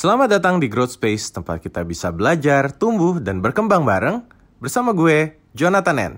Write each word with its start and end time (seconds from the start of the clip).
Selamat 0.00 0.32
datang 0.32 0.56
di 0.56 0.64
Growth 0.64 0.96
Space, 0.96 1.28
tempat 1.28 1.60
kita 1.60 1.84
bisa 1.84 2.08
belajar, 2.08 2.72
tumbuh, 2.72 3.20
dan 3.20 3.44
berkembang 3.44 3.84
bareng 3.84 4.24
bersama 4.56 4.96
gue, 4.96 5.36
Jonathan 5.52 5.96
N. 6.00 6.14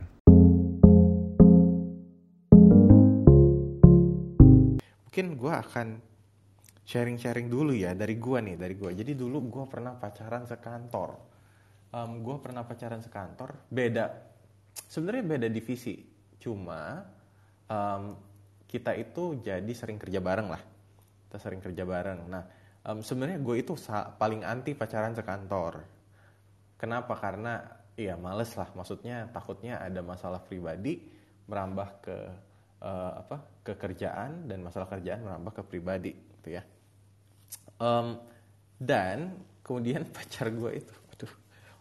Mungkin 4.87 5.27
gue 5.35 5.51
akan 5.67 5.99
sharing-sharing 6.87 7.51
dulu 7.51 7.75
ya 7.75 7.91
dari 7.99 8.23
gue 8.23 8.39
nih, 8.39 8.55
dari 8.55 8.79
gue. 8.79 8.95
Jadi 8.95 9.19
dulu 9.19 9.51
gue 9.51 9.65
pernah 9.67 9.99
pacaran 9.99 10.47
sekantor. 10.47 11.19
Um, 11.91 12.23
gue 12.23 12.39
pernah 12.39 12.63
pacaran 12.63 13.03
sekantor, 13.03 13.67
beda. 13.67 14.15
Sebenarnya 14.79 15.27
beda 15.27 15.49
divisi, 15.51 15.99
cuma 16.39 17.03
um, 17.67 18.15
kita 18.71 18.95
itu 18.95 19.43
jadi 19.43 19.75
sering 19.75 19.99
kerja 19.99 20.23
bareng 20.23 20.55
lah. 20.55 20.63
Kita 21.27 21.43
sering 21.43 21.59
kerja 21.59 21.83
bareng. 21.83 22.31
Nah, 22.31 22.62
um, 22.87 23.01
sebenarnya 23.01 23.39
gue 23.39 23.57
itu 23.63 23.75
paling 24.19 24.43
anti 24.43 24.75
pacaran 24.75 25.15
sekantor. 25.15 25.83
Kenapa? 26.79 27.15
Karena 27.19 27.63
ya 27.95 28.19
males 28.19 28.51
lah. 28.59 28.71
Maksudnya 28.75 29.31
takutnya 29.31 29.79
ada 29.79 30.03
masalah 30.03 30.43
pribadi 30.43 30.99
merambah 31.47 31.89
ke 32.03 32.17
uh, 32.83 33.13
apa 33.23 33.37
ke 33.63 33.73
kerjaan 33.79 34.51
dan 34.51 34.63
masalah 34.63 34.91
kerjaan 34.91 35.23
merambah 35.23 35.53
ke 35.59 35.63
pribadi, 35.63 36.13
gitu 36.39 36.59
ya. 36.59 36.63
Um, 37.79 38.19
dan 38.79 39.39
kemudian 39.63 40.07
pacar 40.15 40.51
gue 40.51 40.83
itu, 40.83 40.95
aduh, 41.15 41.33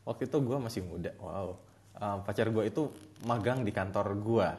waktu 0.05 0.29
itu 0.29 0.37
gue 0.37 0.57
masih 0.61 0.81
muda, 0.85 1.11
wow. 1.17 1.57
Um, 2.01 2.25
pacar 2.25 2.49
gue 2.49 2.63
itu 2.65 2.89
magang 3.25 3.61
di 3.61 3.69
kantor 3.73 4.17
gue, 4.17 4.49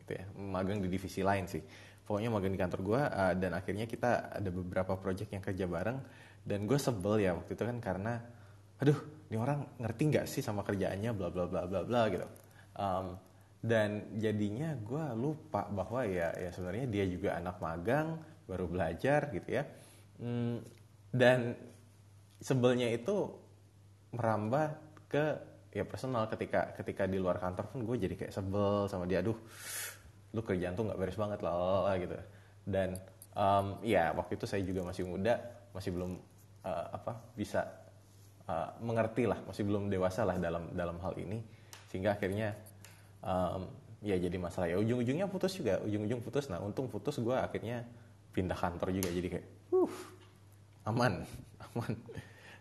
gitu 0.00 0.10
ya, 0.16 0.24
magang 0.36 0.80
di 0.80 0.88
divisi 0.88 1.20
lain 1.20 1.44
sih 1.48 1.64
pokoknya 2.04 2.28
magang 2.28 2.52
di 2.52 2.60
kantor 2.60 2.80
gue 2.84 3.00
uh, 3.00 3.32
dan 3.34 3.50
akhirnya 3.56 3.88
kita 3.88 4.36
ada 4.36 4.50
beberapa 4.52 4.94
project 5.00 5.32
yang 5.32 5.42
kerja 5.44 5.64
bareng. 5.64 5.98
Dan 6.44 6.68
gue 6.68 6.76
sebel 6.76 7.24
ya 7.24 7.32
waktu 7.32 7.56
itu 7.56 7.64
kan 7.64 7.80
karena 7.80 8.20
aduh 8.76 8.98
ini 9.32 9.36
orang 9.40 9.80
ngerti 9.80 10.02
nggak 10.12 10.26
sih 10.28 10.44
sama 10.44 10.60
kerjaannya 10.60 11.10
bla 11.16 11.32
bla 11.32 11.48
bla 11.48 11.64
bla 11.64 11.80
bla 11.82 12.02
gitu. 12.12 12.26
Um, 12.76 13.16
dan 13.64 14.12
jadinya 14.20 14.76
gue 14.76 15.04
lupa 15.16 15.64
bahwa 15.72 16.04
ya 16.04 16.36
ya 16.36 16.52
sebenarnya 16.52 16.84
dia 16.84 17.04
juga 17.08 17.40
anak 17.40 17.56
magang 17.64 18.20
baru 18.44 18.68
belajar 18.68 19.32
gitu 19.32 19.48
ya. 19.48 19.64
Hmm, 20.20 20.60
dan 21.08 21.56
sebelnya 22.44 22.92
itu 22.92 23.32
merambah 24.12 24.76
ke 25.08 25.26
ya 25.72 25.88
personal. 25.88 26.28
Ketika 26.28 26.76
ketika 26.76 27.08
di 27.08 27.16
luar 27.16 27.40
kantor 27.40 27.72
pun 27.72 27.88
gue 27.88 27.96
jadi 27.96 28.14
kayak 28.20 28.36
sebel 28.36 28.84
sama 28.92 29.08
dia 29.08 29.24
aduh 29.24 29.38
lu 30.34 30.42
kerjaan 30.42 30.74
tuh 30.74 30.90
nggak 30.90 30.98
beres 30.98 31.14
banget 31.14 31.40
lah 31.46 31.94
gitu. 31.96 32.18
Dan 32.66 32.98
um, 33.38 33.78
ya 33.86 34.10
waktu 34.18 34.34
itu 34.34 34.44
saya 34.50 34.66
juga 34.66 34.82
masih 34.82 35.06
muda 35.06 35.38
masih 35.70 35.94
belum 35.94 36.18
uh, 36.66 36.86
apa 36.90 37.22
bisa 37.38 37.70
uh, 38.50 38.74
mengerti 38.82 39.30
lah 39.30 39.38
masih 39.46 39.62
belum 39.62 39.86
dewasa 39.86 40.26
lah 40.26 40.34
dalam 40.42 40.74
dalam 40.74 40.98
hal 40.98 41.14
ini. 41.22 41.38
Sehingga 41.86 42.18
akhirnya 42.18 42.58
um, 43.22 43.70
ya 44.02 44.18
jadi 44.18 44.34
masalah. 44.36 44.66
Ya 44.66 44.76
ujung-ujungnya 44.82 45.30
putus 45.30 45.54
juga 45.54 45.78
ujung-ujung 45.86 46.18
putus. 46.18 46.50
Nah 46.50 46.58
untung 46.58 46.90
putus 46.90 47.16
gue 47.22 47.32
akhirnya 47.32 47.86
pindah 48.34 48.58
kantor 48.58 48.90
juga 48.90 49.14
jadi 49.14 49.38
kayak 49.38 49.46
uh 49.70 49.94
aman 50.90 51.22
aman. 51.70 51.92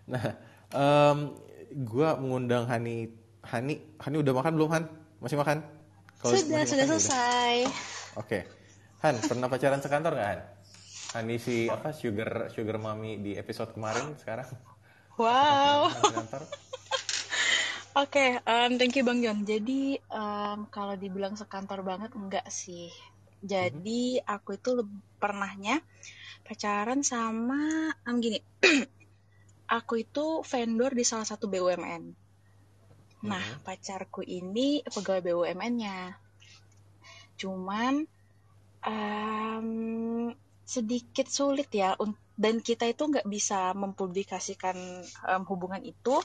Nah 0.05 0.25
um, 0.71 1.17
gue 1.73 2.09
mengundang 2.21 2.69
Hani 2.69 3.09
Hani 3.41 3.81
Hani 3.97 4.16
udah 4.21 4.33
makan 4.38 4.53
belum 4.53 4.69
Han? 4.71 4.85
Masih 5.17 5.41
makan 5.41 5.83
Sudah, 6.23 6.63
sudah 6.63 6.85
selesai. 6.88 7.53
Oke. 8.16 8.27
Okay. 8.27 8.41
Han, 9.03 9.19
pernah 9.19 9.52
pacaran 9.52 9.83
sekantor 9.83 10.16
nggak 10.16 10.29
Han? 10.31 10.41
Han 11.19 11.27
si 11.35 11.67
apa 11.67 11.91
sugar 11.91 12.47
sugar 12.55 12.79
mami 12.79 13.19
di 13.19 13.35
episode 13.35 13.75
kemarin 13.75 14.16
sekarang? 14.16 14.47
Wow. 15.19 15.91
Oke, 17.94 18.39
okay, 18.39 18.41
um, 18.49 18.79
thank 18.81 18.97
you 18.97 19.05
Bang 19.05 19.21
John. 19.21 19.45
Jadi 19.45 20.01
um, 20.09 20.66
kalau 20.73 20.97
dibilang 20.97 21.38
sekantor 21.38 21.85
banget 21.85 22.16
enggak 22.17 22.47
sih. 22.50 22.89
Jadi 23.44 24.17
mm 24.17 24.25
-hmm. 24.25 24.33
aku 24.39 24.57
itu 24.57 24.72
pernahnya 25.19 25.83
pacaran 26.47 27.06
sama 27.06 27.91
um, 28.07 28.17
gini. 28.23 28.39
aku 29.78 30.01
itu 30.01 30.41
vendor 30.47 30.95
di 30.95 31.03
salah 31.06 31.28
satu 31.28 31.45
BUMN. 31.51 32.22
Nah, 33.23 33.39
hmm. 33.39 33.63
pacarku 33.63 34.22
ini 34.28 34.84
pegawai 34.84 35.23
BUMN-nya. 35.23 36.19
Cuman 37.39 38.03
um, 38.84 39.67
sedikit 40.63 41.28
sulit 41.31 41.72
ya 41.72 41.95
dan 42.33 42.59
kita 42.59 42.89
itu 42.89 43.07
nggak 43.07 43.28
bisa 43.29 43.72
mempublikasikan 43.78 44.75
um, 45.29 45.41
hubungan 45.47 45.79
itu. 45.81 46.19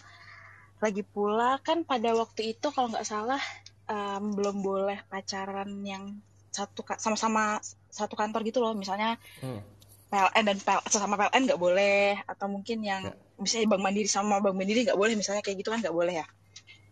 Lagi 0.78 1.03
pula 1.03 1.58
kan 1.62 1.82
pada 1.82 2.14
waktu 2.14 2.54
itu 2.58 2.70
kalau 2.70 2.91
nggak 2.91 3.06
salah 3.06 3.42
um, 3.87 4.34
belum 4.34 4.62
boleh 4.62 4.98
pacaran 5.06 5.70
yang 5.87 6.19
satu 6.50 6.82
sama-sama 6.98 7.62
satu 7.91 8.19
kantor 8.19 8.42
gitu 8.42 8.58
loh. 8.58 8.75
Misalnya 8.75 9.19
hmm. 9.42 9.78
PLN 10.08 10.44
dan 10.48 10.58
PL, 10.58 10.81
sesama 10.88 11.20
PLN 11.20 11.42
nggak 11.53 11.60
boleh 11.60 12.16
atau 12.25 12.47
mungkin 12.48 12.81
yang 12.81 13.06
ya. 13.06 13.14
misalnya 13.37 13.76
Bank 13.76 13.82
Mandiri 13.84 14.08
sama 14.08 14.41
Bank 14.41 14.56
Mandiri 14.56 14.88
nggak 14.88 14.97
boleh 14.97 15.14
misalnya 15.14 15.44
kayak 15.44 15.60
gitu 15.60 15.70
kan 15.70 15.84
nggak 15.84 15.94
boleh 15.94 16.25
ya. 16.25 16.26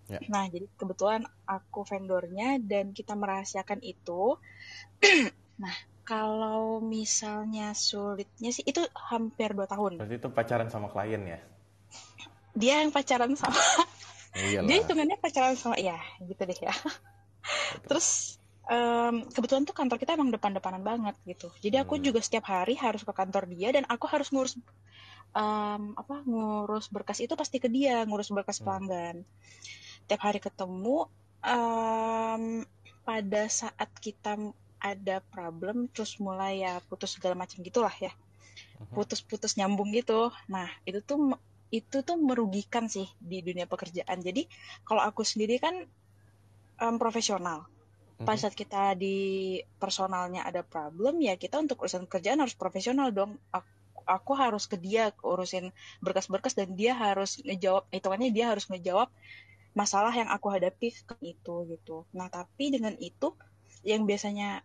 Yeah. 0.06 0.22
Nah, 0.31 0.47
jadi 0.47 0.71
kebetulan 0.78 1.27
aku 1.47 1.83
vendornya 1.83 2.62
dan 2.62 2.94
kita 2.94 3.19
merahasiakan 3.19 3.83
itu. 3.83 4.39
nah, 5.62 5.75
kalau 6.06 6.78
misalnya 6.78 7.75
sulitnya 7.75 8.55
sih 8.55 8.62
itu 8.62 8.87
hampir 8.95 9.50
dua 9.50 9.66
tahun. 9.66 9.99
Berarti 9.99 10.16
itu 10.22 10.31
pacaran 10.31 10.71
sama 10.71 10.87
klien 10.95 11.22
ya? 11.27 11.41
Dia 12.55 12.87
yang 12.87 12.95
pacaran 12.95 13.34
sama. 13.34 13.59
Iyalah. 14.37 14.69
Dia 14.71 14.77
hitungannya 14.84 15.16
pacaran 15.19 15.59
sama 15.59 15.77
ya, 15.81 15.99
gitu 16.22 16.39
deh 16.39 16.59
ya. 16.61 16.75
Terus 17.91 18.39
um, 18.71 19.27
kebetulan 19.31 19.66
tuh 19.66 19.75
kantor 19.75 19.99
kita 19.99 20.15
emang 20.15 20.31
depan-depanan 20.31 20.83
banget 20.87 21.15
gitu. 21.27 21.50
Jadi 21.59 21.77
aku 21.83 21.99
hmm. 21.99 22.05
juga 22.06 22.21
setiap 22.22 22.47
hari 22.47 22.78
harus 22.78 23.03
ke 23.03 23.11
kantor 23.11 23.50
dia 23.50 23.75
dan 23.75 23.83
aku 23.91 24.06
harus 24.06 24.31
ngurus 24.31 24.55
um, 25.34 25.97
apa 25.97 26.22
ngurus 26.22 26.93
berkas 26.93 27.19
itu 27.22 27.34
pasti 27.34 27.59
ke 27.59 27.66
dia, 27.66 28.05
ngurus 28.06 28.31
berkas 28.31 28.62
hmm. 28.62 29.25
Tiap 30.06 30.22
hari 30.22 30.39
ketemu 30.39 31.11
um, 31.43 32.62
pada 33.06 33.43
saat 33.47 33.91
kita 34.03 34.39
ada 34.83 35.22
problem 35.34 35.91
terus 35.91 36.19
mulai 36.22 36.62
ya 36.62 36.78
putus 36.87 37.19
segala 37.19 37.34
macam 37.34 37.62
gitulah 37.62 37.93
ya. 37.99 38.12
Mhm. 38.77 38.93
putus-putus 38.93 39.56
nyambung 39.56 39.93
gitu. 39.93 40.33
Nah 40.53 40.69
itu 40.89 41.00
tuh 41.05 41.37
itu 41.72 42.00
tuh 42.05 42.16
merugikan 42.16 42.87
sih 42.87 43.09
di 43.19 43.41
dunia 43.43 43.66
pekerjaan. 43.66 44.21
Jadi 44.22 44.47
kalau 44.87 45.03
aku 45.03 45.25
sendiri 45.25 45.59
kan 45.61 45.84
um, 46.81 46.97
profesional. 47.00 47.66
Pada 48.16 48.37
mhm. 48.37 48.43
saat 48.49 48.55
kita 48.56 48.97
di 48.97 49.61
personalnya 49.77 50.45
ada 50.49 50.65
problem 50.65 51.21
ya 51.21 51.37
kita 51.37 51.61
untuk 51.61 51.84
urusan 51.84 52.09
kerjaan 52.09 52.41
harus 52.41 52.56
profesional 52.56 53.12
dong. 53.12 53.37
Aku, 53.53 53.69
aku 54.06 54.33
harus 54.39 54.65
ke 54.65 54.81
dia 54.81 55.12
urusin 55.21 55.75
berkas-berkas 56.00 56.56
dan 56.56 56.72
dia 56.72 56.97
harus 56.97 57.43
ngejawab 57.45 57.84
hitungannya 57.93 58.31
dia 58.33 58.55
harus 58.55 58.71
ngejawab 58.71 59.11
masalah 59.77 60.11
yang 60.17 60.33
aku 60.33 60.49
hadapi 60.49 60.89
itu 61.21 61.55
gitu. 61.69 62.09
Nah 62.17 62.33
tapi 62.33 62.73
dengan 62.73 62.97
itu 62.97 63.37
yang 63.85 64.09
biasanya 64.09 64.65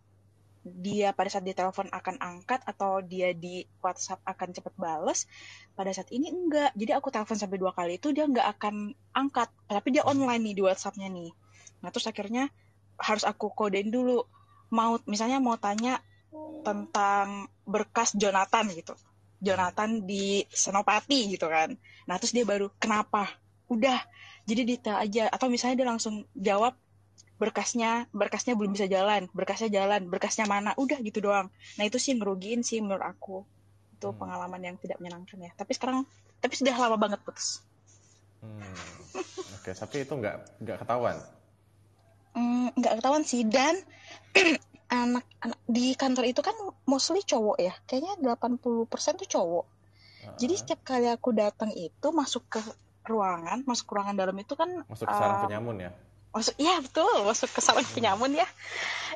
dia 0.62 1.10
pada 1.12 1.26
saat 1.28 1.42
di 1.42 1.58
telepon 1.58 1.90
akan 1.90 2.22
angkat 2.22 2.62
atau 2.70 3.02
dia 3.02 3.34
di 3.34 3.66
WhatsApp 3.82 4.22
akan 4.24 4.54
cepat 4.54 4.74
bales 4.78 5.26
pada 5.74 5.92
saat 5.92 6.08
ini 6.16 6.32
enggak. 6.32 6.72
Jadi 6.78 6.92
aku 6.96 7.12
telepon 7.12 7.36
sampai 7.36 7.58
dua 7.60 7.76
kali 7.76 8.00
itu 8.00 8.16
dia 8.16 8.24
enggak 8.24 8.48
akan 8.58 8.96
angkat. 9.12 9.50
Tapi 9.68 9.90
dia 9.90 10.08
online 10.08 10.42
nih 10.48 10.56
di 10.56 10.64
WhatsAppnya 10.64 11.10
nih. 11.12 11.34
Nah 11.84 11.90
terus 11.90 12.08
akhirnya 12.08 12.48
harus 12.96 13.26
aku 13.26 13.52
kodein 13.52 13.92
dulu. 13.92 14.24
Mau 14.72 15.02
misalnya 15.10 15.44
mau 15.44 15.58
tanya 15.58 16.00
tentang 16.64 17.52
berkas 17.68 18.14
Jonathan 18.16 18.70
gitu. 18.72 18.94
Jonathan 19.42 20.06
di 20.06 20.46
Senopati 20.48 21.34
gitu 21.34 21.50
kan. 21.50 21.74
Nah 22.06 22.16
terus 22.22 22.32
dia 22.32 22.46
baru 22.46 22.70
kenapa? 22.78 23.26
Udah 23.66 23.98
jadi 24.52 24.68
detail 24.68 24.98
aja 25.00 25.24
atau 25.32 25.48
misalnya 25.48 25.80
dia 25.80 25.88
langsung 25.88 26.28
jawab 26.36 26.76
berkasnya 27.42 28.06
berkasnya 28.14 28.54
belum 28.54 28.78
bisa 28.78 28.86
jalan 28.86 29.26
berkasnya 29.34 29.70
jalan 29.74 30.06
berkasnya 30.06 30.46
mana? 30.46 30.78
Udah 30.78 31.02
gitu 31.02 31.26
doang. 31.26 31.50
Nah 31.80 31.84
itu 31.88 31.98
sih 31.98 32.14
ngerugiin 32.14 32.62
sih 32.62 32.84
menurut 32.84 33.02
aku. 33.02 33.42
Itu 33.98 34.14
hmm. 34.14 34.20
pengalaman 34.20 34.62
yang 34.62 34.76
tidak 34.78 35.02
menyenangkan 35.02 35.42
ya. 35.42 35.52
Tapi 35.58 35.72
sekarang 35.74 36.06
tapi 36.38 36.54
sudah 36.54 36.76
lama 36.76 37.00
banget 37.00 37.24
putus. 37.26 37.66
Hmm. 38.42 38.62
oke 39.58 39.62
okay, 39.62 39.74
tapi 39.74 40.06
itu 40.06 40.14
nggak 40.14 40.36
nggak 40.62 40.78
ketahuan? 40.86 41.18
Hmm, 42.38 42.70
nggak 42.78 42.94
ketahuan 43.02 43.24
sih. 43.26 43.42
Dan 43.48 43.82
anak 44.92 45.26
anak 45.42 45.60
di 45.66 45.98
kantor 45.98 46.30
itu 46.30 46.42
kan 46.46 46.54
mostly 46.86 47.26
cowok 47.26 47.58
ya. 47.58 47.74
Kayaknya 47.90 48.38
80% 48.38 49.22
tuh 49.26 49.30
cowok. 49.30 49.66
Uh 50.22 50.30
-huh. 50.30 50.38
jadi 50.38 50.54
setiap 50.54 50.86
kali 50.86 51.10
aku 51.10 51.34
datang 51.34 51.74
itu 51.74 52.08
masuk 52.14 52.46
ke 52.46 52.62
ruangan 53.06 53.66
masuk 53.66 53.88
ruangan 53.98 54.16
dalam 54.18 54.36
itu 54.38 54.54
kan 54.54 54.86
masuk 54.86 55.10
ke 55.10 55.16
sarang 55.16 55.38
uh, 55.42 55.44
penyamun 55.50 55.78
ya? 55.82 55.92
masuk 56.32 56.56
iya 56.64 56.80
betul 56.80 57.28
masuk 57.28 57.52
ke 57.52 57.60
sarang 57.60 57.84
penyamun 57.92 58.32
ya. 58.32 58.48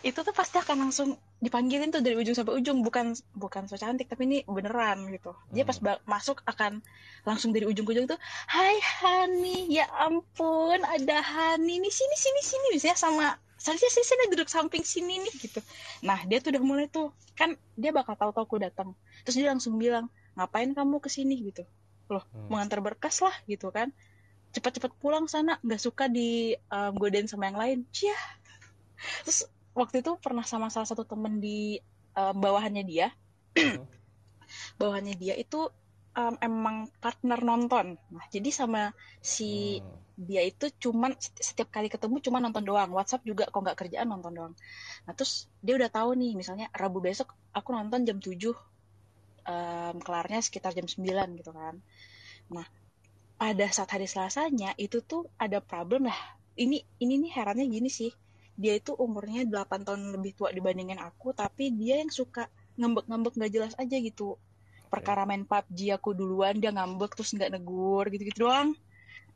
Itu 0.03 0.27
tuh 0.27 0.35
pasti 0.35 0.59
akan 0.59 0.89
langsung 0.89 1.15
dipanggilin 1.39 1.87
tuh 1.87 2.03
dari 2.03 2.19
ujung 2.19 2.35
sampai 2.35 2.59
ujung 2.59 2.83
bukan 2.83 3.15
bukan 3.31 3.71
so 3.71 3.79
cantik 3.79 4.11
tapi 4.11 4.27
ini 4.27 4.37
beneran 4.43 5.07
gitu. 5.15 5.31
Dia 5.55 5.63
pas 5.63 5.79
hmm. 5.79 6.03
masuk 6.03 6.43
akan 6.43 6.83
langsung 7.23 7.55
dari 7.55 7.63
ujung 7.63 7.87
ke 7.87 7.95
ujung 7.95 8.11
tuh 8.11 8.19
Hai 8.51 8.75
Hani 8.99 9.71
ya 9.71 9.87
ampun 9.95 10.83
ada 10.83 11.23
Hani 11.23 11.79
nih 11.79 11.93
sini 11.93 12.15
sini 12.19 12.41
sini 12.43 12.67
misalnya 12.75 12.99
sama 12.99 13.27
saya 13.55 13.79
sih 13.79 14.03
sini 14.03 14.27
duduk 14.27 14.51
samping 14.51 14.83
sini 14.83 15.23
nih 15.23 15.33
gitu. 15.39 15.63
Nah 16.03 16.19
dia 16.27 16.43
tuh 16.43 16.51
udah 16.51 16.63
mulai 16.67 16.91
tuh 16.91 17.15
kan 17.39 17.55
dia 17.79 17.95
bakal 17.95 18.19
tahu 18.19 18.35
tahu 18.35 18.43
aku 18.43 18.57
datang. 18.59 18.91
Terus 19.23 19.39
dia 19.39 19.47
langsung 19.55 19.79
bilang 19.79 20.11
ngapain 20.35 20.75
kamu 20.75 20.99
ke 20.99 21.07
sini 21.07 21.39
gitu 21.47 21.63
loh 22.09 22.23
hmm. 22.31 22.49
mengantar 22.51 22.79
berkas 22.81 23.21
lah 23.21 23.33
gitu 23.49 23.69
kan. 23.73 23.89
Cepat-cepat 24.55 24.91
pulang 25.01 25.27
sana 25.27 25.59
nggak 25.59 25.81
suka 25.81 26.07
di 26.07 26.55
um, 26.71 26.95
godain 26.95 27.27
sama 27.27 27.51
yang 27.51 27.59
lain. 27.59 27.79
Cia 27.91 28.15
terus 29.27 29.45
waktu 29.75 29.99
itu 29.99 30.15
pernah 30.17 30.47
sama 30.47 30.71
salah 30.71 30.87
satu 30.87 31.03
temen 31.03 31.43
di 31.43 31.79
um, 32.15 32.35
bawahannya 32.37 32.83
dia. 32.87 33.11
Hmm. 33.55 33.83
bawahannya 34.79 35.15
dia 35.17 35.35
itu 35.35 35.67
um, 36.15 36.35
emang 36.39 36.87
partner 37.03 37.39
nonton. 37.43 37.99
Nah 37.99 38.25
jadi 38.31 38.49
sama 38.49 38.95
si 39.19 39.79
hmm. 39.83 40.25
dia 40.25 40.41
itu 40.47 40.71
cuman 40.79 41.13
setiap 41.19 41.69
kali 41.69 41.91
ketemu 41.91 42.23
cuma 42.23 42.39
nonton 42.39 42.63
doang. 42.63 42.89
WhatsApp 42.95 43.27
juga 43.27 43.45
kok 43.51 43.61
nggak 43.61 43.77
kerjaan 43.77 44.07
nonton 44.09 44.31
doang. 44.33 44.53
Nah 45.05 45.13
terus 45.13 45.51
dia 45.59 45.75
udah 45.75 45.91
tahu 45.91 46.15
nih 46.15 46.33
misalnya 46.33 46.71
Rabu 46.71 47.03
besok 47.03 47.35
aku 47.51 47.75
nonton 47.75 48.07
jam 48.07 48.17
7 48.17 48.55
um, 49.45 49.95
kelarnya 50.01 50.41
sekitar 50.41 50.73
jam 50.73 50.89
9 50.89 51.39
gitu 51.39 51.51
kan 51.53 51.79
nah 52.51 52.65
pada 53.35 53.67
saat 53.67 53.91
hari 53.91 54.07
Selasanya 54.07 54.71
itu 54.79 55.03
tuh 55.03 55.27
ada 55.35 55.59
problem 55.59 56.07
lah. 56.07 56.19
Ini 56.55 56.79
ini 57.03 57.13
nih 57.27 57.31
herannya 57.35 57.67
gini 57.67 57.91
sih. 57.91 58.11
Dia 58.55 58.79
itu 58.79 58.95
umurnya 58.95 59.43
8 59.43 59.83
tahun 59.83 60.15
lebih 60.15 60.39
tua 60.39 60.49
dibandingin 60.55 60.95
aku, 61.03 61.35
tapi 61.35 61.75
dia 61.75 61.99
yang 61.99 62.07
suka 62.07 62.47
ngambek-ngambek 62.79 63.35
nggak 63.35 63.51
jelas 63.51 63.73
aja 63.75 63.97
gitu. 63.99 64.39
Perkara 64.87 65.27
main 65.27 65.43
PUBG 65.43 65.91
aku 65.91 66.15
duluan 66.15 66.55
dia 66.63 66.71
ngambek 66.71 67.19
terus 67.19 67.35
nggak 67.35 67.51
negur 67.51 68.07
gitu-gitu 68.07 68.47
doang. 68.47 68.71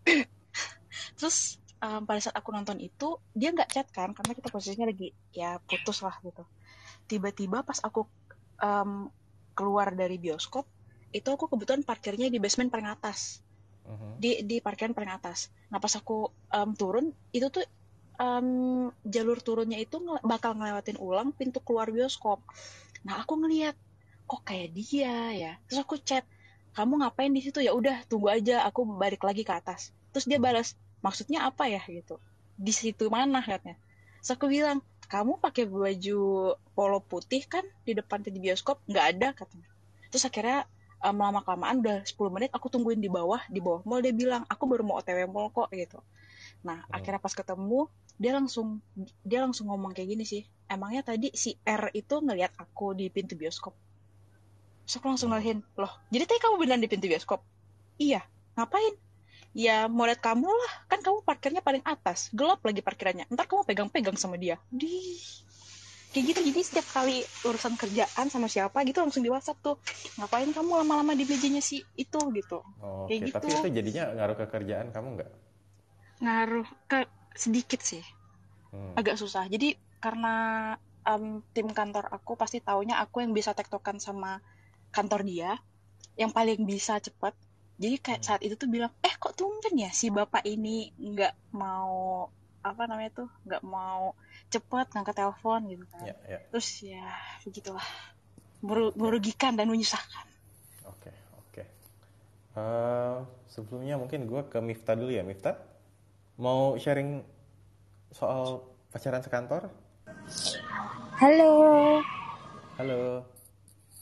terus 1.20 1.60
um, 1.84 2.08
pada 2.08 2.24
saat 2.24 2.36
aku 2.40 2.56
nonton 2.56 2.80
itu 2.80 3.20
dia 3.36 3.52
nggak 3.52 3.68
chat 3.68 3.88
kan 3.92 4.16
karena 4.16 4.32
kita 4.32 4.48
posisinya 4.48 4.88
lagi 4.88 5.12
ya 5.36 5.60
putus 5.60 6.00
lah 6.00 6.16
gitu. 6.24 6.48
Tiba-tiba 7.12 7.68
pas 7.68 7.84
aku 7.84 8.08
um, 8.64 9.12
keluar 9.60 9.92
dari 9.92 10.16
bioskop 10.16 10.64
itu 11.12 11.28
aku 11.28 11.52
kebetulan 11.52 11.84
parkirnya 11.84 12.32
di 12.32 12.40
basement 12.40 12.72
paling 12.72 12.88
atas 12.88 13.44
uh-huh. 13.84 14.16
di 14.16 14.46
di 14.46 14.62
parkiran 14.64 14.94
paling 14.94 15.12
atas. 15.12 15.50
Nah 15.74 15.82
pas 15.82 15.92
aku 15.98 16.30
um, 16.30 16.70
turun 16.78 17.12
itu 17.34 17.50
tuh 17.50 17.66
um, 18.22 18.88
jalur 19.02 19.42
turunnya 19.42 19.82
itu 19.82 19.98
ng 19.98 20.22
bakal 20.22 20.54
ngelewatin 20.56 21.02
ulang 21.02 21.34
pintu 21.34 21.60
keluar 21.66 21.90
bioskop. 21.90 22.40
Nah 23.04 23.20
aku 23.20 23.42
ngeliat 23.42 23.74
kok 24.30 24.42
kayak 24.46 24.70
dia 24.78 25.16
ya. 25.34 25.52
Terus 25.66 25.80
aku 25.82 25.98
chat 26.00 26.24
kamu 26.78 27.02
ngapain 27.02 27.34
di 27.34 27.42
situ 27.42 27.66
ya 27.66 27.74
udah 27.74 28.06
tunggu 28.06 28.30
aja 28.30 28.62
aku 28.64 28.86
balik 28.86 29.26
lagi 29.26 29.42
ke 29.42 29.52
atas. 29.52 29.90
Terus 30.14 30.30
dia 30.30 30.38
balas 30.38 30.78
maksudnya 31.02 31.50
apa 31.50 31.66
ya 31.66 31.82
gitu. 31.90 32.22
Di 32.54 32.72
situ 32.72 33.10
mana 33.10 33.42
katanya. 33.42 33.82
Terus 34.22 34.32
aku 34.38 34.46
bilang 34.52 34.86
kamu 35.10 35.42
pakai 35.42 35.66
baju 35.66 36.54
polo 36.78 37.02
putih 37.02 37.42
kan 37.50 37.66
di 37.82 37.98
depan 37.98 38.22
di 38.22 38.38
bioskop? 38.38 38.78
Nggak 38.86 39.06
ada 39.18 39.28
katanya. 39.34 39.70
Terus 40.14 40.24
akhirnya 40.30 40.70
um, 41.02 41.18
lama 41.18 41.42
kelamaan 41.42 41.82
udah 41.82 42.06
10 42.06 42.16
menit 42.30 42.50
aku 42.54 42.70
tungguin 42.70 43.02
di 43.02 43.10
bawah 43.10 43.42
di 43.50 43.58
bawah 43.58 43.82
mall 43.90 44.06
dia 44.06 44.14
bilang 44.14 44.46
aku 44.46 44.64
baru 44.70 44.86
mau 44.86 45.02
otw 45.02 45.18
mall 45.26 45.50
kok 45.50 45.74
gitu. 45.74 46.00
Nah 46.62 46.86
hmm. 46.86 46.96
akhirnya 46.96 47.20
pas 47.20 47.34
ketemu 47.34 47.90
dia 48.20 48.32
langsung 48.36 48.84
dia 49.26 49.40
langsung 49.42 49.72
ngomong 49.72 49.96
kayak 49.96 50.14
gini 50.14 50.26
sih 50.28 50.44
emangnya 50.70 51.02
tadi 51.02 51.32
si 51.34 51.56
R 51.64 51.90
itu 51.96 52.20
ngelihat 52.22 52.54
aku 52.60 52.94
di 52.94 53.10
pintu 53.10 53.34
bioskop? 53.34 53.74
Terus 54.86 54.96
aku 55.02 55.10
langsung 55.10 55.34
ngelihin 55.34 55.66
loh 55.80 55.92
jadi 56.14 56.30
tadi 56.30 56.38
kamu 56.38 56.56
beneran 56.62 56.82
di 56.84 56.90
pintu 56.92 57.10
bioskop? 57.10 57.42
Iya. 57.98 58.22
Ngapain 58.54 58.94
ya 59.54 59.90
mau 59.90 60.06
lihat 60.06 60.22
kamu 60.22 60.48
lah. 60.48 60.74
Kan 60.90 61.00
kamu 61.01 61.25
parkirnya 61.25 61.62
paling 61.63 61.84
atas. 61.86 62.30
Gelap 62.34 62.62
lagi 62.62 62.81
parkirannya. 62.81 63.25
Ntar 63.31 63.46
kamu 63.50 63.66
pegang-pegang 63.66 64.18
sama 64.18 64.36
dia. 64.38 64.57
Di 64.69 65.18
kayak 66.10 66.25
gitu. 66.34 66.40
Jadi 66.50 66.60
setiap 66.66 66.88
kali 66.90 67.22
urusan 67.46 67.78
kerjaan 67.78 68.28
sama 68.34 68.50
siapa 68.50 68.81
gitu 68.86 69.01
langsung 69.01 69.22
di 69.22 69.30
WhatsApp 69.30 69.62
tuh 69.62 69.75
ngapain 70.18 70.50
kamu 70.50 70.81
lama-lama 70.81 71.13
di 71.13 71.25
mejanya 71.25 71.62
si 71.62 71.86
itu? 71.98 72.19
gitu. 72.34 72.66
Oh, 72.81 73.06
kayak 73.06 73.19
okay. 73.22 73.28
gitu. 73.30 73.46
Tapi 73.46 73.50
itu 73.54 73.69
jadinya 73.78 74.04
ngaruh 74.18 74.38
ke 74.38 74.46
kerjaan 74.50 74.88
kamu 74.90 75.07
nggak? 75.22 75.31
Ngaruh 76.25 76.68
ke 76.90 77.00
sedikit 77.38 77.81
sih. 77.81 78.02
Hmm. 78.69 78.94
agak 78.94 79.18
susah. 79.18 79.50
Jadi 79.50 79.74
karena 79.98 80.75
um, 81.10 81.42
tim 81.57 81.69
kantor 81.74 82.06
aku 82.13 82.38
pasti 82.38 82.62
taunya 82.62 83.02
aku 83.02 83.25
yang 83.25 83.34
bisa 83.34 83.57
tektokan 83.57 83.98
sama 83.98 84.42
kantor 84.94 85.25
dia. 85.25 85.57
Yang 86.13 86.31
paling 86.36 86.60
bisa 86.68 87.00
cepet 87.02 87.34
jadi 87.80 87.96
kayak 88.04 88.22
hmm. 88.22 88.28
saat 88.28 88.42
itu 88.44 88.60
tuh 88.60 88.68
bilang 88.68 88.92
eh 89.00 89.16
kok 89.16 89.40
tumben 89.40 89.72
ya 89.80 89.88
si 89.96 90.12
bapak 90.12 90.44
ini 90.44 90.92
nggak 91.00 91.56
mau 91.56 92.28
apa 92.60 92.84
namanya 92.92 93.24
tuh 93.24 93.30
nggak 93.48 93.64
mau 93.64 94.12
cepet 94.52 94.92
ngangkat 94.92 95.16
telepon 95.16 95.64
gitu 95.72 95.86
kan. 95.88 96.04
Ya, 96.04 96.16
ya. 96.28 96.40
terus 96.52 96.68
ya 96.84 97.08
begitulah. 97.48 97.88
Merugikan 99.00 99.56
dan 99.56 99.72
menyusahkan. 99.72 100.28
Oke 100.84 101.08
okay, 101.08 101.16
oke. 101.40 101.64
Okay. 101.64 101.66
uh, 102.60 102.60
eh, 102.60 103.16
sebelumnya 103.48 103.96
mungkin 103.96 104.28
gue 104.28 104.42
ke 104.52 104.60
Miftah 104.60 105.00
dulu 105.00 105.16
ya. 105.16 105.24
Miftah 105.24 105.56
mau 106.36 106.76
sharing 106.76 107.24
soal 108.12 108.68
pacaran 108.92 109.24
sekantor? 109.24 109.72
Halo. 111.16 111.52
Halo. 112.76 113.24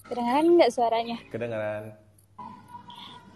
Kedengaran 0.09 0.57
nggak 0.57 0.73
suaranya? 0.73 1.17
Kedengaran 1.29 2.06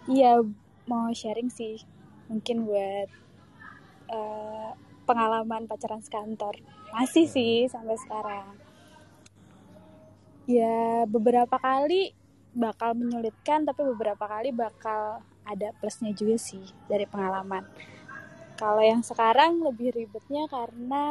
iya 0.08 0.42
mau 0.86 1.10
sharing 1.12 1.50
sih. 1.50 1.82
Mungkin 2.30 2.64
buat 2.66 3.08
uh, 4.10 4.70
pengalaman 5.04 5.66
pacaran 5.66 6.02
sekantor. 6.02 6.58
Masih 6.94 7.26
sih 7.28 7.66
sampai 7.68 7.96
sekarang. 7.98 8.56
Ya 10.46 11.06
beberapa 11.06 11.54
kali 11.58 12.14
bakal 12.52 12.92
menyulitkan 12.92 13.64
tapi 13.64 13.80
beberapa 13.96 14.28
kali 14.28 14.52
bakal 14.52 15.24
ada 15.42 15.74
plusnya 15.80 16.12
juga 16.14 16.36
sih 16.38 16.62
dari 16.86 17.08
pengalaman. 17.08 17.66
Kalau 18.60 18.82
yang 18.84 19.02
sekarang 19.02 19.58
lebih 19.64 19.90
ribetnya 19.90 20.46
karena 20.46 21.04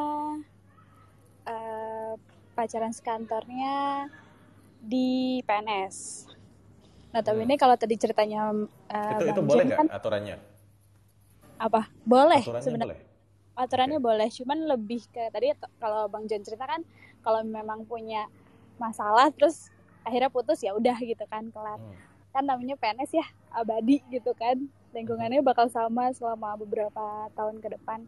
uh, 1.44 2.14
pacaran 2.56 2.96
sekantornya 2.96 4.08
di 4.80 5.42
PNS. 5.44 6.31
Nah, 7.12 7.19
tapi 7.19 7.44
hmm. 7.44 7.48
ini 7.52 7.56
kalau 7.60 7.75
tadi 7.75 7.96
ceritanya 8.00 8.56
uh, 8.56 9.12
itu, 9.19 9.36
itu 9.36 9.42
boleh 9.44 9.63
nggak 9.68 9.80
kan, 9.84 9.88
aturannya? 9.92 10.38
Apa? 11.59 11.92
Boleh 12.07 12.42
sebenarnya 12.64 13.12
aturannya 13.56 14.00
okay. 14.00 14.07
boleh 14.07 14.30
cuman 14.31 14.59
lebih 14.66 15.02
ke 15.12 15.30
tadi 15.30 15.52
kalau 15.78 16.07
bang 16.07 16.26
John 16.28 16.44
cerita 16.44 16.66
kan 16.66 16.81
kalau 17.21 17.44
memang 17.44 17.83
punya 17.85 18.26
masalah 18.80 19.30
terus 19.35 19.69
akhirnya 20.02 20.31
putus 20.33 20.64
ya 20.66 20.74
udah 20.74 20.97
gitu 20.97 21.21
kan 21.30 21.52
kelar 21.54 21.78
hmm. 21.78 21.95
kan 22.33 22.44
namanya 22.47 22.80
PNS 22.80 23.12
ya 23.14 23.28
abadi 23.54 24.02
gitu 24.09 24.31
kan 24.33 24.57
lingkungannya 24.95 25.44
bakal 25.44 25.69
sama 25.69 26.09
selama 26.16 26.57
beberapa 26.57 27.30
tahun 27.38 27.62
ke 27.62 27.78
depan 27.78 28.04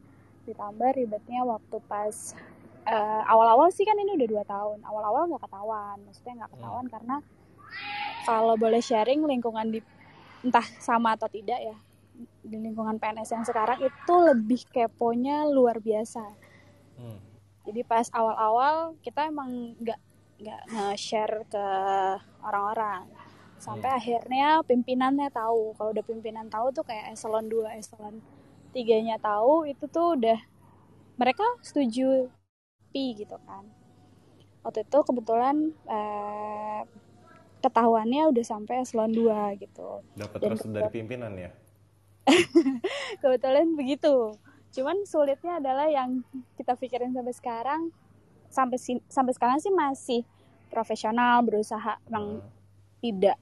ditambah 0.50 0.90
ribetnya 1.00 1.46
waktu 1.46 1.78
pas 1.88 2.36
uh, 2.88 3.22
awal-awal 3.30 3.72
sih 3.72 3.88
kan 3.88 3.96
ini 3.96 4.18
udah 4.18 4.28
dua 4.28 4.44
tahun 4.44 4.84
awal-awal 4.84 5.30
nggak 5.30 5.44
ketahuan 5.44 5.98
maksudnya 6.04 6.34
nggak 6.44 6.52
ketahuan 6.58 6.86
hmm. 6.88 6.94
karena 6.98 7.16
kalau 8.26 8.56
boleh 8.56 8.80
sharing 8.80 9.24
lingkungan 9.24 9.70
di 9.72 9.80
entah 10.44 10.66
sama 10.84 11.16
atau 11.16 11.32
tidak 11.32 11.60
ya 11.60 11.78
di 12.44 12.58
lingkungan 12.60 13.00
PNS 13.00 13.32
yang 13.34 13.46
sekarang 13.48 13.80
itu 13.80 14.14
lebih 14.20 14.62
keponya 14.70 15.48
luar 15.48 15.80
biasa. 15.80 16.24
Hmm. 17.00 17.20
Jadi 17.64 17.82
pas 17.88 18.12
awal-awal 18.12 19.00
kita 19.00 19.32
emang 19.32 19.80
nggak 19.80 20.00
nggak 20.44 20.62
nge-share 20.76 21.48
ke 21.48 21.66
orang-orang 22.44 23.08
sampai 23.64 23.96
hmm. 23.96 24.00
akhirnya 24.04 24.48
pimpinannya 24.68 25.32
tahu 25.32 25.72
kalau 25.80 25.96
udah 25.96 26.04
pimpinan 26.04 26.52
tahu 26.52 26.76
tuh 26.76 26.84
kayak 26.84 27.16
eselon 27.16 27.48
2 27.48 27.80
eselon 27.80 28.20
tiganya 28.76 29.16
tahu 29.24 29.64
itu 29.64 29.88
tuh 29.88 30.20
udah 30.20 30.36
mereka 31.16 31.48
setuju 31.64 32.28
pi 32.92 33.16
gitu 33.16 33.40
kan 33.48 33.64
waktu 34.68 34.84
itu 34.84 35.00
kebetulan 35.08 35.72
eh, 35.88 36.53
ketahuannya 37.64 38.36
udah 38.36 38.44
sampai 38.44 38.84
eselon 38.84 39.16
2 39.16 39.64
gitu. 39.64 40.04
Dapat 40.20 40.40
restu 40.52 40.68
dari 40.68 40.92
pimpinan 40.92 41.32
ya? 41.40 41.56
Kebetulan 43.24 43.80
begitu. 43.80 44.36
Cuman 44.76 45.08
sulitnya 45.08 45.64
adalah 45.64 45.88
yang 45.88 46.28
kita 46.60 46.76
pikirin 46.76 47.16
sampai 47.16 47.34
sekarang 47.34 47.82
sampai 48.52 48.78
sampai 49.10 49.34
sekarang 49.34 49.58
sih 49.64 49.74
masih 49.74 50.22
profesional 50.70 51.42
berusaha 51.42 51.98
memang 52.06 52.44
hmm. 52.44 52.50
tidak 53.02 53.38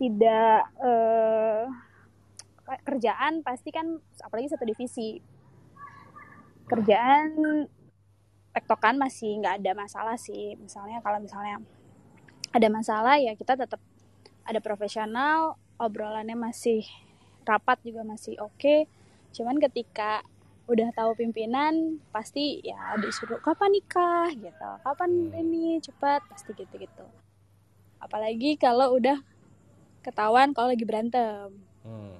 tidak 0.00 0.64
uh, 0.80 1.68
kerjaan 2.86 3.44
pasti 3.44 3.74
kan 3.74 3.98
apalagi 4.22 4.48
satu 4.54 4.64
divisi. 4.64 5.18
Kerjaan 6.70 7.66
tektokan 8.54 8.94
masih 8.94 9.42
nggak 9.42 9.58
ada 9.58 9.72
masalah 9.74 10.14
sih. 10.14 10.54
Misalnya 10.54 11.02
kalau 11.02 11.18
misalnya 11.18 11.58
ada 12.50 12.68
masalah 12.68 13.16
ya 13.18 13.34
kita 13.38 13.54
tetap 13.54 13.78
ada 14.46 14.58
profesional 14.58 15.58
obrolannya 15.78 16.34
masih 16.34 16.84
rapat 17.46 17.80
juga 17.82 18.04
masih 18.06 18.36
oke. 18.42 18.54
Okay. 18.58 18.80
cuman 19.30 19.62
ketika 19.62 20.26
udah 20.66 20.90
tahu 20.94 21.14
pimpinan 21.18 22.02
pasti 22.10 22.62
ya 22.62 22.98
disuruh 22.98 23.38
kapan 23.42 23.70
nikah? 23.74 24.30
gitu. 24.34 24.70
Kapan 24.82 25.10
hmm. 25.30 25.40
ini? 25.42 25.78
Cepat. 25.82 26.26
Pasti 26.30 26.50
gitu 26.54 26.74
gitu 26.78 27.06
apalagi 28.00 28.56
kalau 28.56 28.96
udah 28.96 29.20
ketahuan 30.00 30.56
kalau 30.56 30.72
lagi 30.72 30.84
berantem. 30.88 31.52
Hmm. 31.84 32.16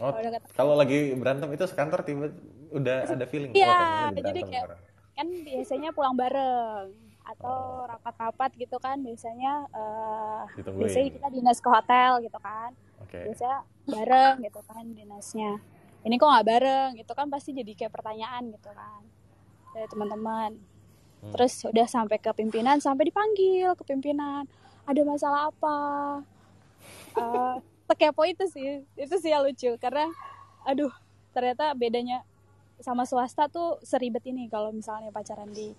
oh, 0.00 0.12
kalau 0.56 0.74
lagi 0.76 1.12
berantem 1.16 1.48
itu 1.52 1.64
sekantor 1.68 2.04
tiba 2.04 2.32
udah 2.68 3.08
ada 3.08 3.24
feeling 3.24 3.56
iya 3.56 4.12
jadi 4.12 4.44
kayak 4.44 4.76
kan 5.16 5.28
biasanya 5.40 5.96
pulang 5.96 6.12
bareng 6.12 6.92
atau 7.28 7.84
rapat-rapat 7.84 8.56
gitu 8.56 8.80
kan 8.80 8.96
biasanya 9.04 9.68
uh, 9.76 10.48
biasanya 10.56 11.12
kita 11.12 11.28
dinas 11.28 11.58
ke 11.60 11.68
hotel 11.68 12.24
gitu 12.24 12.38
kan. 12.40 12.72
Okay. 13.04 13.28
biasanya 13.28 13.58
bareng 13.84 14.36
gitu 14.44 14.60
kan 14.64 14.84
dinasnya. 14.96 15.52
Ini 16.04 16.14
kok 16.16 16.28
nggak 16.28 16.48
bareng 16.48 16.90
itu 16.96 17.12
kan 17.12 17.26
pasti 17.28 17.52
jadi 17.52 17.72
kayak 17.76 17.92
pertanyaan 17.92 18.48
gitu 18.52 18.70
kan 18.72 19.02
dari 19.76 19.86
teman-teman. 19.92 20.52
Hmm. 21.18 21.34
terus 21.34 21.66
udah 21.66 21.82
sampai 21.90 22.22
ke 22.22 22.30
pimpinan 22.30 22.78
sampai 22.78 23.10
dipanggil 23.10 23.74
ke 23.74 23.82
pimpinan 23.82 24.46
ada 24.86 25.00
masalah 25.02 25.50
apa? 25.50 25.78
Uh, 27.18 27.58
sekepo 27.90 28.22
itu 28.22 28.44
sih 28.46 28.86
itu 28.94 29.14
sih 29.18 29.34
yang 29.34 29.42
lucu 29.42 29.74
karena 29.82 30.06
aduh 30.62 30.94
ternyata 31.34 31.74
bedanya 31.74 32.22
sama 32.78 33.02
swasta 33.02 33.50
tuh 33.50 33.82
seribet 33.82 34.22
ini 34.30 34.46
kalau 34.46 34.70
misalnya 34.70 35.10
pacaran 35.10 35.50
di 35.50 35.74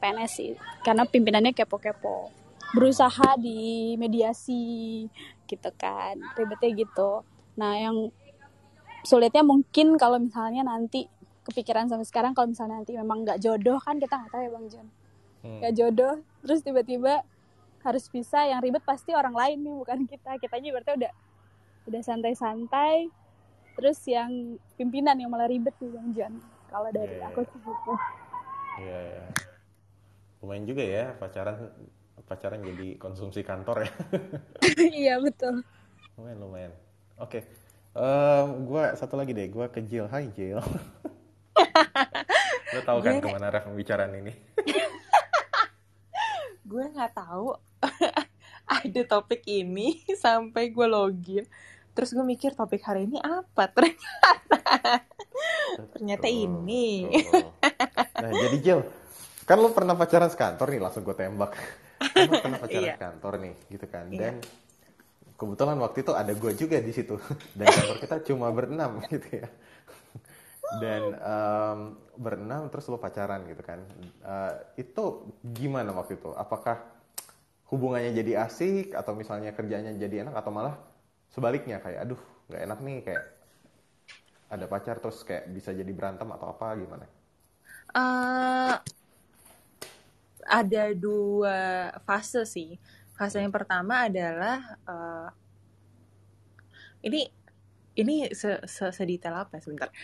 PNS 0.00 0.32
sih. 0.32 0.50
Karena 0.82 1.04
pimpinannya 1.04 1.52
kepo-kepo. 1.52 2.32
Berusaha 2.72 3.36
di 3.36 3.94
mediasi 4.00 5.04
gitu 5.46 5.70
kan. 5.76 6.16
Ribetnya 6.34 6.70
gitu. 6.74 7.22
Nah 7.60 7.76
yang 7.76 8.08
sulitnya 9.04 9.44
mungkin 9.44 10.00
kalau 10.00 10.16
misalnya 10.16 10.64
nanti 10.64 11.06
kepikiran 11.44 11.88
sampai 11.88 12.06
sekarang 12.08 12.32
kalau 12.32 12.52
misalnya 12.52 12.80
nanti 12.80 12.96
memang 12.96 13.24
nggak 13.24 13.40
jodoh 13.40 13.80
kan 13.80 13.96
kita 13.96 14.12
nggak 14.12 14.28
tahu 14.28 14.44
ya 14.44 14.50
bang 14.52 14.66
John 14.68 14.86
hmm. 15.40 15.56
nggak 15.64 15.72
hmm. 15.72 15.80
jodoh 15.80 16.14
terus 16.44 16.60
tiba-tiba 16.60 17.24
harus 17.80 18.04
bisa 18.12 18.44
yang 18.44 18.60
ribet 18.60 18.84
pasti 18.84 19.16
orang 19.16 19.32
lain 19.32 19.64
nih 19.64 19.74
bukan 19.74 19.98
kita. 20.04 20.36
Kita 20.36 20.54
aja 20.60 20.68
berarti 20.68 20.92
udah 21.00 21.12
udah 21.88 22.02
santai-santai. 22.04 23.08
Terus 23.78 23.98
yang 24.04 24.60
pimpinan 24.76 25.16
yang 25.16 25.32
malah 25.32 25.48
ribet 25.48 25.72
nih 25.80 25.90
bang 25.90 26.08
Jan 26.12 26.34
kalau 26.68 26.90
dari 26.92 27.16
yeah, 27.16 27.28
aku 27.32 27.40
sih 27.48 27.60
gitu. 27.60 27.92
Iya 28.80 29.00
yeah, 29.00 29.48
lumayan 30.40 30.64
juga 30.64 30.80
ya 30.80 31.12
pacaran 31.20 31.68
pacaran 32.24 32.64
jadi 32.64 32.96
konsumsi 32.96 33.44
kantor 33.44 33.84
ya. 33.84 33.92
Iya 35.04 35.20
betul. 35.20 35.60
Lumayan 36.16 36.40
lumayan. 36.40 36.72
Oke 37.20 37.44
okay. 37.44 37.52
um, 37.92 38.64
gue 38.64 38.84
satu 38.96 39.20
lagi 39.20 39.36
deh 39.36 39.52
gue 39.52 39.66
ke 39.68 39.84
Jill. 39.84 40.08
Hai 40.08 40.32
Jill. 40.32 40.64
Lo 42.72 42.80
tau 42.86 43.02
kan 43.04 43.20
ke 43.20 43.28
mana 43.28 43.52
ref 43.52 43.68
pembicaraan 43.68 44.14
ini? 44.14 44.30
Gue 46.70 46.86
nggak 46.86 47.18
tahu. 47.18 47.50
Ada 48.70 49.02
topik 49.10 49.42
ini 49.50 50.06
sampai 50.14 50.70
gue 50.70 50.86
login. 50.86 51.42
Terus 51.98 52.14
gue 52.14 52.22
mikir 52.22 52.54
topik 52.54 52.78
hari 52.86 53.10
ini 53.10 53.18
apa? 53.18 53.66
Ternyata 53.74 55.02
ternyata 55.90 56.30
ini. 56.30 57.10
nah 58.14 58.30
jadi 58.30 58.56
Jill 58.62 58.86
kan 59.50 59.58
lo 59.58 59.74
pernah 59.74 59.98
pacaran 59.98 60.30
sekantor 60.30 60.70
nih 60.70 60.78
langsung 60.78 61.02
gue 61.02 61.16
tembak 61.18 61.58
kan 62.14 62.30
lo 62.30 62.38
pernah 62.38 62.58
pacaran 62.62 62.86
iya. 62.86 62.94
kantor 62.94 63.34
nih 63.42 63.54
gitu 63.66 63.86
kan 63.90 64.06
iya. 64.06 64.18
dan 64.22 64.34
kebetulan 65.34 65.74
waktu 65.82 65.98
itu 66.06 66.12
ada 66.14 66.30
gue 66.30 66.52
juga 66.54 66.78
di 66.78 66.92
situ 66.94 67.18
dan 67.58 67.66
kantor 67.66 67.98
kita 67.98 68.16
cuma 68.30 68.46
berenam 68.54 69.02
gitu 69.10 69.42
ya 69.42 69.50
dan 70.78 71.02
um, 71.18 71.78
berenam 72.14 72.70
terus 72.70 72.86
lo 72.86 73.02
pacaran 73.02 73.42
gitu 73.50 73.58
kan 73.66 73.82
uh, 74.22 74.54
itu 74.78 75.34
gimana 75.42 75.90
waktu 75.98 76.14
itu 76.14 76.30
apakah 76.38 76.78
hubungannya 77.74 78.14
jadi 78.14 78.46
asik 78.46 78.94
atau 78.94 79.18
misalnya 79.18 79.50
kerjanya 79.50 79.90
jadi 79.98 80.22
enak 80.30 80.38
atau 80.38 80.54
malah 80.54 80.78
sebaliknya 81.34 81.82
kayak 81.82 82.06
aduh 82.06 82.22
nggak 82.46 82.62
enak 82.70 82.78
nih 82.86 82.98
kayak 83.02 83.24
ada 84.46 84.66
pacar 84.70 85.02
terus 85.02 85.26
kayak 85.26 85.50
bisa 85.50 85.74
jadi 85.74 85.90
berantem 85.90 86.26
atau 86.26 86.50
apa 86.50 86.74
gimana? 86.74 87.06
Uh, 87.94 88.74
ada 90.46 90.92
dua 90.94 91.90
fase 92.04 92.44
sih. 92.48 92.76
Fase 93.16 93.40
yang 93.40 93.52
pertama 93.52 94.08
adalah 94.08 94.60
uh, 94.88 95.28
ini 97.04 97.28
ini 97.98 98.32
se, 98.32 98.62
se 98.64 98.88
sedetail 98.94 99.36
apa 99.44 99.58
ya? 99.58 99.62
sebentar? 99.62 99.88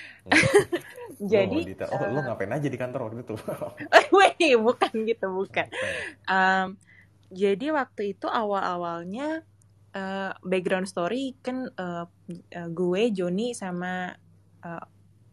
Hmm. 1.17 1.33
Jadi 1.33 1.81
oh, 1.81 1.97
oh 1.97 2.01
uh, 2.03 2.13
lo 2.13 2.21
ngapain 2.21 2.53
aja 2.53 2.69
di 2.69 2.77
kantor 2.77 3.09
waktu 3.09 3.25
itu? 3.25 3.41
Wih, 4.21 4.61
bukan 4.61 4.93
gitu, 5.09 5.33
bukan. 5.33 5.65
Um, 6.29 6.77
jadi 7.33 7.73
waktu 7.73 8.13
itu 8.13 8.29
awal-awalnya 8.29 9.41
uh, 9.97 10.37
background 10.45 10.85
story 10.93 11.33
kan 11.41 11.73
uh, 11.73 12.05
uh, 12.53 12.69
gue 12.69 13.03
Joni 13.17 13.57
sama 13.57 14.13
uh, 14.61 14.85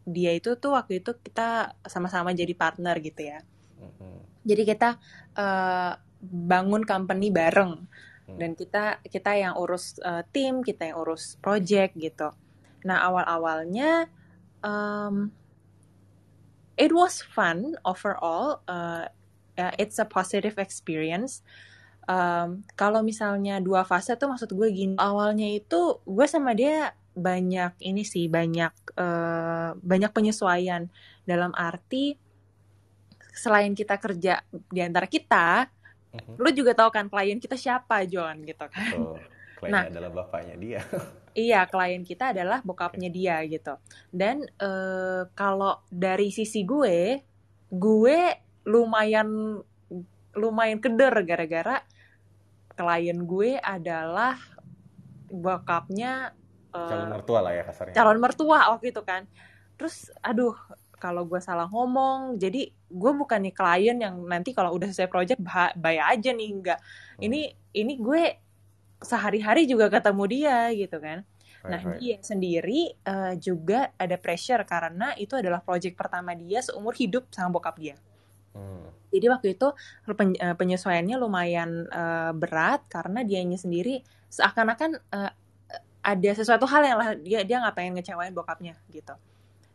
dia 0.08 0.32
itu 0.32 0.56
tuh 0.56 0.72
waktu 0.72 1.04
itu 1.04 1.12
kita 1.20 1.76
sama-sama 1.84 2.32
jadi 2.32 2.56
partner 2.56 2.96
gitu 3.04 3.28
ya. 3.28 3.44
Mm-hmm. 3.76 4.16
Jadi 4.44 4.62
kita 4.68 5.00
uh, 5.34 5.92
bangun 6.24 6.84
company 6.84 7.32
bareng 7.32 7.84
mm. 8.28 8.36
dan 8.38 8.50
kita 8.52 8.84
kita 9.04 9.32
yang 9.34 9.56
urus 9.56 9.96
uh, 10.04 10.22
tim, 10.30 10.60
kita 10.60 10.92
yang 10.92 11.00
urus 11.00 11.40
project 11.40 11.96
gitu. 11.96 12.30
Nah 12.84 13.08
awal-awalnya 13.08 14.12
um, 14.60 15.32
it 16.76 16.92
was 16.92 17.24
fun 17.24 17.74
overall. 17.82 18.60
Uh, 18.68 19.08
it's 19.78 19.96
a 20.02 20.06
positive 20.06 20.58
experience 20.58 21.40
um, 22.08 22.62
kalau 22.76 23.00
misalnya 23.00 23.60
dua 23.60 23.84
fase 23.84 24.16
tuh 24.16 24.28
maksud 24.32 24.52
gue 24.52 24.68
gini 24.70 24.94
awalnya 25.00 25.48
itu 25.48 26.00
gue 26.04 26.26
sama 26.28 26.52
dia 26.52 26.92
banyak 27.14 27.78
ini 27.78 28.02
sih 28.02 28.26
banyak 28.26 28.74
uh, 28.98 29.78
banyak 29.78 30.10
penyesuaian 30.10 30.90
dalam 31.24 31.54
arti 31.54 32.18
selain 33.34 33.74
kita 33.74 33.98
kerja 33.98 34.40
di 34.50 34.80
antara 34.80 35.10
kita 35.10 35.66
uh-huh. 36.14 36.38
lu 36.38 36.50
juga 36.54 36.72
tahu 36.72 36.90
kan 36.94 37.10
klien 37.10 37.42
kita 37.42 37.58
siapa 37.58 38.06
John 38.06 38.46
gitu 38.46 38.64
kan. 38.70 38.94
Oh, 38.94 39.18
nah 39.66 39.90
adalah 39.90 40.10
bapaknya 40.14 40.54
dia. 40.54 40.80
iya 41.34 41.66
klien 41.66 42.06
kita 42.06 42.30
adalah 42.30 42.62
bokapnya 42.62 43.10
okay. 43.10 43.18
dia 43.18 43.36
gitu. 43.50 43.74
Dan 44.14 44.46
uh, 44.62 45.26
kalau 45.34 45.82
dari 45.90 46.30
sisi 46.30 46.62
gue 46.62 47.18
gue 47.74 48.18
lumayan 48.70 49.60
lumayan 50.34 50.78
keder 50.78 51.14
gara-gara 51.26 51.82
klien 52.74 53.18
gue 53.26 53.58
adalah 53.58 54.38
bokapnya 55.30 56.34
uh, 56.70 56.90
calon 56.90 57.10
mertua 57.10 57.38
lah 57.42 57.52
ya 57.54 57.62
kasarnya. 57.66 57.94
calon 57.94 58.18
mertua 58.22 58.58
waktu 58.70 58.94
itu 58.94 59.02
kan. 59.02 59.26
Terus 59.74 60.14
aduh 60.22 60.54
kalau 61.04 61.28
gue 61.28 61.36
salah 61.36 61.68
ngomong 61.68 62.40
jadi 62.40 62.72
gue 62.72 63.12
bukan 63.12 63.44
nih 63.44 63.52
klien 63.52 63.96
yang 64.00 64.16
nanti 64.24 64.56
kalau 64.56 64.72
udah 64.72 64.88
selesai 64.88 65.12
project 65.12 65.44
bayar 65.76 66.16
aja 66.16 66.32
nih 66.32 66.48
enggak 66.48 66.80
hmm. 66.80 67.20
ini 67.28 67.40
ini 67.76 68.00
gue 68.00 68.40
sehari-hari 69.04 69.68
juga 69.68 69.92
ketemu 69.92 70.24
dia 70.24 70.72
gitu 70.72 70.96
kan 70.96 71.20
nah 71.64 71.80
right. 71.80 72.00
dia 72.00 72.16
sendiri 72.24 72.96
uh, 73.04 73.36
juga 73.36 73.92
ada 74.00 74.16
pressure 74.16 74.64
karena 74.64 75.12
itu 75.20 75.36
adalah 75.36 75.60
project 75.60 75.92
pertama 75.92 76.32
dia 76.32 76.64
seumur 76.64 76.96
hidup 76.96 77.28
sama 77.28 77.52
bokap 77.52 77.76
dia 77.76 77.96
Hmm. 78.54 78.86
Jadi 79.10 79.26
waktu 79.26 79.46
itu 79.58 79.68
eh, 80.14 80.54
penyesuaiannya 80.54 81.16
lumayan 81.18 81.90
uh, 81.90 82.30
berat 82.34 82.86
karena 82.86 83.26
dianya 83.26 83.58
sendiri 83.58 84.02
seakan-akan 84.30 84.98
uh, 85.10 85.30
ada 86.04 86.30
sesuatu 86.34 86.66
hal 86.70 86.82
yang 86.86 86.98
lah 86.98 87.08
dia 87.18 87.42
dia 87.42 87.58
nggak 87.58 87.74
pengen 87.74 87.98
ngecewain 87.98 88.30
bokapnya 88.30 88.78
gitu. 88.94 89.14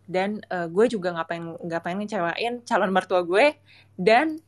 Dan 0.09 0.41
uh, 0.49 0.65
gue 0.65 0.89
juga 0.89 1.13
nggak 1.13 1.27
pengen 1.29 1.53
nggak 1.61 1.81
pengen 1.85 1.99
ngecewain 2.01 2.53
calon 2.65 2.89
mertua 2.89 3.21
gue 3.21 3.53
dan 3.93 4.41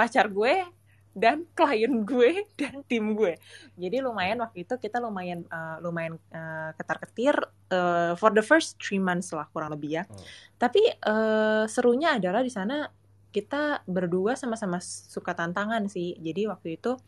pacar 0.00 0.32
gue 0.32 0.64
dan 1.14 1.46
klien 1.54 2.02
gue 2.02 2.42
dan 2.60 2.82
tim 2.88 3.14
gue. 3.14 3.38
Jadi 3.78 4.02
lumayan 4.02 4.42
waktu 4.42 4.66
itu 4.66 4.74
kita 4.76 4.98
lumayan 4.98 5.46
uh, 5.48 5.78
lumayan 5.84 6.18
uh, 6.34 6.74
ketar-ketir 6.74 7.38
uh, 7.70 8.18
for 8.18 8.34
the 8.34 8.42
first 8.42 8.76
three 8.82 9.00
months 9.00 9.30
lah 9.30 9.46
kurang 9.54 9.72
lebih 9.72 10.02
ya. 10.02 10.04
Hmm. 10.04 10.18
Tapi 10.58 10.82
uh, 11.06 11.64
serunya 11.70 12.18
adalah 12.18 12.42
di 12.42 12.50
sana 12.50 12.90
kita 13.34 13.82
berdua 13.86 14.38
sama-sama 14.38 14.82
suka 14.82 15.34
tantangan 15.34 15.86
sih. 15.86 16.18
Jadi 16.18 16.50
waktu 16.50 16.78
itu 16.78 16.98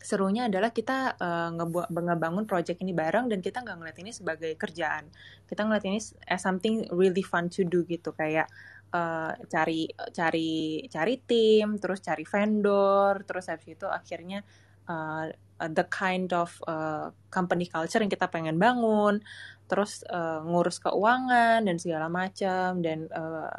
serunya 0.00 0.48
adalah 0.48 0.72
kita 0.72 1.20
uh, 1.20 1.52
ngebuat 1.60 1.92
ngebangun 1.92 2.48
project 2.48 2.80
ini 2.80 2.96
bareng 2.96 3.28
dan 3.28 3.44
kita 3.44 3.60
nggak 3.60 3.76
ngeliat 3.76 3.98
ini 4.00 4.10
sebagai 4.16 4.52
kerjaan. 4.56 5.12
Kita 5.44 5.68
ngeliat 5.68 5.84
ini 5.84 6.00
as 6.24 6.40
something 6.40 6.88
really 6.96 7.20
fun 7.20 7.52
to 7.52 7.68
do 7.68 7.84
gitu 7.84 8.16
kayak 8.16 8.48
uh, 8.96 9.36
cari 9.46 9.92
cari 10.16 10.88
cari 10.88 11.14
tim 11.22 11.76
terus 11.76 12.00
cari 12.00 12.24
vendor 12.24 13.22
terus 13.28 13.52
habis 13.52 13.76
itu 13.76 13.86
akhirnya 13.86 14.40
uh, 14.88 15.28
the 15.68 15.84
kind 15.92 16.32
of 16.32 16.56
uh, 16.64 17.12
company 17.28 17.68
culture 17.68 18.00
yang 18.00 18.08
kita 18.08 18.26
pengen 18.32 18.56
bangun 18.56 19.20
terus 19.68 20.02
uh, 20.08 20.42
ngurus 20.42 20.82
keuangan 20.82 21.62
dan 21.62 21.76
segala 21.76 22.08
macam 22.10 22.80
dan 22.80 23.06
uh, 23.12 23.52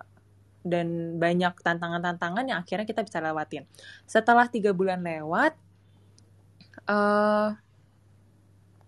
dan 0.61 1.17
banyak 1.17 1.57
tantangan-tantangan 1.65 2.45
yang 2.45 2.61
akhirnya 2.61 2.85
kita 2.85 3.01
bisa 3.01 3.17
lewatin. 3.17 3.65
Setelah 4.05 4.45
tiga 4.45 4.77
bulan 4.77 5.01
lewat, 5.01 5.57
uh, 6.89 7.49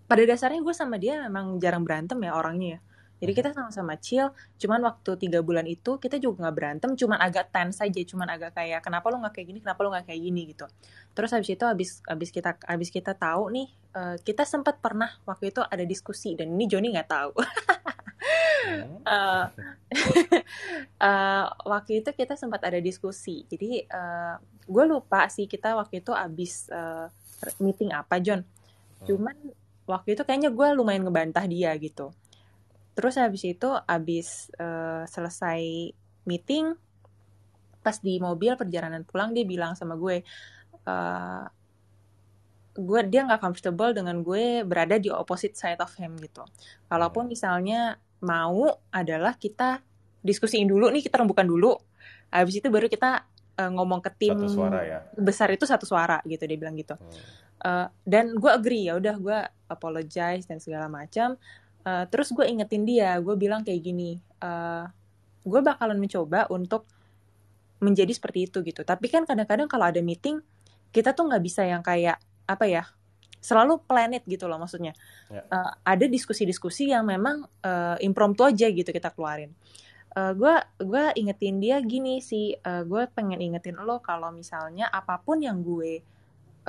pada 0.08 0.24
dasarnya 0.30 0.62
gue 0.62 0.76
sama 0.78 1.02
dia 1.02 1.26
memang 1.26 1.58
jarang 1.58 1.82
berantem 1.82 2.22
ya 2.22 2.38
orangnya 2.38 2.78
ya. 2.78 2.80
Jadi 3.24 3.40
kita 3.40 3.56
sama-sama 3.56 3.96
chill, 4.04 4.36
cuman 4.60 4.84
waktu 4.84 5.16
tiga 5.16 5.40
bulan 5.40 5.64
itu 5.64 5.96
kita 5.96 6.20
juga 6.20 6.44
nggak 6.44 6.56
berantem, 6.60 6.92
cuman 6.92 7.24
agak 7.24 7.56
tense 7.56 7.80
saja, 7.80 8.04
cuman 8.04 8.28
agak 8.28 8.52
kayak 8.52 8.84
kenapa 8.84 9.08
lo 9.08 9.24
nggak 9.24 9.40
kayak 9.40 9.48
gini, 9.48 9.60
kenapa 9.64 9.80
lo 9.80 9.96
nggak 9.96 10.12
kayak 10.12 10.22
gini 10.28 10.42
gitu. 10.52 10.68
Terus 11.16 11.32
habis 11.32 11.48
itu 11.56 11.64
habis 11.64 12.04
habis 12.04 12.30
kita 12.36 12.60
habis 12.68 12.92
kita 12.92 13.16
tahu 13.16 13.48
nih, 13.56 13.72
uh, 13.96 14.20
kita 14.20 14.44
sempat 14.44 14.84
pernah 14.84 15.08
waktu 15.24 15.56
itu 15.56 15.64
ada 15.64 15.88
diskusi 15.88 16.36
dan 16.36 16.52
ini 16.52 16.68
Joni 16.68 16.92
nggak 16.92 17.08
tahu. 17.08 17.32
uh, 19.08 19.48
uh, 21.00 21.46
waktu 21.80 22.04
itu 22.04 22.10
kita 22.12 22.36
sempat 22.36 22.60
ada 22.68 22.84
diskusi, 22.84 23.48
jadi 23.48 23.88
uh, 23.88 24.36
gue 24.68 24.84
lupa 24.84 25.32
sih 25.32 25.48
kita 25.48 25.80
waktu 25.80 26.04
itu 26.04 26.12
habis 26.12 26.68
uh, 26.76 27.08
meeting 27.60 27.92
apa 27.92 28.20
John. 28.24 28.44
Hmm. 28.44 29.06
Cuman 29.08 29.36
waktu 29.88 30.16
itu 30.16 30.24
kayaknya 30.24 30.50
gue 30.52 30.68
lumayan 30.76 31.04
ngebantah 31.04 31.44
dia 31.48 31.76
gitu 31.76 32.16
terus 32.94 33.18
habis 33.18 33.42
itu 33.44 33.70
habis 33.90 34.54
uh, 34.62 35.04
selesai 35.10 35.92
meeting 36.30 36.78
pas 37.84 37.98
di 38.00 38.22
mobil 38.22 38.56
perjalanan 38.56 39.04
pulang 39.04 39.36
dia 39.36 39.44
bilang 39.44 39.74
sama 39.76 39.98
gue 39.98 40.22
uh, 40.88 41.46
gue 42.74 43.00
dia 43.10 43.28
nggak 43.28 43.42
comfortable 43.42 43.92
dengan 43.92 44.22
gue 44.22 44.64
berada 44.64 44.98
di 44.98 45.12
opposite 45.12 45.58
side 45.58 45.82
of 45.82 45.92
him 46.00 46.16
gitu 46.22 46.46
kalaupun 46.88 47.28
misalnya 47.28 47.98
mau 48.24 48.72
adalah 48.94 49.36
kita 49.36 49.84
diskusiin 50.24 50.70
dulu 50.70 50.88
nih 50.94 51.04
kita 51.04 51.20
rembukan 51.20 51.44
dulu 51.44 51.76
habis 52.32 52.62
itu 52.62 52.72
baru 52.72 52.88
kita 52.88 53.28
uh, 53.60 53.72
ngomong 53.72 54.00
ke 54.02 54.12
tim 54.18 54.38
satu 54.38 54.50
suara 54.50 54.80
ya 54.86 55.00
besar 55.16 55.50
itu 55.54 55.66
satu 55.68 55.86
suara 55.86 56.20
gitu 56.26 56.44
dia 56.46 56.58
bilang 56.58 56.76
gitu 56.78 56.94
hmm. 56.96 57.14
uh, 57.66 57.88
dan 58.06 58.34
gue 58.34 58.52
agree 58.52 58.88
ya 58.90 58.98
udah 58.98 59.16
gue 59.18 59.40
apologize 59.70 60.46
dan 60.46 60.62
segala 60.62 60.90
macam 60.90 61.38
Uh, 61.84 62.08
terus 62.08 62.32
gue 62.32 62.48
ingetin 62.48 62.88
dia, 62.88 63.12
gue 63.20 63.36
bilang 63.36 63.60
kayak 63.60 63.84
gini, 63.84 64.16
uh, 64.40 64.88
gue 65.44 65.60
bakalan 65.60 66.00
mencoba 66.00 66.48
untuk 66.48 66.88
menjadi 67.84 68.16
seperti 68.16 68.48
itu 68.48 68.64
gitu. 68.64 68.88
Tapi 68.88 69.12
kan 69.12 69.28
kadang-kadang 69.28 69.68
kalau 69.68 69.92
ada 69.92 70.00
meeting, 70.00 70.40
kita 70.96 71.12
tuh 71.12 71.28
nggak 71.28 71.44
bisa 71.44 71.68
yang 71.68 71.84
kayak 71.84 72.24
apa 72.48 72.66
ya, 72.72 72.88
selalu 73.44 73.84
planet 73.84 74.24
gitu 74.24 74.48
loh 74.48 74.56
maksudnya. 74.64 74.96
Yeah. 75.28 75.44
Ya. 75.44 75.60
Uh, 75.60 75.72
ada 75.84 76.06
diskusi-diskusi 76.08 76.88
yang 76.96 77.04
memang 77.04 77.52
uh, 77.68 78.00
impromptu 78.00 78.48
aja 78.48 78.72
gitu 78.72 78.88
kita 78.88 79.12
keluarin. 79.12 79.52
Gue 80.14 80.54
uh, 80.54 80.62
gue 80.78 81.04
ingetin 81.18 81.58
dia 81.58 81.82
gini 81.82 82.22
sih, 82.22 82.54
uh, 82.54 82.86
gue 82.86 83.10
pengen 83.18 83.42
ingetin 83.42 83.82
lo 83.82 83.98
kalau 83.98 84.30
misalnya 84.30 84.86
apa 84.94 85.18
pun 85.18 85.42
yang 85.42 85.66
gue 85.66 86.06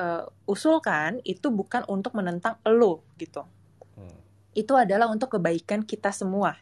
uh, 0.01 0.25
usulkan 0.49 1.21
itu 1.29 1.53
bukan 1.53 1.85
untuk 1.85 2.17
menentang 2.17 2.57
lo 2.65 3.05
gitu 3.21 3.45
itu 4.55 4.73
adalah 4.79 5.11
untuk 5.11 5.37
kebaikan 5.37 5.83
kita 5.83 6.15
semua. 6.15 6.57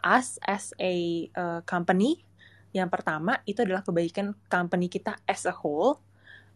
Us 0.00 0.40
as 0.44 0.72
a 0.80 1.26
uh, 1.36 1.60
company, 1.64 2.24
yang 2.72 2.88
pertama 2.88 3.40
itu 3.44 3.64
adalah 3.64 3.84
kebaikan 3.84 4.36
company 4.48 4.88
kita 4.88 5.18
as 5.24 5.48
a 5.48 5.52
whole. 5.52 6.00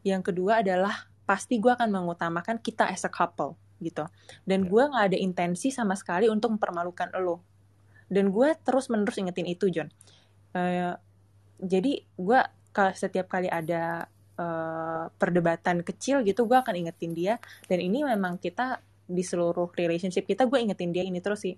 Yang 0.05 0.33
kedua 0.33 0.61
adalah 0.61 1.09
pasti 1.25 1.57
gue 1.57 1.73
akan 1.73 1.89
mengutamakan 1.89 2.61
kita 2.61 2.89
as 2.89 3.05
a 3.09 3.13
couple 3.13 3.57
gitu. 3.81 4.05
Dan 4.45 4.65
ya. 4.65 4.69
gue 4.69 4.83
nggak 4.93 5.05
ada 5.13 5.19
intensi 5.19 5.73
sama 5.73 5.97
sekali 5.97 6.29
untuk 6.29 6.57
mempermalukan 6.57 7.13
lo. 7.21 7.41
Dan 8.09 8.31
gue 8.31 8.53
terus 8.63 8.93
menerus 8.93 9.17
ingetin 9.17 9.49
itu 9.49 9.71
John. 9.73 9.89
Uh, 10.55 10.95
jadi 11.63 12.05
gue 12.19 12.41
setiap 12.95 13.31
kali 13.31 13.47
ada 13.47 14.11
uh, 14.39 15.07
perdebatan 15.15 15.87
kecil 15.87 16.27
gitu 16.27 16.47
gue 16.47 16.59
akan 16.59 16.75
ingetin 16.75 17.15
dia 17.15 17.35
dan 17.71 17.79
ini 17.79 18.03
memang 18.03 18.39
kita 18.39 18.83
di 19.05 19.23
seluruh 19.23 19.71
relationship 19.77 20.27
kita 20.27 20.49
gue 20.49 20.59
ingetin 20.59 20.91
dia 20.91 21.05
ini 21.07 21.23
terus 21.23 21.45
sih 21.45 21.55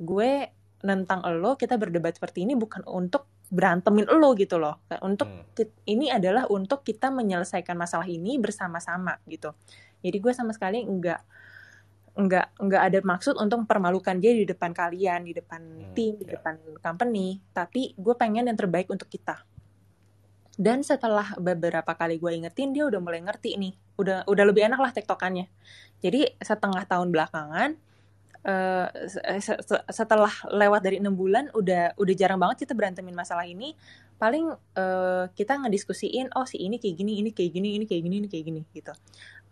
gue 0.00 0.50
nentang 0.84 1.24
lo 1.38 1.56
kita 1.56 1.78
berdebat 1.80 2.18
seperti 2.18 2.44
ini 2.44 2.58
bukan 2.58 2.84
untuk 2.84 3.28
berantemin 3.46 4.10
lo 4.10 4.34
gitu 4.34 4.58
loh 4.58 4.82
untuk 5.06 5.30
hmm. 5.30 5.86
ini 5.86 6.10
adalah 6.10 6.50
untuk 6.50 6.82
kita 6.82 7.14
menyelesaikan 7.14 7.78
masalah 7.78 8.06
ini 8.10 8.36
bersama-sama 8.42 9.22
gitu 9.30 9.54
jadi 10.02 10.18
gue 10.18 10.32
sama 10.34 10.50
sekali 10.50 10.82
enggak 10.82 11.22
enggak 12.16 12.48
enggak 12.56 12.82
ada 12.82 12.98
maksud 13.04 13.36
untuk 13.36 13.64
mempermalukan 13.64 14.16
dia 14.16 14.32
di 14.32 14.48
depan 14.48 14.72
kalian 14.72 15.28
di 15.28 15.36
depan 15.36 15.60
hmm, 15.60 15.92
tim 15.92 16.16
di 16.16 16.24
yeah. 16.24 16.40
depan 16.40 16.54
company 16.80 17.38
tapi 17.52 17.92
gue 17.92 18.14
pengen 18.16 18.48
yang 18.48 18.56
terbaik 18.56 18.88
untuk 18.88 19.06
kita 19.12 19.44
dan 20.56 20.80
setelah 20.80 21.36
beberapa 21.36 21.92
kali 21.92 22.16
gue 22.16 22.32
ingetin 22.32 22.72
dia 22.72 22.88
udah 22.88 23.00
mulai 23.04 23.20
ngerti 23.20 23.60
nih 23.60 23.76
udah 24.00 24.24
udah 24.24 24.44
lebih 24.48 24.64
enak 24.64 24.80
lah 24.80 24.92
tektokannya 24.96 25.46
jadi 26.00 26.32
setengah 26.40 26.88
tahun 26.88 27.12
belakangan 27.12 27.76
uh, 28.46 28.86
setelah 29.90 30.30
lewat 30.48 30.80
dari 30.86 31.02
enam 31.02 31.12
bulan 31.18 31.50
udah 31.52 31.98
udah 31.98 32.14
jarang 32.14 32.38
banget 32.38 32.64
kita 32.64 32.72
berantemin 32.78 33.12
masalah 33.18 33.44
ini. 33.44 33.74
Paling 34.16 34.48
uh, 34.54 35.28
kita 35.36 35.60
ngediskusiin 35.60 36.32
oh 36.32 36.48
si 36.48 36.62
ini 36.62 36.80
kayak 36.80 36.96
gini, 36.96 37.20
ini 37.20 37.30
kayak 37.36 37.52
gini, 37.52 37.68
ini 37.76 37.84
kayak 37.84 38.02
gini, 38.06 38.16
ini 38.24 38.28
kayak 38.30 38.44
gini 38.48 38.60
gitu. 38.72 38.94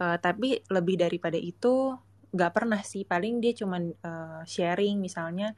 Uh, 0.00 0.16
tapi 0.16 0.62
lebih 0.72 0.96
daripada 0.96 1.36
itu 1.36 1.92
nggak 2.34 2.52
pernah 2.52 2.82
sih. 2.82 3.06
Paling 3.06 3.38
dia 3.38 3.54
cuman 3.54 3.94
uh, 4.02 4.42
sharing 4.42 4.98
misalnya 4.98 5.54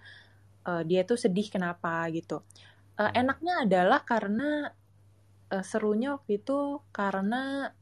uh, 0.68 0.84
dia 0.84 1.08
tuh 1.08 1.16
sedih 1.16 1.48
kenapa 1.48 2.04
gitu. 2.12 2.44
Uh, 3.00 3.10
enaknya 3.16 3.64
adalah 3.64 4.04
karena 4.04 4.68
uh, 5.50 5.64
serunya 5.64 6.12
waktu 6.12 6.44
itu 6.44 6.84
karena 6.92 7.72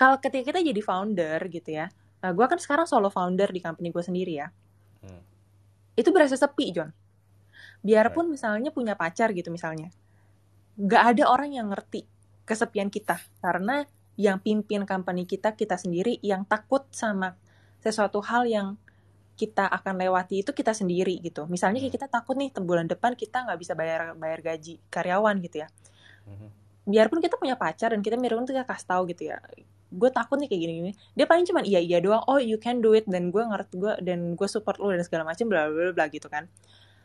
kalau 0.00 0.16
ketika 0.16 0.52
kita 0.52 0.60
jadi 0.64 0.80
founder 0.80 1.40
gitu 1.52 1.70
ya 1.76 1.92
Nah, 2.18 2.30
gue 2.34 2.46
kan 2.50 2.58
sekarang 2.58 2.86
solo 2.86 3.10
founder 3.14 3.50
di 3.50 3.60
company 3.62 3.94
gue 3.94 4.02
sendiri 4.02 4.32
ya. 4.34 4.48
Hmm. 5.06 5.22
Itu 5.94 6.10
berasa 6.10 6.34
sepi, 6.34 6.74
John. 6.74 6.90
Biarpun 7.82 8.26
right. 8.26 8.34
misalnya 8.34 8.70
punya 8.74 8.98
pacar 8.98 9.30
gitu 9.30 9.54
misalnya. 9.54 9.94
Gak 10.78 11.14
ada 11.14 11.24
orang 11.30 11.54
yang 11.54 11.70
ngerti 11.70 12.06
kesepian 12.42 12.90
kita. 12.90 13.22
Karena 13.38 13.86
yang 14.18 14.42
pimpin 14.42 14.82
company 14.82 15.30
kita, 15.30 15.54
kita 15.54 15.78
sendiri, 15.78 16.18
yang 16.26 16.42
takut 16.42 16.90
sama 16.90 17.38
sesuatu 17.82 18.22
hal 18.24 18.44
yang 18.48 18.68
kita 19.38 19.70
akan 19.70 20.02
lewati 20.02 20.42
itu 20.42 20.50
kita 20.50 20.74
sendiri 20.74 21.22
gitu. 21.22 21.46
Misalnya 21.46 21.78
hmm. 21.78 21.94
kita 21.94 22.06
takut 22.10 22.34
nih 22.34 22.50
bulan 22.58 22.90
depan 22.90 23.14
kita 23.14 23.46
nggak 23.46 23.58
bisa 23.62 23.72
bayar 23.78 24.18
bayar 24.18 24.42
gaji 24.42 24.82
karyawan 24.90 25.38
gitu 25.46 25.62
ya. 25.62 25.68
Hmm. 26.26 26.50
Biarpun 26.88 27.22
kita 27.22 27.38
punya 27.38 27.54
pacar 27.54 27.94
dan 27.94 28.02
kita 28.02 28.18
mirip 28.18 28.42
kita 28.48 28.66
kasih 28.66 28.86
tahu 28.88 29.02
gitu 29.12 29.28
ya 29.28 29.38
gue 29.88 30.10
takut 30.12 30.36
nih 30.36 30.48
kayak 30.52 30.62
gini-gini 30.68 30.92
dia 31.16 31.24
paling 31.24 31.48
cuman 31.48 31.64
iya 31.64 31.80
iya 31.80 31.98
doang 32.04 32.20
oh 32.28 32.36
you 32.36 32.60
can 32.60 32.84
do 32.84 32.92
it 32.92 33.08
dan 33.08 33.32
gue 33.32 33.40
ngerti 33.40 33.80
gue 33.80 33.92
dan 34.04 34.36
gue 34.36 34.48
support 34.48 34.76
lo 34.76 34.92
dan 34.92 35.00
segala 35.00 35.24
macam 35.24 35.48
bla 35.48 35.64
bla 35.72 35.96
bla 35.96 36.06
gitu 36.12 36.28
kan 36.28 36.44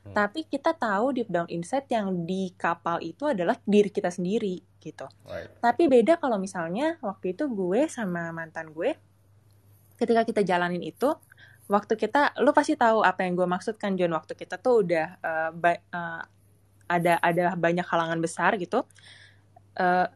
hmm. 0.03 0.11
tapi 0.11 0.43
kita 0.43 0.75
tahu 0.75 1.15
deep 1.15 1.31
down 1.31 1.47
inside 1.47 1.87
yang 1.87 2.27
di 2.27 2.51
kapal 2.59 2.99
itu 2.99 3.23
adalah 3.23 3.55
diri 3.63 3.87
kita 3.87 4.11
sendiri 4.11 4.59
gitu 4.83 5.07
right. 5.23 5.47
tapi 5.63 5.87
beda 5.87 6.19
kalau 6.19 6.35
misalnya 6.35 6.99
waktu 6.99 7.31
itu 7.31 7.47
gue 7.47 7.87
sama 7.87 8.35
mantan 8.35 8.75
gue 8.75 8.99
ketika 10.03 10.27
kita 10.27 10.41
jalanin 10.43 10.83
itu 10.83 11.15
waktu 11.71 11.95
kita 11.95 12.35
lo 12.43 12.51
pasti 12.51 12.75
tahu 12.75 12.99
apa 12.99 13.23
yang 13.23 13.39
gue 13.39 13.47
maksudkan 13.47 13.95
John. 13.95 14.11
Waktu 14.11 14.35
kita 14.35 14.59
tuh 14.59 14.83
udah 14.83 15.07
uh, 15.23 15.51
uh, 15.55 16.21
ada 16.91 17.13
ada 17.23 17.55
banyak 17.55 17.87
halangan 17.87 18.19
besar 18.19 18.59
gitu 18.59 18.83
uh, 19.79 20.07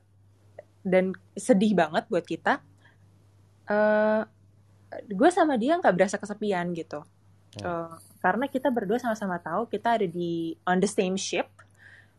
dan 0.84 1.16
sedih 1.40 1.74
banget 1.74 2.04
buat 2.12 2.28
kita 2.28 2.60
uh, 3.72 4.24
gue 5.08 5.30
sama 5.32 5.56
dia 5.56 5.80
nggak 5.80 5.96
berasa 5.96 6.16
kesepian 6.20 6.76
gitu. 6.76 7.04
Uh, 7.64 7.96
karena 8.22 8.46
kita 8.46 8.70
berdua 8.70 9.02
sama-sama 9.02 9.42
tahu 9.42 9.66
kita 9.66 9.98
ada 9.98 10.06
di 10.06 10.54
on 10.68 10.78
the 10.78 10.90
same 10.90 11.18
ship 11.18 11.48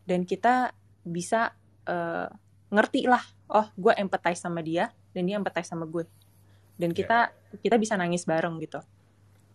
dan 0.02 0.26
kita 0.26 0.74
bisa 1.06 1.54
uh, 1.86 2.26
ngerti 2.74 3.06
lah 3.06 3.22
oh 3.46 3.70
gue 3.78 3.94
empathize 3.94 4.42
sama 4.42 4.64
dia 4.66 4.90
dan 5.14 5.30
dia 5.30 5.38
empathize 5.38 5.70
sama 5.70 5.86
gue 5.86 6.02
dan 6.78 6.94
kita 6.94 7.34
yeah. 7.34 7.60
kita 7.60 7.76
bisa 7.76 7.98
nangis 7.98 8.22
bareng 8.24 8.56
gitu 8.62 8.80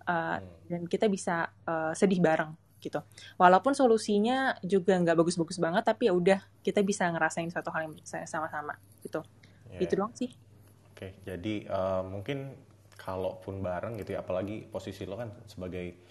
uh, 0.08 0.38
dan 0.68 0.82
kita 0.88 1.08
bisa 1.08 1.50
uh, 1.66 1.96
sedih 1.96 2.20
bareng 2.20 2.52
gitu. 2.84 3.00
Walaupun 3.40 3.72
solusinya 3.72 4.60
juga 4.60 5.00
nggak 5.00 5.16
bagus-bagus 5.16 5.56
banget, 5.56 5.88
tapi 5.88 6.12
ya 6.12 6.14
udah 6.14 6.40
kita 6.60 6.84
bisa 6.84 7.08
ngerasain 7.08 7.48
satu 7.48 7.72
hal 7.72 7.88
yang 7.88 7.96
sama-sama 8.04 8.76
gitu. 9.00 9.24
Yeah. 9.72 9.88
Itu 9.88 9.94
doang 9.96 10.12
sih. 10.12 10.36
Oke, 10.92 11.10
okay, 11.10 11.12
jadi 11.24 11.72
uh, 11.72 12.04
mungkin 12.04 12.52
kalaupun 13.00 13.64
bareng 13.64 13.96
gitu 14.00 14.16
ya, 14.16 14.24
apalagi 14.24 14.68
posisi 14.68 15.08
lo 15.08 15.16
kan 15.16 15.32
sebagai 15.48 16.08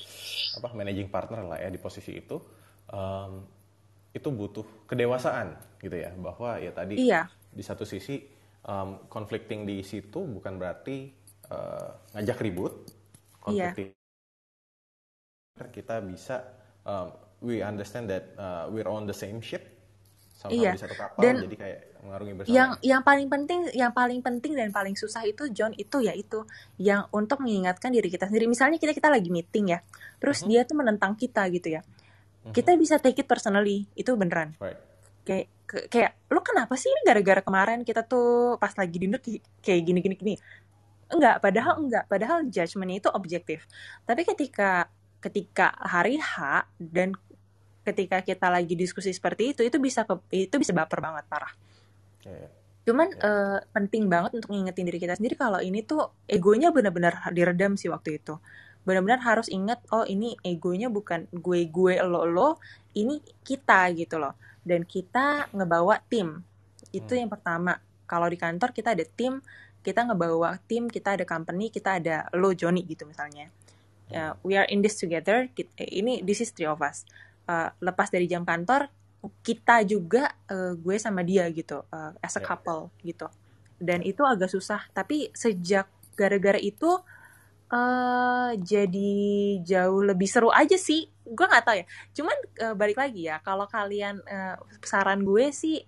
apa 0.56 0.68
managing 0.72 1.12
partner 1.12 1.44
lah 1.44 1.60
ya 1.60 1.68
di 1.68 1.80
posisi 1.80 2.16
itu, 2.16 2.40
um, 2.88 3.44
itu 4.12 4.28
butuh 4.32 4.88
kedewasaan 4.88 5.56
gitu 5.80 5.96
ya 5.96 6.12
bahwa 6.16 6.60
ya 6.60 6.72
tadi 6.72 7.00
iya. 7.00 7.28
di 7.52 7.64
satu 7.64 7.84
sisi 7.84 8.20
um, 8.66 9.06
conflicting 9.06 9.66
di 9.66 9.82
situ 9.82 10.22
bukan 10.22 10.58
berarti 10.58 11.10
uh, 11.50 11.90
ngajak 12.16 12.38
ribut 12.42 12.72
conflicting 13.42 13.90
iya. 15.58 15.66
kita 15.70 16.02
bisa 16.02 16.36
um, 16.86 17.14
we 17.42 17.62
understand 17.62 18.06
that 18.06 18.34
uh, 18.38 18.70
we're 18.70 18.88
on 18.88 19.06
the 19.06 19.14
same 19.14 19.42
ship 19.42 19.66
sama 20.32 20.54
iya. 20.54 20.72
di 20.74 20.80
satu 20.82 20.94
kapal 20.98 21.22
dan 21.22 21.34
jadi 21.46 21.56
kayak 21.58 21.80
mengarungi 22.02 22.32
bersama. 22.34 22.54
Yang 22.58 22.70
yang 22.82 23.02
paling 23.06 23.28
penting 23.30 23.60
yang 23.72 23.92
paling 23.94 24.20
penting 24.20 24.52
dan 24.58 24.68
paling 24.74 24.94
susah 24.98 25.22
itu 25.22 25.46
John 25.54 25.72
itu 25.78 26.02
ya 26.02 26.12
itu 26.12 26.42
yang 26.82 27.06
untuk 27.14 27.40
mengingatkan 27.40 27.94
diri 27.94 28.10
kita 28.10 28.26
sendiri. 28.26 28.50
Misalnya 28.50 28.82
kita 28.82 28.92
kita 28.92 29.08
lagi 29.08 29.30
meeting 29.30 29.78
ya. 29.78 29.78
Terus 30.18 30.42
uh 30.42 30.50
-huh. 30.50 30.50
dia 30.50 30.60
tuh 30.66 30.76
menentang 30.82 31.14
kita 31.14 31.46
gitu 31.54 31.78
ya. 31.78 31.86
Kita 32.50 32.74
bisa 32.74 32.98
take 32.98 33.22
it 33.22 33.28
personally. 33.30 33.86
Itu 33.94 34.18
beneran. 34.18 34.58
Right. 34.58 34.78
Kayak 35.22 35.46
kayak 35.88 36.12
lu 36.28 36.40
kenapa 36.44 36.76
sih 36.76 36.92
ini 36.92 37.00
gara-gara 37.08 37.40
kemarin 37.40 37.80
kita 37.82 38.04
tuh 38.04 38.60
pas 38.60 38.72
lagi 38.76 38.96
dinner 39.00 39.20
kayak 39.64 39.80
gini 39.82 39.98
gini 40.04 40.14
gini. 40.16 40.34
Enggak, 41.12 41.44
padahal 41.44 41.74
enggak, 41.76 42.04
padahal 42.08 42.48
judgementnya 42.48 43.04
itu 43.04 43.10
objektif. 43.12 43.68
Tapi 44.04 44.24
ketika 44.24 44.88
ketika 45.22 45.70
hari 45.78 46.18
H 46.18 46.66
dan 46.82 47.14
ketika 47.82 48.22
kita 48.22 48.46
lagi 48.50 48.74
diskusi 48.74 49.10
seperti 49.10 49.54
itu 49.54 49.62
itu 49.66 49.78
bisa 49.78 50.06
itu 50.30 50.54
bisa 50.54 50.72
baper 50.74 50.98
banget 51.02 51.24
parah 51.26 51.54
yeah. 52.26 52.50
cuman 52.86 53.08
yeah. 53.14 53.22
Uh, 53.22 53.58
penting 53.74 54.06
banget 54.06 54.38
untuk 54.38 54.54
ngingetin 54.54 54.86
diri 54.86 54.98
kita 54.98 55.14
sendiri 55.18 55.34
kalau 55.38 55.58
ini 55.62 55.82
tuh 55.86 56.10
egonya 56.26 56.74
benar-benar 56.74 57.30
diredam 57.34 57.74
sih 57.74 57.90
waktu 57.90 58.22
itu 58.22 58.38
benar-benar 58.82 59.22
harus 59.22 59.46
ingat 59.46 59.78
oh 59.94 60.02
ini 60.02 60.34
egonya 60.42 60.90
bukan 60.90 61.30
gue 61.30 61.70
gue 61.70 61.94
lo 62.02 62.26
lo 62.26 62.58
ini 62.98 63.22
kita 63.46 63.94
gitu 63.94 64.18
loh 64.18 64.34
dan 64.62 64.86
kita 64.86 65.50
ngebawa 65.50 66.02
tim. 66.06 66.42
Itu 66.94 67.14
hmm. 67.14 67.20
yang 67.26 67.30
pertama. 67.30 67.78
Kalau 68.06 68.28
di 68.28 68.36
kantor 68.36 68.76
kita 68.76 68.92
ada 68.92 69.04
tim 69.08 69.40
kita 69.82 70.06
ngebawa 70.06 70.62
tim 70.70 70.86
kita 70.86 71.18
ada 71.18 71.26
company 71.26 71.68
kita 71.68 71.98
ada 71.98 72.30
lo 72.38 72.54
Johnny 72.54 72.86
gitu 72.86 73.04
misalnya. 73.04 73.50
Uh, 74.12 74.36
we 74.44 74.54
are 74.54 74.68
in 74.68 74.84
this 74.84 75.00
together 75.00 75.48
ini 75.80 76.20
this 76.22 76.38
is 76.44 76.54
three 76.54 76.68
of 76.68 76.78
us. 76.78 77.02
Uh, 77.48 77.72
lepas 77.82 78.12
dari 78.12 78.30
jam 78.30 78.46
kantor 78.46 78.86
kita 79.42 79.82
juga 79.82 80.30
uh, 80.50 80.74
gue 80.78 80.96
sama 80.98 81.26
dia 81.26 81.46
gitu 81.50 81.82
uh, 81.90 82.14
as 82.22 82.34
a 82.38 82.42
ya. 82.42 82.46
couple 82.46 82.94
gitu. 83.02 83.26
Dan 83.82 84.06
itu 84.06 84.22
agak 84.22 84.50
susah 84.50 84.86
tapi 84.94 85.34
sejak 85.34 85.90
gara-gara 86.14 86.60
itu 86.60 87.02
uh, 87.72 88.52
jadi 88.60 89.14
jauh 89.64 90.04
lebih 90.04 90.28
seru 90.28 90.52
aja 90.52 90.76
sih. 90.76 91.08
Gue 91.24 91.48
nggak 91.48 91.64
tahu 91.64 91.76
ya. 91.80 91.86
Cuman 92.12 92.36
uh, 92.68 92.74
balik 92.76 93.00
lagi 93.00 93.26
ya 93.26 93.40
kalau 93.40 93.64
kalian 93.66 94.20
uh, 94.28 94.60
saran 94.84 95.24
gue 95.24 95.50
sih 95.50 95.80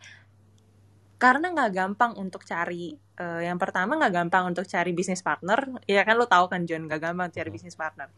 karena 1.21 1.55
nggak 1.55 1.73
gampang 1.73 2.13
untuk 2.21 2.43
cari 2.45 2.93
uh, 3.17 3.41
yang 3.41 3.57
pertama 3.57 3.97
nggak 3.97 4.13
gampang 4.13 4.51
untuk 4.51 4.65
cari 4.65 4.91
bisnis 4.97 5.21
partner. 5.21 5.85
Ya 5.85 6.03
kan 6.03 6.17
lo 6.17 6.27
tahu 6.27 6.49
kan 6.49 6.65
John 6.65 6.89
nggak 6.89 7.01
gampang 7.01 7.29
cari 7.31 7.49
bisnis 7.53 7.77
partner. 7.77 8.09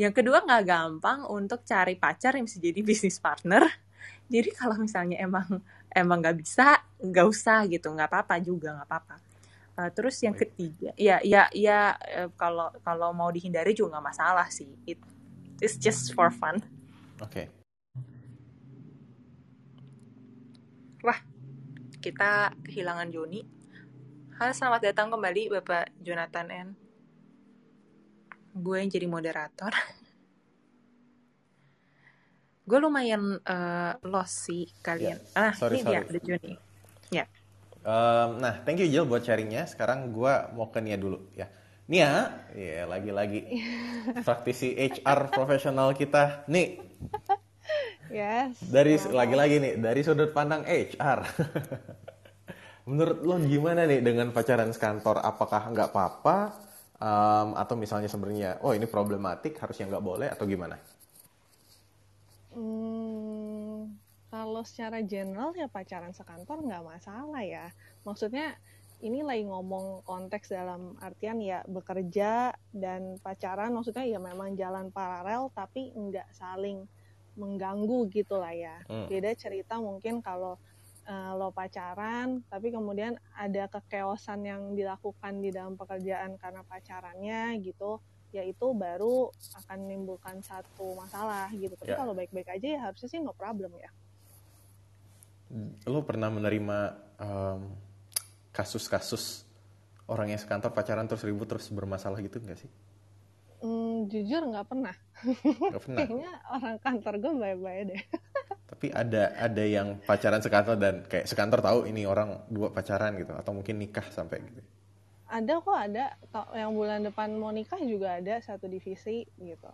Yang 0.00 0.22
kedua 0.22 0.40
nggak 0.46 0.64
gampang 0.64 1.28
untuk 1.28 1.66
cari 1.66 1.98
pacar 1.98 2.38
yang 2.38 2.48
bisa 2.48 2.62
jadi 2.62 2.80
bisnis 2.80 3.20
partner. 3.20 3.66
Jadi 4.30 4.54
kalau 4.54 4.78
misalnya 4.78 5.18
emang 5.18 5.60
emang 5.90 6.22
nggak 6.22 6.38
bisa, 6.38 6.78
nggak 7.02 7.26
usah 7.26 7.66
gitu, 7.66 7.90
nggak 7.90 8.08
apa-apa 8.08 8.38
juga 8.38 8.78
nggak 8.78 8.86
apa-apa. 8.86 9.29
Uh, 9.80 9.88
terus 9.96 10.20
yang 10.20 10.36
ketiga, 10.36 10.92
ya 11.00 11.24
ya 11.24 11.48
ya 11.56 11.96
uh, 11.96 12.28
kalau 12.36 12.68
kalau 12.84 13.16
mau 13.16 13.32
dihindari 13.32 13.72
juga 13.72 13.96
nggak 13.96 14.12
masalah 14.12 14.44
sih. 14.52 14.76
It 14.84 15.00
it's 15.64 15.80
just 15.80 16.12
for 16.12 16.28
fun. 16.28 16.60
Oke. 17.24 17.32
Okay. 17.32 17.46
Wah, 21.00 21.16
kita 22.04 22.52
kehilangan 22.60 23.08
Joni. 23.08 23.40
Halo, 24.36 24.52
selamat 24.52 24.92
datang 24.92 25.08
kembali 25.08 25.48
Bapak 25.48 25.96
Jonathan 26.04 26.48
N 26.52 26.90
gue 28.54 28.76
yang 28.82 28.90
jadi 28.90 29.06
moderator 29.06 29.70
gue 32.68 32.78
lumayan 32.78 33.38
uh, 33.42 33.92
lost 34.06 34.50
sih 34.50 34.66
kalian 34.82 35.18
yeah. 35.18 35.50
ah 35.50 35.52
sorry, 35.54 35.82
ini 35.82 35.86
sorry. 35.86 35.94
dia 35.94 36.06
ada 36.06 36.20
Juni 36.22 36.50
ya 36.54 36.69
um, 37.90 38.38
nah 38.38 38.62
thank 38.62 38.78
you 38.78 38.86
Jill 38.86 39.10
buat 39.10 39.26
sharingnya. 39.26 39.66
Sekarang 39.66 40.14
gue 40.14 40.34
mau 40.54 40.70
ke 40.70 40.78
Nia 40.78 40.94
dulu 40.94 41.26
ya. 41.34 41.50
Nia? 41.90 42.30
Ya 42.54 42.54
yeah, 42.54 42.84
lagi-lagi. 42.86 43.58
Praktisi 44.28 44.78
HR 44.78 45.34
profesional 45.34 45.90
kita. 45.98 46.46
Nih. 46.46 46.78
Yes. 48.10 48.58
Dari 48.62 48.98
lagi-lagi 49.10 49.62
nih 49.62 49.74
dari 49.78 50.02
sudut 50.02 50.34
pandang 50.34 50.66
HR 50.66 51.22
menurut 52.90 53.18
lo 53.22 53.38
gimana 53.46 53.86
nih 53.86 54.02
dengan 54.02 54.34
pacaran 54.34 54.74
sekantor? 54.74 55.22
Apakah 55.22 55.70
nggak 55.70 55.94
apa-apa? 55.94 56.36
Um, 57.00 57.56
atau 57.56 57.80
misalnya 57.80 58.12
sebenarnya 58.12 58.60
oh 58.60 58.76
ini 58.76 58.84
problematik 58.84 59.56
harusnya 59.56 59.88
nggak 59.88 60.04
boleh 60.04 60.28
atau 60.28 60.44
gimana? 60.44 60.76
Hmm, 62.52 63.94
kalau 64.60 64.68
secara 64.76 65.00
general 65.00 65.56
ya 65.56 65.72
pacaran 65.72 66.12
sekantor 66.12 66.60
nggak 66.60 66.84
masalah 66.84 67.40
ya. 67.40 67.72
Maksudnya 68.04 68.60
ini 69.00 69.24
lagi 69.24 69.48
ngomong 69.48 70.04
konteks 70.04 70.52
dalam 70.52 71.00
artian 71.00 71.40
ya 71.40 71.64
bekerja 71.64 72.52
dan 72.68 73.16
pacaran 73.24 73.72
maksudnya 73.72 74.04
ya 74.04 74.20
memang 74.20 74.60
jalan 74.60 74.92
paralel 74.92 75.48
tapi 75.56 75.96
nggak 75.96 76.28
saling 76.36 76.84
mengganggu 77.40 78.04
gitu 78.12 78.36
lah 78.36 78.52
ya. 78.52 78.84
Hmm. 78.84 79.08
Beda 79.08 79.32
cerita 79.32 79.80
mungkin 79.80 80.20
kalau 80.20 80.60
uh, 81.08 81.32
lo 81.40 81.56
pacaran 81.56 82.44
tapi 82.52 82.68
kemudian 82.68 83.16
ada 83.32 83.64
kekeosan 83.64 84.44
yang 84.44 84.76
dilakukan 84.76 85.40
di 85.40 85.56
dalam 85.56 85.80
pekerjaan 85.80 86.36
karena 86.36 86.60
pacarannya 86.68 87.56
gitu 87.64 87.96
ya 88.36 88.44
itu 88.44 88.76
baru 88.76 89.32
akan 89.64 89.88
menimbulkan 89.88 90.44
satu 90.44 91.00
masalah 91.00 91.48
gitu 91.56 91.72
tapi 91.80 91.96
ya. 91.96 92.04
kalau 92.04 92.12
baik-baik 92.12 92.60
aja 92.60 92.66
ya 92.76 92.80
harusnya 92.92 93.08
sih 93.08 93.24
no 93.24 93.32
problem 93.32 93.72
ya 93.80 93.88
lo 95.86 96.06
pernah 96.06 96.30
menerima 96.30 96.78
kasus 98.50 98.86
kasus-kasus 98.86 99.24
orang 100.10 100.34
yang 100.34 100.40
sekantor 100.40 100.74
pacaran 100.74 101.06
terus 101.06 101.22
ribut 101.22 101.46
terus 101.46 101.70
bermasalah 101.70 102.18
gitu 102.22 102.42
nggak 102.42 102.58
sih 102.58 102.70
Hmm, 103.60 104.08
jujur 104.08 104.40
nggak 104.48 104.66
pernah. 104.72 104.96
Gak 105.44 105.82
pernah. 105.84 106.00
Kayaknya 106.00 106.32
orang 106.48 106.76
kantor 106.80 107.14
gue 107.20 107.32
baik-baik 107.36 107.82
deh. 107.92 108.02
Tapi 108.72 108.86
ada 108.88 109.36
ada 109.36 109.64
yang 109.68 110.00
pacaran 110.00 110.40
sekantor 110.40 110.80
dan 110.80 111.04
kayak 111.04 111.28
sekantor 111.28 111.60
tahu 111.60 111.84
ini 111.84 112.08
orang 112.08 112.40
dua 112.48 112.72
pacaran 112.72 113.12
gitu 113.20 113.36
atau 113.36 113.52
mungkin 113.52 113.76
nikah 113.76 114.08
sampai 114.08 114.40
gitu. 114.48 114.64
Ada 115.28 115.60
kok 115.60 115.76
ada. 115.76 116.16
Yang 116.56 116.70
bulan 116.72 117.00
depan 117.04 117.28
mau 117.36 117.52
nikah 117.52 117.76
juga 117.84 118.16
ada 118.16 118.40
satu 118.40 118.64
divisi 118.64 119.28
gitu. 119.36 119.70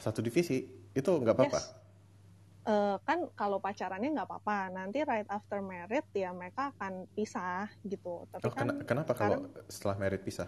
Satu 0.00 0.24
divisi 0.24 0.64
itu 0.96 1.10
nggak 1.12 1.36
apa-apa. 1.36 1.60
Yes. 1.60 1.79
Uh, 2.60 3.00
kan 3.08 3.24
kalau 3.32 3.56
pacarannya 3.56 4.12
nggak 4.12 4.28
apa-apa 4.28 4.68
nanti 4.68 5.00
right 5.00 5.24
after 5.32 5.64
married 5.64 6.04
ya 6.12 6.28
mereka 6.36 6.76
akan 6.76 7.08
pisah 7.16 7.72
gitu. 7.88 8.28
Tapi 8.28 8.44
oh, 8.44 8.52
kan 8.52 8.84
kenapa 8.84 9.16
kalau 9.16 9.48
setelah 9.64 9.96
married 9.96 10.20
pisah? 10.20 10.44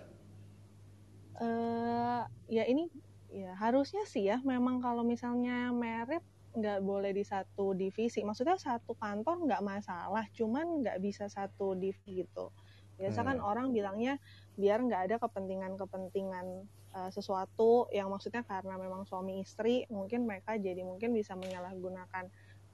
Uh, 1.40 2.28
ya 2.52 2.68
ini 2.68 2.92
ya 3.32 3.56
harusnya 3.56 4.04
sih 4.04 4.28
ya 4.28 4.44
memang 4.44 4.84
kalau 4.84 5.00
misalnya 5.00 5.72
merit 5.72 6.20
nggak 6.52 6.84
boleh 6.84 7.16
di 7.16 7.24
satu 7.24 7.72
divisi. 7.72 8.20
Maksudnya 8.20 8.60
satu 8.60 8.92
kantor 8.92 9.48
nggak 9.48 9.64
masalah 9.64 10.28
cuman 10.36 10.84
nggak 10.84 11.00
bisa 11.00 11.32
satu 11.32 11.72
divisi 11.72 12.28
gitu. 12.28 12.52
Biasa 13.00 13.24
kan 13.24 13.40
hmm. 13.40 13.40
kan 13.40 13.48
orang 13.48 13.66
bilangnya 13.72 14.20
biar 14.60 14.84
nggak 14.84 15.02
ada 15.08 15.16
kepentingan-kepentingan 15.16 16.68
uh, 16.94 17.10
sesuatu 17.10 17.88
yang 17.90 18.12
maksudnya 18.12 18.44
karena 18.44 18.76
memang 18.76 19.08
suami 19.08 19.40
istri 19.40 19.84
mungkin 19.88 20.28
mereka 20.28 20.56
jadi 20.56 20.84
mungkin 20.84 21.12
bisa 21.16 21.34
menyalahgunakan 21.34 22.28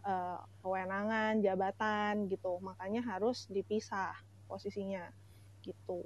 uh, 0.05 0.39
kewenangan 0.63 1.41
jabatan 1.41 2.27
gitu. 2.31 2.59
Makanya 2.63 3.03
harus 3.07 3.47
dipisah 3.51 4.15
posisinya 4.51 5.07
gitu. 5.63 6.05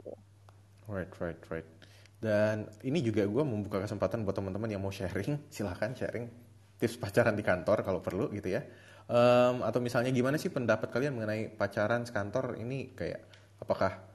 Right 0.89 1.11
right 1.19 1.41
right. 1.49 1.69
Dan 2.23 2.71
ini 2.87 3.03
juga 3.03 3.27
gue 3.27 3.43
membuka 3.43 3.83
kesempatan 3.83 4.23
buat 4.23 4.39
teman-teman 4.39 4.71
yang 4.71 4.83
mau 4.83 4.95
sharing, 4.95 5.43
silahkan 5.55 5.91
sharing 5.97 6.31
tips 6.79 6.99
pacaran 6.99 7.35
di 7.39 7.47
kantor 7.47 7.83
kalau 7.87 8.03
perlu 8.03 8.31
gitu 8.35 8.55
ya. 8.55 8.63
Um, 9.11 9.67
atau 9.67 9.83
misalnya 9.83 10.15
gimana 10.15 10.39
sih 10.39 10.51
pendapat 10.51 10.91
kalian 10.91 11.19
mengenai 11.19 11.51
pacaran 11.51 12.07
sekantor 12.07 12.59
ini? 12.59 12.95
Kayak 12.95 13.27
apakah 13.59 14.12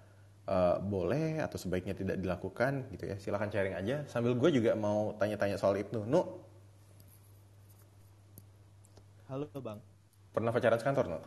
uh, 0.48 0.80
boleh 0.82 1.44
atau 1.44 1.60
sebaiknya 1.60 1.94
tidak 1.94 2.18
dilakukan 2.18 2.88
gitu 2.96 3.04
ya. 3.12 3.16
Silahkan 3.20 3.52
sharing 3.52 3.76
aja. 3.76 4.08
Sambil 4.08 4.34
gue 4.34 4.50
juga 4.50 4.74
mau 4.74 5.14
tanya-tanya 5.20 5.60
soal 5.60 5.78
itu. 5.78 6.02
Nu. 6.08 6.24
Halo 9.28 9.48
bang. 9.60 9.80
Pernah 10.32 10.52
pacaran 10.56 10.80
sekantor 10.80 11.06
Nu? 11.12 11.20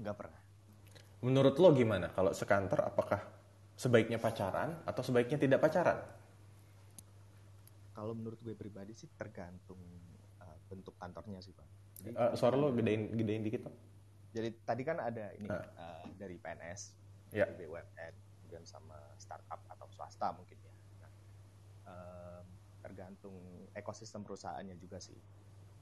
Enggak 0.00 0.16
pernah. 0.16 0.40
Menurut 1.20 1.54
lo 1.60 1.68
gimana 1.76 2.08
kalau 2.16 2.32
sekantor 2.32 2.80
apakah 2.88 3.20
sebaiknya 3.76 4.16
pacaran 4.16 4.80
atau 4.88 5.04
sebaiknya 5.04 5.36
tidak 5.36 5.60
pacaran? 5.60 6.00
Kalau 7.92 8.16
menurut 8.16 8.40
gue 8.40 8.56
pribadi 8.56 8.96
sih 8.96 9.12
tergantung 9.12 9.76
uh, 10.40 10.56
bentuk 10.72 10.96
kantornya 10.96 11.44
sih 11.44 11.52
bang. 11.52 11.68
Jadi, 12.00 12.16
uh, 12.16 12.32
suara 12.32 12.56
lo 12.56 12.72
gedein 12.72 13.12
gedein 13.12 13.44
dikit 13.44 13.68
dong. 13.68 13.76
Jadi 14.32 14.48
tadi 14.64 14.82
kan 14.86 14.96
ada 14.96 15.36
ini 15.36 15.52
uh. 15.52 15.60
Uh, 15.76 16.04
dari 16.16 16.40
PNS, 16.40 16.96
ya. 17.30 17.46
dari 17.46 17.66
BUMN, 17.66 18.14
kemudian 18.42 18.64
sama 18.66 18.98
startup 19.16 19.60
atau 19.70 19.86
swasta 19.90 20.34
mungkin 20.34 20.58
ya. 20.58 20.74
Nah, 21.00 21.12
um, 21.90 22.46
tergantung 22.82 23.36
ekosistem 23.74 24.22
perusahaannya 24.26 24.76
juga 24.78 24.98
sih. 24.98 25.18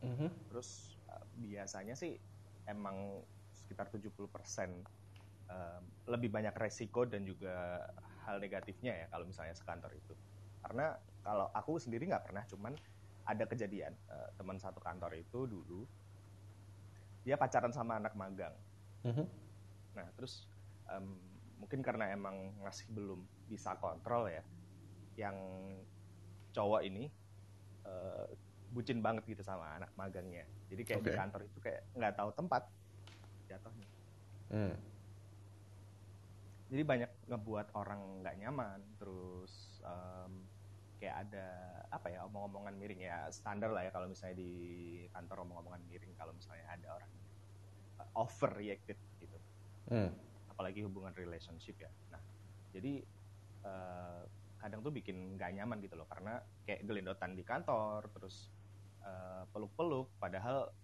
Mm 0.04 0.14
-hmm. 0.14 0.30
Terus 0.52 0.96
uh, 1.10 1.24
biasanya 1.40 1.98
sih 1.98 2.14
emang 2.68 3.24
sekitar 3.56 3.88
70% 3.90 4.14
um, 5.48 5.82
lebih 6.08 6.30
banyak 6.30 6.54
resiko 6.56 7.08
dan 7.08 7.24
juga 7.24 7.84
hal 8.28 8.38
negatifnya 8.38 8.92
ya 8.92 9.06
kalau 9.08 9.24
misalnya 9.24 9.56
sekantor 9.56 9.92
itu. 9.96 10.14
Karena 10.60 10.92
kalau 11.24 11.48
aku 11.52 11.80
sendiri 11.80 12.08
nggak 12.08 12.28
pernah, 12.28 12.44
cuman 12.48 12.76
ada 13.28 13.44
kejadian 13.44 13.92
uh, 14.08 14.32
teman 14.40 14.56
satu 14.56 14.80
kantor 14.80 15.12
itu 15.16 15.44
dulu 15.44 15.84
dia 17.28 17.36
pacaran 17.36 17.72
sama 17.76 18.00
anak 18.00 18.16
magang. 18.16 18.56
Mm-hmm. 19.04 19.26
Nah 20.00 20.06
terus 20.16 20.48
um, 20.88 21.20
mungkin 21.58 21.82
karena 21.82 22.10
emang 22.14 22.54
masih 22.62 22.86
belum 22.90 23.20
bisa 23.50 23.74
kontrol 23.76 24.30
ya, 24.30 24.42
yang 25.18 25.36
cowok 26.54 26.82
ini 26.86 27.10
uh, 27.84 28.26
bucin 28.72 29.02
banget 29.02 29.26
gitu 29.26 29.42
sama 29.44 29.76
anak 29.76 29.90
magangnya. 29.98 30.46
Jadi 30.70 30.82
kayak 30.84 31.00
okay. 31.02 31.08
di 31.10 31.18
kantor 31.18 31.40
itu 31.44 31.58
kayak 31.58 31.82
nggak 31.96 32.14
tahu 32.16 32.30
tempat 32.34 32.62
jatuhnya. 33.48 33.88
Mm. 34.52 34.76
Jadi 36.68 36.82
banyak 36.84 37.10
ngebuat 37.32 37.72
orang 37.72 38.00
nggak 38.20 38.36
nyaman, 38.44 38.78
terus 39.00 39.80
um, 39.80 40.44
kayak 41.00 41.28
ada 41.28 41.46
apa 41.88 42.12
ya 42.12 42.26
omong-omongan 42.28 42.74
miring 42.76 43.00
ya 43.06 43.30
standar 43.32 43.72
lah 43.72 43.86
ya 43.86 43.90
kalau 43.94 44.10
misalnya 44.10 44.36
di 44.36 44.52
kantor 45.14 45.46
omong-omongan 45.46 45.80
miring 45.88 46.12
kalau 46.18 46.34
misalnya 46.36 46.66
ada 46.68 46.88
orang 47.00 47.12
uh, 48.02 48.10
overreacted 48.18 48.98
gitu 49.22 49.38
hmm. 49.88 50.10
Apalagi 50.58 50.82
hubungan 50.82 51.14
relationship 51.14 51.78
ya. 51.78 51.86
Nah 52.10 52.18
jadi 52.74 53.06
uh, 53.62 54.26
kadang 54.58 54.82
tuh 54.82 54.90
bikin 54.90 55.38
nggak 55.38 55.54
nyaman 55.54 55.78
gitu 55.78 55.94
loh 55.94 56.10
karena 56.10 56.42
kayak 56.66 56.82
gelendotan 56.82 57.38
di 57.38 57.46
kantor 57.46 58.10
terus 58.10 58.50
uh, 59.06 59.46
peluk-peluk 59.54 60.10
padahal 60.18 60.74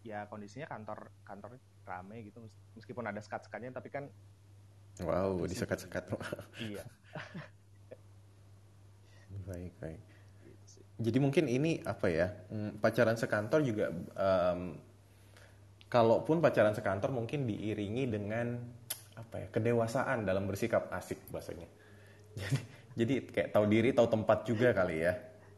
ya 0.00 0.24
kondisinya 0.32 0.64
kantor 0.64 1.12
kantor 1.28 1.60
rame 1.84 2.24
gitu 2.24 2.40
meskipun 2.72 3.04
ada 3.04 3.20
sekat-sekatnya 3.20 3.76
tapi 3.76 3.92
kan 3.92 4.08
wow 5.04 5.36
disekat-sekat 5.44 6.08
iya. 6.64 6.84
Baik 9.44 9.76
baik. 9.76 10.00
Jadi 10.94 11.18
mungkin 11.20 11.44
ini 11.50 11.82
apa 11.84 12.06
ya 12.08 12.32
hmm, 12.48 12.80
pacaran 12.80 13.18
sekantor 13.18 13.60
juga 13.60 13.92
um, 13.92 14.78
kalaupun 15.90 16.40
pacaran 16.40 16.72
sekantor 16.72 17.12
mungkin 17.12 17.44
diiringi 17.44 18.08
dengan 18.08 18.62
apa 19.14 19.34
ya 19.42 19.46
kedewasaan 19.50 20.26
dalam 20.26 20.46
bersikap 20.50 20.90
asik 20.90 21.18
bahasanya 21.30 21.68
jadi 22.40 22.58
jadi 22.98 23.14
kayak 23.30 23.48
tahu 23.54 23.64
diri 23.70 23.90
tahu 23.94 24.08
tempat 24.10 24.38
juga 24.46 24.74
kali 24.74 25.06
ya 25.06 25.14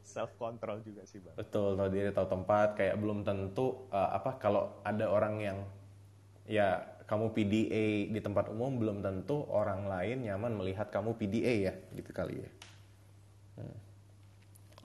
self 0.07 0.33
control 0.39 0.81
juga 0.87 1.03
sih 1.09 1.19
bang 1.19 1.35
betul 1.35 1.75
tahu 1.75 1.89
diri 1.91 2.11
tahu 2.13 2.27
tempat 2.29 2.79
kayak 2.79 2.97
belum 3.01 3.25
tentu 3.27 3.89
uh, 3.91 4.15
apa 4.15 4.39
kalau 4.39 4.81
ada 4.87 5.09
orang 5.09 5.35
yang 5.43 5.59
ya 6.47 6.85
kamu 7.07 7.35
PDA 7.35 8.11
di 8.11 8.21
tempat 8.23 8.51
umum 8.51 8.79
belum 8.79 8.99
tentu 9.03 9.47
orang 9.51 9.87
lain 9.87 10.27
nyaman 10.27 10.59
melihat 10.59 10.91
kamu 10.91 11.15
PDA 11.19 11.55
ya 11.71 11.75
gitu 11.95 12.11
kali 12.15 12.43
ya 12.43 12.51
Hmm. 13.57 13.77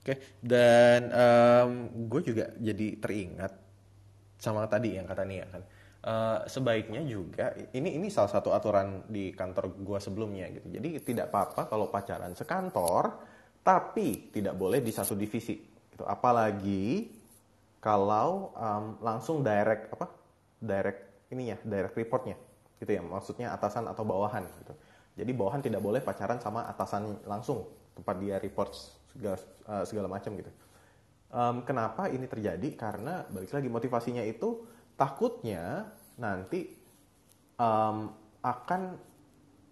Oke, 0.02 0.18
okay. 0.18 0.18
dan 0.42 1.14
um, 1.14 1.72
gue 2.10 2.22
juga 2.34 2.50
jadi 2.58 2.98
teringat 2.98 3.54
sama 4.42 4.66
tadi 4.66 4.98
yang 4.98 5.06
kata 5.06 5.28
Nia 5.28 5.46
kan. 5.46 5.62
Uh, 6.02 6.42
sebaiknya 6.50 7.06
juga 7.06 7.54
ini 7.78 7.94
ini 7.94 8.10
salah 8.10 8.34
satu 8.34 8.50
aturan 8.50 9.06
di 9.06 9.30
kantor 9.38 9.70
gue 9.86 10.00
sebelumnya 10.02 10.50
gitu. 10.50 10.74
Jadi 10.74 10.98
tidak 11.14 11.30
apa-apa 11.30 11.70
kalau 11.70 11.94
pacaran 11.94 12.34
sekantor, 12.34 13.22
tapi 13.62 14.34
tidak 14.34 14.58
boleh 14.58 14.82
di 14.82 14.90
satu 14.90 15.14
divisi. 15.14 15.62
Gitu. 15.62 16.02
Apalagi 16.02 17.06
kalau 17.78 18.50
um, 18.58 18.98
langsung 18.98 19.46
direct 19.46 19.94
apa? 19.94 20.10
Direct 20.58 21.30
ini 21.30 21.54
ya, 21.54 21.58
direct 21.62 21.94
reportnya, 21.94 22.34
gitu 22.82 22.98
ya. 22.98 23.06
Maksudnya 23.06 23.54
atasan 23.54 23.86
atau 23.86 24.02
bawahan 24.02 24.42
gitu. 24.66 24.74
Jadi 25.22 25.32
bawahan 25.38 25.62
tidak 25.62 25.86
boleh 25.86 26.02
pacaran 26.02 26.42
sama 26.42 26.66
atasan 26.66 27.22
langsung 27.30 27.70
tempat 27.94 28.18
dia 28.18 28.42
report 28.42 28.74
segala, 29.14 29.38
uh, 29.70 29.86
segala 29.86 30.10
macam 30.10 30.34
gitu. 30.34 30.50
Um, 31.30 31.62
kenapa 31.62 32.10
ini 32.10 32.26
terjadi? 32.26 32.74
Karena 32.74 33.22
balik 33.30 33.54
lagi 33.54 33.70
motivasinya 33.70 34.26
itu 34.26 34.66
takutnya 35.02 35.90
nanti 36.22 36.70
um, 37.58 38.14
akan 38.46 39.02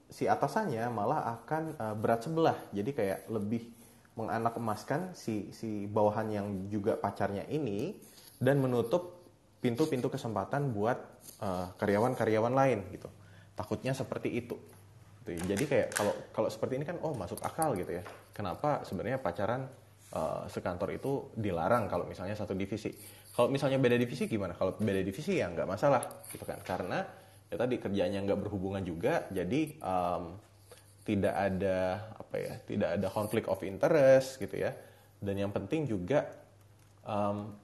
si 0.09 0.25
atasannya 0.25 0.89
malah 0.89 1.37
akan 1.37 1.63
uh, 1.77 1.93
berat 1.93 2.25
sebelah. 2.25 2.57
Jadi 2.73 2.97
kayak 2.97 3.29
lebih 3.29 3.69
menganak 4.17 4.57
emaskan 4.57 5.13
si 5.13 5.53
si 5.53 5.85
bawahan 5.85 6.33
yang 6.33 6.47
juga 6.73 6.97
pacarnya 6.97 7.45
ini 7.45 7.93
dan 8.41 8.57
menutup 8.57 9.21
pintu-pintu 9.61 10.09
kesempatan 10.09 10.73
buat 10.73 10.97
uh, 11.45 11.69
karyawan-karyawan 11.77 12.53
lain 12.57 12.79
gitu. 12.89 13.05
Takutnya 13.53 13.93
seperti 13.93 14.33
itu 14.33 14.57
gitu 15.29 15.37
ya. 15.37 15.41
Jadi 15.55 15.63
kayak 15.69 15.87
kalau 15.93 16.13
kalau 16.33 16.49
seperti 16.49 16.81
ini 16.81 16.85
kan 16.89 16.97
oh 17.05 17.13
masuk 17.13 17.37
akal 17.45 17.77
gitu 17.77 18.01
ya. 18.01 18.03
Kenapa 18.33 18.81
sebenarnya 18.81 19.21
pacaran 19.21 19.69
uh, 20.17 20.49
sekantor 20.49 20.89
itu 20.97 21.29
dilarang 21.37 21.85
kalau 21.85 22.09
misalnya 22.09 22.33
satu 22.33 22.57
divisi. 22.57 22.89
Kalau 23.39 23.47
misalnya 23.47 23.80
beda 23.80 23.95
divisi 23.95 24.28
gimana? 24.28 24.52
Kalau 24.52 24.75
beda 24.75 24.99
divisi 24.99 25.39
ya 25.39 25.47
nggak 25.47 25.63
masalah 25.63 26.28
gitu 26.28 26.43
kan. 26.43 26.60
Karena 26.60 27.08
ya 27.47 27.56
tadi 27.56 27.80
kerjanya 27.80 28.19
nggak 28.19 28.36
berhubungan 28.36 28.84
juga, 28.84 29.32
jadi 29.32 29.80
um, 29.80 30.36
tidak 31.08 31.32
ada 31.32 32.04
apa 32.19 32.36
ya, 32.36 32.54
tidak 32.67 32.89
ada 32.99 33.08
konflik 33.08 33.47
of 33.47 33.63
interest 33.63 34.43
gitu 34.43 34.60
ya. 34.60 34.75
Dan 35.23 35.39
yang 35.39 35.56
penting 35.56 35.88
juga 35.88 36.28
um, 37.08 37.56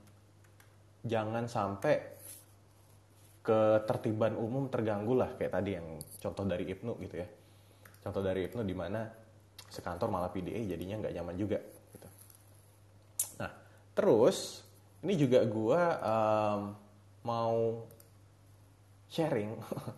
jangan 1.04 1.52
sampai 1.52 2.16
ketertiban 3.44 4.40
umum 4.40 4.72
terganggu 4.72 5.12
lah 5.12 5.36
kayak 5.36 5.54
tadi 5.60 5.76
yang 5.76 6.02
contoh 6.18 6.50
dari 6.50 6.66
Ibnu 6.66 6.98
gitu 6.98 7.22
ya 7.22 7.28
contoh 8.02 8.26
dari 8.26 8.50
Ibnu 8.50 8.66
di 8.66 8.74
mana 8.74 9.06
sekantor 9.70 10.10
malah 10.10 10.34
PDA 10.34 10.66
jadinya 10.66 10.98
nggak 11.02 11.14
nyaman 11.14 11.36
juga 11.38 11.62
gitu. 11.94 12.08
Nah, 13.38 13.54
terus 13.94 14.66
ini 15.06 15.14
juga 15.22 15.46
gue 15.46 15.82
um, 16.02 16.62
mau 17.22 17.86
sharing, 19.06 19.54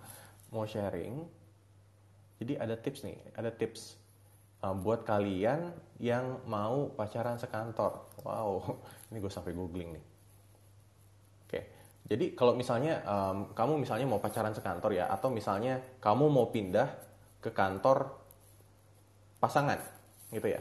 mau 0.53 0.67
sharing. 0.67 1.23
Jadi 2.37 2.53
ada 2.59 2.75
tips 2.75 3.07
nih, 3.07 3.17
ada 3.33 3.49
tips 3.49 3.95
um, 4.59 4.83
buat 4.83 5.07
kalian 5.07 5.71
yang 6.03 6.43
mau 6.43 6.91
pacaran 6.91 7.39
sekantor. 7.39 8.11
Wow, 8.21 8.77
ini 9.09 9.23
gue 9.23 9.31
sampai 9.31 9.55
googling 9.55 9.95
nih. 9.95 10.05
Oke, 11.47 11.59
jadi 12.11 12.35
kalau 12.35 12.59
misalnya 12.59 12.99
um, 13.07 13.55
kamu 13.55 13.79
misalnya 13.79 14.05
mau 14.11 14.19
pacaran 14.19 14.51
sekantor 14.51 14.91
ya, 14.91 15.07
atau 15.07 15.31
misalnya 15.31 15.79
kamu 16.03 16.27
mau 16.27 16.51
pindah 16.51 16.91
ke 17.39 17.55
kantor 17.55 18.11
pasangan 19.39 19.79
gitu 20.35 20.51
ya. 20.51 20.59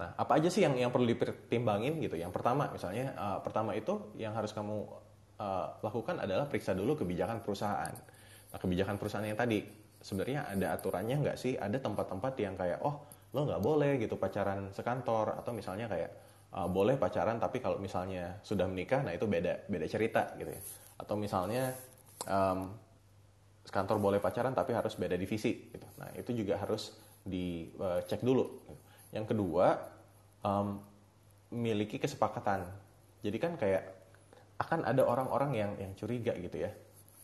Nah, 0.00 0.16
apa 0.16 0.40
aja 0.40 0.48
sih 0.48 0.64
yang 0.64 0.80
yang 0.80 0.88
perlu 0.88 1.04
dipertimbangin 1.04 2.00
gitu? 2.00 2.16
Yang 2.16 2.32
pertama 2.32 2.72
misalnya 2.72 3.12
uh, 3.20 3.38
pertama 3.44 3.76
itu 3.76 4.16
yang 4.16 4.32
harus 4.32 4.56
kamu 4.56 4.88
uh, 5.36 5.76
lakukan 5.84 6.24
adalah 6.24 6.48
periksa 6.48 6.72
dulu 6.72 6.96
kebijakan 6.96 7.44
perusahaan. 7.44 7.92
Nah, 8.50 8.58
kebijakan 8.58 8.96
perusahaan 8.96 9.28
yang 9.28 9.36
tadi 9.36 9.60
sebenarnya 10.00 10.48
ada 10.48 10.72
aturannya 10.72 11.20
nggak 11.20 11.36
sih? 11.36 11.52
Ada 11.60 11.84
tempat-tempat 11.84 12.32
yang 12.40 12.56
kayak 12.56 12.80
oh 12.80 13.04
lo 13.36 13.44
nggak 13.44 13.60
boleh 13.60 14.00
gitu 14.00 14.16
pacaran 14.16 14.72
sekantor 14.72 15.36
atau 15.36 15.52
misalnya 15.52 15.84
kayak 15.86 16.10
uh, 16.56 16.66
boleh 16.66 16.96
pacaran 16.96 17.36
tapi 17.36 17.60
kalau 17.60 17.76
misalnya 17.76 18.40
sudah 18.40 18.66
menikah 18.66 19.04
nah 19.04 19.12
itu 19.12 19.28
beda 19.28 19.68
beda 19.68 19.84
cerita 19.84 20.32
gitu 20.40 20.48
ya. 20.48 20.62
Atau 20.96 21.20
misalnya 21.20 21.76
um, 22.24 22.72
kantor 23.68 24.00
boleh 24.00 24.18
pacaran 24.18 24.56
tapi 24.56 24.72
harus 24.72 24.96
beda 24.96 25.20
divisi 25.20 25.68
gitu. 25.68 25.84
Nah 26.00 26.08
itu 26.16 26.32
juga 26.32 26.56
harus 26.56 26.96
dicek 27.20 28.24
dulu. 28.24 28.48
Yang 29.10 29.34
kedua 29.34 29.78
um, 30.46 30.78
miliki 31.50 31.98
kesepakatan. 31.98 32.66
Jadi 33.20 33.36
kan 33.36 33.58
kayak 33.58 33.82
akan 34.60 34.86
ada 34.86 35.02
orang-orang 35.04 35.50
yang 35.56 35.72
yang 35.80 35.92
curiga 35.98 36.36
gitu 36.36 36.62
ya. 36.62 36.70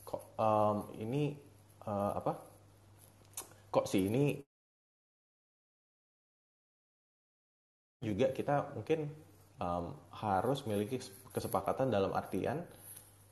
Kok 0.02 0.22
um, 0.40 0.76
ini 0.98 1.36
uh, 1.86 2.12
apa? 2.18 2.32
Kok 3.70 3.86
si 3.86 4.08
ini 4.08 4.40
juga 8.02 8.30
kita 8.30 8.76
mungkin 8.76 9.08
um, 9.60 9.94
harus 10.14 10.64
miliki 10.68 11.00
kesepakatan 11.32 11.90
dalam 11.90 12.12
artian 12.12 12.62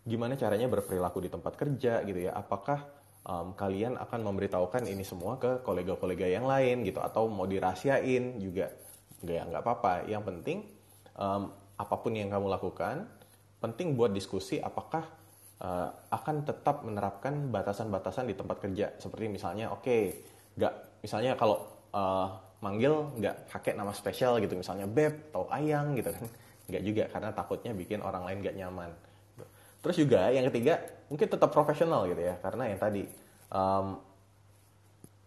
gimana 0.04 0.36
caranya 0.36 0.68
berperilaku 0.68 1.24
di 1.24 1.30
tempat 1.32 1.56
kerja 1.56 2.04
gitu 2.04 2.20
ya. 2.28 2.32
Apakah 2.36 2.84
um, 3.24 3.56
kalian 3.56 3.96
akan 3.96 4.20
memberitahukan 4.22 4.84
ini 4.88 5.02
semua 5.02 5.40
ke 5.40 5.64
kolega-kolega 5.64 6.28
yang 6.28 6.44
lain 6.44 6.84
gitu 6.84 7.00
atau 7.00 7.26
mau 7.26 7.48
dirahasiain 7.48 8.38
juga. 8.38 8.70
Nggak 9.24 9.42
nggak 9.50 9.62
apa-apa. 9.64 9.92
Yang 10.06 10.22
penting 10.28 10.58
um, 11.16 11.52
apa 11.74 11.94
pun 11.98 12.12
yang 12.14 12.30
kamu 12.30 12.46
lakukan 12.52 13.08
penting 13.58 13.96
buat 13.96 14.12
diskusi 14.12 14.60
apakah 14.60 15.08
uh, 15.64 15.88
akan 16.12 16.44
tetap 16.44 16.84
menerapkan 16.84 17.48
batasan-batasan 17.48 18.28
di 18.28 18.36
tempat 18.36 18.60
kerja. 18.60 18.92
Seperti 19.00 19.26
misalnya 19.32 19.72
oke 19.72 19.82
okay, 19.82 20.02
nggak 20.60 21.02
misalnya 21.02 21.32
kalau 21.34 21.64
uh, 21.96 22.28
manggil 22.60 23.08
nggak 23.16 23.48
pakai 23.50 23.72
nama 23.72 23.90
spesial 23.96 24.36
gitu. 24.44 24.54
Misalnya 24.54 24.84
beb 24.84 25.32
atau 25.32 25.48
ayang 25.48 25.96
gitu 25.96 26.12
kan. 26.12 26.24
Nggak 26.64 26.82
juga 26.84 27.04
karena 27.12 27.30
takutnya 27.32 27.72
bikin 27.76 28.00
orang 28.00 28.24
lain 28.24 28.38
nggak 28.40 28.56
nyaman 28.56 28.90
terus 29.84 30.00
juga 30.00 30.32
yang 30.32 30.48
ketiga 30.48 30.80
mungkin 31.12 31.28
tetap 31.28 31.52
profesional 31.52 32.08
gitu 32.08 32.24
ya 32.24 32.40
karena 32.40 32.72
yang 32.72 32.80
tadi 32.80 33.04
um, 33.52 34.00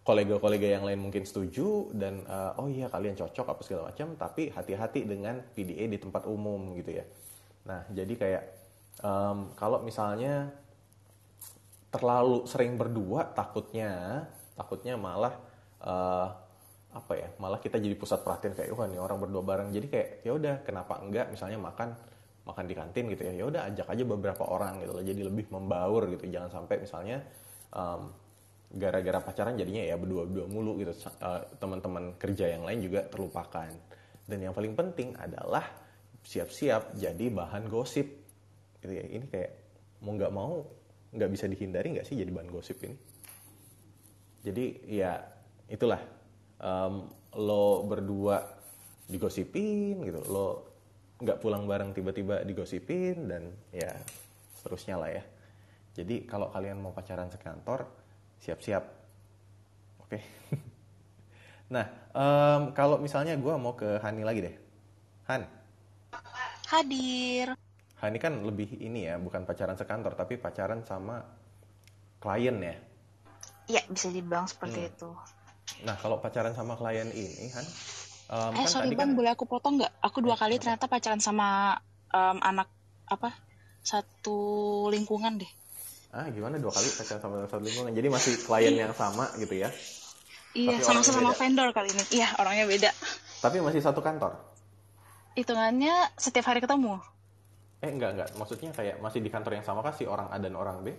kolega-kolega 0.08 0.80
yang 0.80 0.88
lain 0.88 1.04
mungkin 1.04 1.28
setuju 1.28 1.92
dan 1.92 2.24
uh, 2.24 2.56
oh 2.56 2.64
iya 2.72 2.88
kalian 2.88 3.12
cocok 3.12 3.44
apa 3.44 3.60
segala 3.60 3.82
macam 3.92 4.16
tapi 4.16 4.48
hati-hati 4.48 5.04
dengan 5.04 5.44
PDA 5.52 5.84
di 5.84 6.00
tempat 6.00 6.24
umum 6.24 6.72
gitu 6.80 6.96
ya. 6.96 7.04
Nah 7.68 7.84
jadi 7.92 8.14
kayak 8.16 8.44
um, 9.04 9.52
kalau 9.52 9.84
misalnya 9.84 10.48
terlalu 11.92 12.48
sering 12.48 12.80
berdua 12.80 13.36
takutnya 13.36 14.24
takutnya 14.56 14.96
malah 14.96 15.36
uh, 15.84 16.32
apa 16.88 17.12
ya 17.12 17.28
malah 17.36 17.60
kita 17.60 17.76
jadi 17.76 17.92
pusat 17.92 18.24
perhatian 18.24 18.56
kayak 18.56 18.72
wah 18.72 18.88
nih 18.88 18.96
orang 18.96 19.20
berdua 19.20 19.44
bareng. 19.44 19.76
Jadi 19.76 19.86
kayak 19.92 20.08
ya 20.24 20.32
udah 20.32 20.64
kenapa 20.64 21.04
enggak 21.04 21.28
misalnya 21.28 21.60
makan 21.60 21.92
makan 22.48 22.64
di 22.64 22.74
kantin 22.74 23.04
gitu 23.12 23.28
ya 23.28 23.32
ya 23.36 23.44
udah 23.44 23.62
ajak 23.68 23.86
aja 23.92 24.02
beberapa 24.08 24.48
orang 24.48 24.80
gitu 24.80 24.96
loh 24.96 25.04
jadi 25.04 25.20
lebih 25.28 25.52
membaur 25.52 26.08
gitu. 26.08 26.24
Jangan 26.32 26.48
sampai 26.48 26.80
misalnya 26.80 27.20
um, 27.76 28.08
gara-gara 28.72 29.20
pacaran 29.20 29.56
jadinya 29.60 29.84
ya 29.84 30.00
berdua-berdua 30.00 30.46
mulu 30.48 30.80
gitu. 30.80 30.96
Uh, 31.20 31.44
teman-teman 31.60 32.16
kerja 32.16 32.56
yang 32.56 32.64
lain 32.64 32.80
juga 32.80 33.04
terlupakan. 33.04 33.68
Dan 34.24 34.38
yang 34.40 34.56
paling 34.56 34.72
penting 34.72 35.12
adalah 35.20 35.64
siap-siap 36.24 36.96
jadi 36.96 37.28
bahan 37.28 37.68
gosip. 37.68 38.08
Gitu 38.80 38.92
ya 38.92 39.04
ini 39.04 39.28
kayak 39.28 39.50
mau 40.04 40.16
nggak 40.16 40.32
mau 40.32 40.64
nggak 41.08 41.30
bisa 41.32 41.44
dihindari 41.48 41.96
nggak 41.96 42.06
sih 42.08 42.16
jadi 42.16 42.32
bahan 42.32 42.48
gosip 42.48 42.80
ini? 42.84 42.96
Jadi 44.44 44.64
ya 44.88 45.20
itulah 45.68 46.00
um, 46.64 47.12
lo 47.36 47.84
berdua 47.84 48.40
digosipin 49.08 50.04
gitu 50.04 50.20
lo 50.28 50.67
nggak 51.18 51.38
pulang 51.42 51.66
bareng 51.66 51.90
tiba-tiba 51.90 52.46
digosipin 52.46 53.26
dan 53.26 53.50
ya 53.74 53.90
seterusnya 54.58 54.96
lah 54.98 55.10
ya. 55.10 55.22
Jadi 55.98 56.30
kalau 56.30 56.50
kalian 56.54 56.78
mau 56.78 56.94
pacaran 56.94 57.26
sekantor 57.26 57.90
siap-siap. 58.38 58.84
Oke. 60.06 60.18
Okay. 60.18 60.22
nah 61.74 61.86
um, 62.14 62.70
kalau 62.70 63.02
misalnya 63.02 63.34
gue 63.34 63.54
mau 63.58 63.74
ke 63.74 63.98
Hani 63.98 64.22
lagi 64.22 64.46
deh. 64.46 64.56
Han. 65.26 65.42
Hadir. 66.70 67.58
Hani 67.98 68.18
kan 68.22 68.38
lebih 68.46 68.78
ini 68.78 69.10
ya 69.10 69.18
bukan 69.18 69.42
pacaran 69.42 69.74
sekantor 69.74 70.14
tapi 70.14 70.38
pacaran 70.38 70.86
sama 70.86 71.18
klien 72.22 72.54
ya. 72.62 72.76
Iya 73.68 73.82
bisa 73.90 74.06
dibilang 74.14 74.46
seperti 74.46 74.86
hmm. 74.86 74.90
itu. 74.94 75.10
Nah 75.82 75.98
kalau 75.98 76.22
pacaran 76.22 76.54
sama 76.54 76.78
klien 76.78 77.10
ini 77.10 77.50
Han 77.58 77.66
um, 78.28 78.52
eh 78.54 78.64
kan 78.64 78.70
sorry 78.70 78.92
bang 78.94 79.12
kan... 79.12 79.16
boleh 79.16 79.30
aku 79.32 79.44
potong 79.48 79.80
nggak? 79.80 79.92
Aku 80.04 80.20
dua 80.20 80.36
kali 80.36 80.60
ternyata 80.60 80.86
pacaran 80.86 81.20
sama 81.20 81.80
um, 82.12 82.38
anak 82.44 82.68
apa 83.08 83.32
satu 83.80 84.38
lingkungan 84.92 85.40
deh. 85.40 85.52
Ah 86.12 86.28
gimana? 86.32 86.60
Dua 86.60 86.72
kali 86.72 86.88
pacaran 86.88 87.20
sama 87.20 87.34
satu 87.48 87.64
lingkungan. 87.64 87.92
Jadi 87.92 88.08
masih 88.08 88.32
klien 88.44 88.76
yang 88.76 88.94
sama 88.96 89.28
gitu 89.40 89.56
ya? 89.56 89.72
Iya 90.56 90.80
sama-sama 90.80 91.36
vendor 91.36 91.72
kali 91.76 91.92
ini. 91.92 92.04
Iya 92.20 92.28
orangnya 92.40 92.64
beda. 92.64 92.90
Tapi 93.44 93.60
masih 93.60 93.80
satu 93.84 94.00
kantor? 94.00 94.36
Hitungannya 95.36 96.12
setiap 96.18 96.50
hari 96.50 96.64
ketemu. 96.64 96.98
Eh 97.84 97.92
enggak 97.92 98.10
enggak. 98.16 98.28
Maksudnya 98.34 98.74
kayak 98.74 98.98
masih 98.98 99.22
di 99.22 99.30
kantor 99.30 99.60
yang 99.60 99.66
sama 99.66 99.84
kah 99.84 99.94
si 99.94 100.08
orang 100.08 100.32
A 100.32 100.36
dan 100.40 100.56
orang 100.58 100.82
B? 100.82 100.90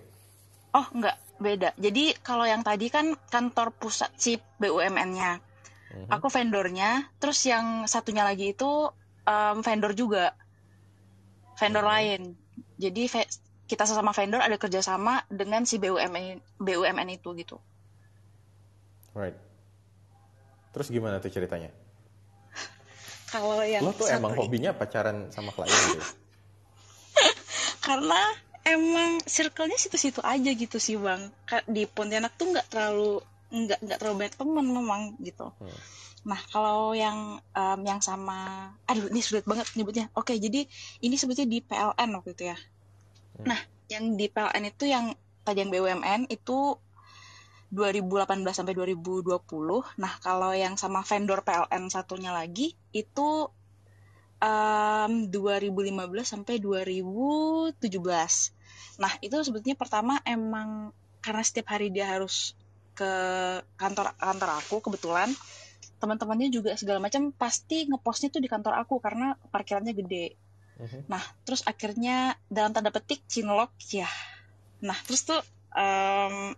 Oh 0.78 0.88
enggak. 0.96 1.18
Beda. 1.40 1.72
Jadi 1.80 2.20
kalau 2.20 2.44
yang 2.44 2.64
tadi 2.64 2.92
kan 2.92 3.16
kantor 3.32 3.72
pusat 3.72 4.12
si 4.20 4.36
BUMN-nya 4.60 5.49
mm-hmm. 5.92 6.10
aku 6.10 6.28
vendornya 6.30 7.10
terus 7.18 7.42
yang 7.46 7.86
satunya 7.86 8.26
lagi 8.26 8.54
itu 8.54 8.90
um, 9.26 9.58
vendor 9.66 9.94
juga 9.94 10.34
vendor 11.58 11.86
mm-hmm. 11.86 11.98
lain 11.98 12.22
jadi 12.80 13.28
kita 13.70 13.86
sesama 13.86 14.10
vendor 14.18 14.42
ada 14.42 14.58
kerjasama 14.58 15.22
dengan 15.30 15.62
si 15.62 15.78
BUMN 15.78 16.58
BUMN 16.58 17.08
itu 17.14 17.30
gitu. 17.38 17.62
Right. 19.14 19.38
Terus 20.74 20.90
gimana 20.90 21.22
tuh 21.22 21.30
ceritanya? 21.30 21.70
Kalau 23.34 23.62
yang 23.62 23.86
lo 23.86 23.94
tuh 23.94 24.10
emang 24.10 24.34
hobinya 24.34 24.74
pacaran 24.74 25.30
sama 25.30 25.54
klien 25.54 25.70
gitu? 25.70 26.02
Karena 27.86 28.22
emang 28.66 29.22
circle-nya 29.30 29.78
situ-situ 29.78 30.26
aja 30.26 30.50
gitu 30.50 30.82
sih 30.82 30.98
bang. 30.98 31.30
Di 31.70 31.86
Pontianak 31.86 32.34
tuh 32.42 32.50
nggak 32.50 32.74
terlalu 32.74 33.22
nggak 33.50 33.80
nggak 33.82 33.98
terlalu 33.98 34.26
banyak 34.26 34.36
teman 34.38 34.66
memang 34.66 35.02
gitu. 35.22 35.50
Hmm. 35.58 35.80
Nah 36.30 36.40
kalau 36.54 36.94
yang 36.94 37.42
um, 37.42 37.80
yang 37.86 38.00
sama, 38.00 38.72
aduh 38.86 39.10
ini 39.10 39.22
sulit 39.22 39.46
banget 39.46 39.70
nyebutnya. 39.74 40.08
Oke 40.14 40.38
jadi 40.38 40.66
ini 41.02 41.16
sebetulnya 41.18 41.50
di 41.50 41.60
PLN 41.66 42.10
waktu 42.18 42.32
itu 42.34 42.44
ya. 42.54 42.58
Hmm. 43.40 43.56
Nah, 43.56 43.60
yang 43.88 44.20
di 44.20 44.28
PLN 44.28 44.66
itu 44.68 44.86
yang 44.86 45.16
tadi 45.48 45.64
yang 45.64 45.72
BUMN 45.72 46.30
itu 46.30 46.78
2018 47.70 48.44
sampai 48.50 48.74
2020. 48.74 49.40
Nah, 50.02 50.14
kalau 50.20 50.52
yang 50.52 50.76
sama 50.76 51.06
vendor 51.06 51.46
PLN 51.46 51.94
satunya 51.94 52.34
lagi 52.34 52.74
itu 52.92 53.48
um, 54.42 55.14
2015 55.30 55.94
sampai 56.26 56.58
2017. 56.58 57.80
Nah, 59.00 59.14
itu 59.22 59.36
sebetulnya 59.46 59.78
pertama 59.78 60.18
emang 60.26 60.92
karena 61.22 61.44
setiap 61.46 61.78
hari 61.78 61.94
dia 61.94 62.10
harus 62.10 62.58
ke 63.00 63.14
kantor 63.80 64.12
kantor 64.20 64.50
aku 64.60 64.84
kebetulan 64.84 65.32
teman-temannya 66.00 66.52
juga 66.52 66.76
segala 66.76 67.00
macam 67.04 67.32
pasti 67.36 67.88
ngepostnya 67.88 68.32
tuh 68.32 68.44
di 68.44 68.52
kantor 68.52 68.80
aku 68.80 69.04
karena 69.04 69.36
parkirannya 69.52 69.92
gede. 69.96 70.36
Mm-hmm. 70.80 71.02
Nah, 71.12 71.20
terus 71.44 71.64
akhirnya 71.68 72.40
dalam 72.48 72.72
tanda 72.72 72.88
petik 72.88 73.28
cinlok 73.28 73.76
ya. 73.92 74.08
Nah, 74.80 74.96
terus 75.04 75.28
tuh 75.28 75.44
um, 75.76 76.56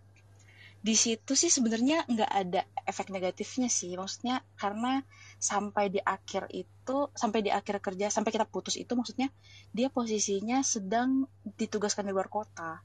di 0.82 0.94
situ 0.94 1.34
sih 1.34 1.50
sebenarnya 1.50 2.06
nggak 2.06 2.32
ada 2.32 2.62
efek 2.86 3.10
negatifnya 3.10 3.66
sih. 3.66 3.98
Maksudnya 3.98 4.46
karena 4.62 5.02
sampai 5.42 5.90
di 5.90 5.98
akhir 5.98 6.54
itu, 6.54 7.10
sampai 7.18 7.42
di 7.42 7.50
akhir 7.50 7.82
kerja, 7.82 8.14
sampai 8.14 8.30
kita 8.30 8.46
putus 8.46 8.78
itu 8.78 8.94
maksudnya 8.94 9.34
dia 9.74 9.90
posisinya 9.90 10.62
sedang 10.62 11.26
ditugaskan 11.58 12.06
di 12.06 12.14
luar 12.14 12.30
kota. 12.30 12.78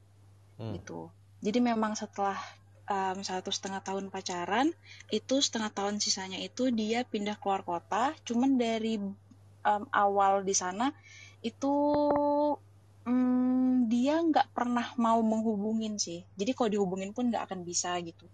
Hmm. 0.57 0.73
Gitu. 0.73 1.13
Jadi 1.45 1.61
memang 1.61 1.93
setelah 1.93 2.41
um, 2.87 3.19
satu 3.23 3.51
setengah 3.51 3.83
tahun 3.83 4.09
pacaran 4.11 4.71
itu 5.11 5.43
setengah 5.43 5.71
tahun 5.75 5.99
sisanya 5.99 6.39
itu 6.43 6.71
dia 6.71 7.03
pindah 7.07 7.39
keluar 7.39 7.63
kota 7.67 8.15
cuman 8.27 8.59
dari 8.59 8.99
um, 9.67 9.85
awal 9.91 10.47
di 10.47 10.55
sana 10.55 10.95
itu 11.43 11.75
hmm, 13.07 13.87
dia 13.87 14.19
nggak 14.19 14.51
pernah 14.51 14.91
mau 14.99 15.23
menghubungin 15.23 15.99
sih. 15.99 16.27
Jadi 16.35 16.51
kalau 16.53 16.69
dihubungin 16.71 17.15
pun 17.15 17.31
nggak 17.31 17.51
akan 17.51 17.63
bisa 17.63 17.95
gitu. 18.03 18.27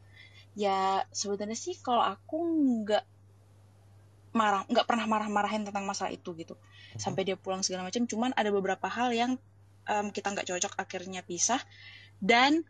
Ya 0.57 1.05
sebenarnya 1.13 1.57
sih 1.57 1.77
kalau 1.81 2.05
aku 2.05 2.37
nggak 2.85 3.05
marah 4.33 4.65
nggak 4.65 4.89
pernah 4.89 5.05
marah-marahin 5.05 5.69
tentang 5.69 5.85
masalah 5.85 6.13
itu 6.13 6.33
gitu. 6.37 6.57
Hmm. 6.57 7.01
sampai 7.01 7.25
dia 7.25 7.37
pulang 7.41 7.65
segala 7.65 7.89
macam 7.89 8.05
cuman 8.05 8.37
ada 8.37 8.53
beberapa 8.53 8.85
hal 8.85 9.17
yang 9.17 9.41
um, 9.89 10.07
kita 10.13 10.29
nggak 10.33 10.49
cocok 10.49 10.73
akhirnya 10.81 11.21
pisah. 11.25 11.61
Dan 12.21 12.65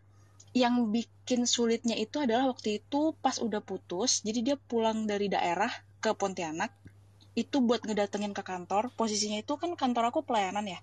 yang 0.53 0.93
bikin 0.93 1.49
sulitnya 1.49 1.97
itu 1.97 2.21
adalah 2.21 2.53
waktu 2.53 2.77
itu 2.77 3.17
pas 3.17 3.41
udah 3.41 3.59
putus 3.65 4.21
jadi 4.21 4.39
dia 4.53 4.55
pulang 4.57 5.09
dari 5.09 5.25
daerah 5.25 5.69
ke 5.97 6.13
Pontianak 6.13 6.69
itu 7.33 7.57
buat 7.65 7.81
ngedatengin 7.81 8.33
ke 8.33 8.45
kantor. 8.45 8.93
Posisinya 8.93 9.41
itu 9.41 9.57
kan 9.57 9.73
kantor 9.73 10.13
aku 10.13 10.21
pelayanan 10.21 10.65
ya. 10.69 10.79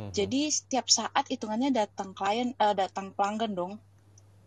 Uh-huh. 0.00 0.08
jadi 0.16 0.48
setiap 0.48 0.88
saat 0.88 1.28
hitungannya 1.28 1.76
datang 1.76 2.16
klien 2.16 2.56
uh, 2.56 2.72
datang 2.72 3.12
pelanggan 3.12 3.52
dong. 3.52 3.72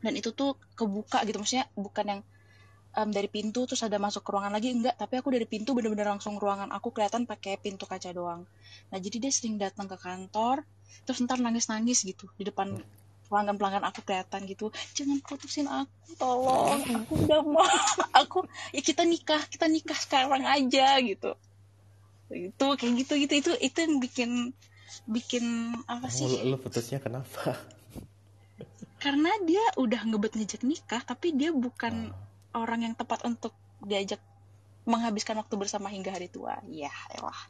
Dan 0.02 0.18
itu 0.18 0.34
tuh 0.34 0.58
kebuka 0.74 1.22
gitu 1.30 1.38
maksudnya 1.38 1.70
bukan 1.78 2.06
yang 2.10 2.22
um, 2.98 3.10
dari 3.14 3.30
pintu 3.30 3.70
terus 3.70 3.86
ada 3.86 4.02
masuk 4.02 4.26
ke 4.26 4.34
ruangan 4.34 4.58
lagi 4.58 4.74
enggak. 4.74 4.98
Tapi 4.98 5.22
aku 5.22 5.30
dari 5.30 5.46
pintu 5.46 5.78
bener-bener 5.78 6.10
langsung 6.10 6.42
ruangan 6.42 6.74
aku 6.74 6.90
kelihatan 6.90 7.30
pakai 7.30 7.62
pintu 7.62 7.86
kaca 7.86 8.10
doang. 8.10 8.50
Nah 8.90 8.98
jadi 8.98 9.22
dia 9.22 9.32
sering 9.32 9.62
datang 9.62 9.86
ke 9.86 9.96
kantor 10.02 10.66
terus 11.06 11.22
ntar 11.22 11.38
nangis-nangis 11.38 12.02
gitu 12.06 12.26
di 12.38 12.50
depan 12.50 12.82
hmm 12.82 13.03
pelanggan-pelanggan 13.34 13.82
aku 13.82 14.06
kelihatan 14.06 14.46
gitu 14.46 14.70
jangan 14.94 15.18
putusin 15.26 15.66
aku 15.66 16.04
tolong 16.16 16.82
aku 16.86 17.14
udah 17.26 17.42
mau. 17.42 17.66
Aku 18.22 18.46
ya 18.70 18.82
kita 18.86 19.04
nikah 19.04 19.42
kita 19.50 19.66
nikah 19.66 19.98
sekarang 19.98 20.46
aja 20.46 21.02
gitu. 21.02 21.34
Itu 22.30 22.66
kayak 22.78 22.94
gitu 23.06 23.14
gitu. 23.26 23.34
Itu 23.34 23.52
itu 23.58 23.78
yang 23.82 23.98
bikin 23.98 24.32
bikin 25.10 25.46
apa 25.90 26.08
sih? 26.14 26.30
lu, 26.30 26.54
lu 26.54 26.58
putusnya 26.62 27.02
kenapa? 27.02 27.58
Karena 29.04 29.34
dia 29.44 29.64
udah 29.76 30.06
ngebet 30.08 30.38
ngejek 30.38 30.64
nikah 30.64 31.02
tapi 31.04 31.34
dia 31.34 31.52
bukan 31.52 32.14
oh. 32.14 32.62
orang 32.62 32.88
yang 32.88 32.94
tepat 32.96 33.26
untuk 33.28 33.52
diajak 33.84 34.22
menghabiskan 34.88 35.36
waktu 35.42 35.56
bersama 35.58 35.90
hingga 35.90 36.14
hari 36.14 36.30
tua. 36.30 36.62
Ya 36.70 36.94
elah. 37.18 37.42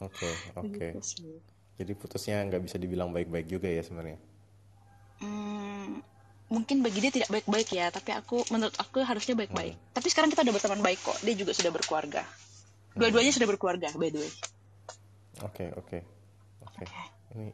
Oke 0.00 0.24
okay, 0.24 0.34
oke. 0.56 0.72
Okay. 0.78 0.90
gitu 0.96 1.42
Jadi 1.82 1.92
putusnya 1.98 2.36
nggak 2.46 2.62
bisa 2.62 2.76
dibilang 2.78 3.10
baik-baik 3.10 3.50
juga 3.50 3.66
ya 3.66 3.82
sebenarnya. 3.82 4.31
Hmm, 5.22 6.02
mungkin 6.50 6.82
bagi 6.82 6.98
dia 6.98 7.12
tidak 7.14 7.30
baik-baik 7.30 7.68
ya, 7.70 7.88
tapi 7.94 8.10
aku 8.10 8.42
menurut 8.50 8.74
aku 8.76 9.06
harusnya 9.06 9.38
baik-baik. 9.38 9.78
Hmm. 9.78 9.94
Tapi 9.94 10.06
sekarang 10.10 10.28
kita 10.34 10.42
udah 10.42 10.54
berteman 10.54 10.82
baik 10.82 10.98
kok. 11.00 11.18
Dia 11.22 11.34
juga 11.38 11.54
sudah 11.54 11.70
berkeluarga. 11.70 12.26
Dua-duanya 12.98 13.30
hmm. 13.30 13.38
sudah 13.38 13.48
berkeluarga, 13.48 13.88
by 13.94 14.10
the 14.10 14.18
way. 14.20 14.32
Oke, 15.46 15.64
oke. 15.78 15.98
Oke. 16.66 16.84
Ini 17.38 17.48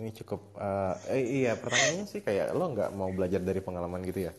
ini 0.00 0.10
cukup 0.16 0.56
uh, 0.56 0.96
eh, 1.12 1.44
iya 1.44 1.52
pertanyaannya 1.60 2.08
sih 2.08 2.24
kayak 2.24 2.56
lo 2.56 2.72
nggak 2.72 2.96
mau 2.96 3.12
belajar 3.12 3.44
dari 3.44 3.60
pengalaman 3.60 4.00
gitu 4.08 4.24
ya 4.24 4.32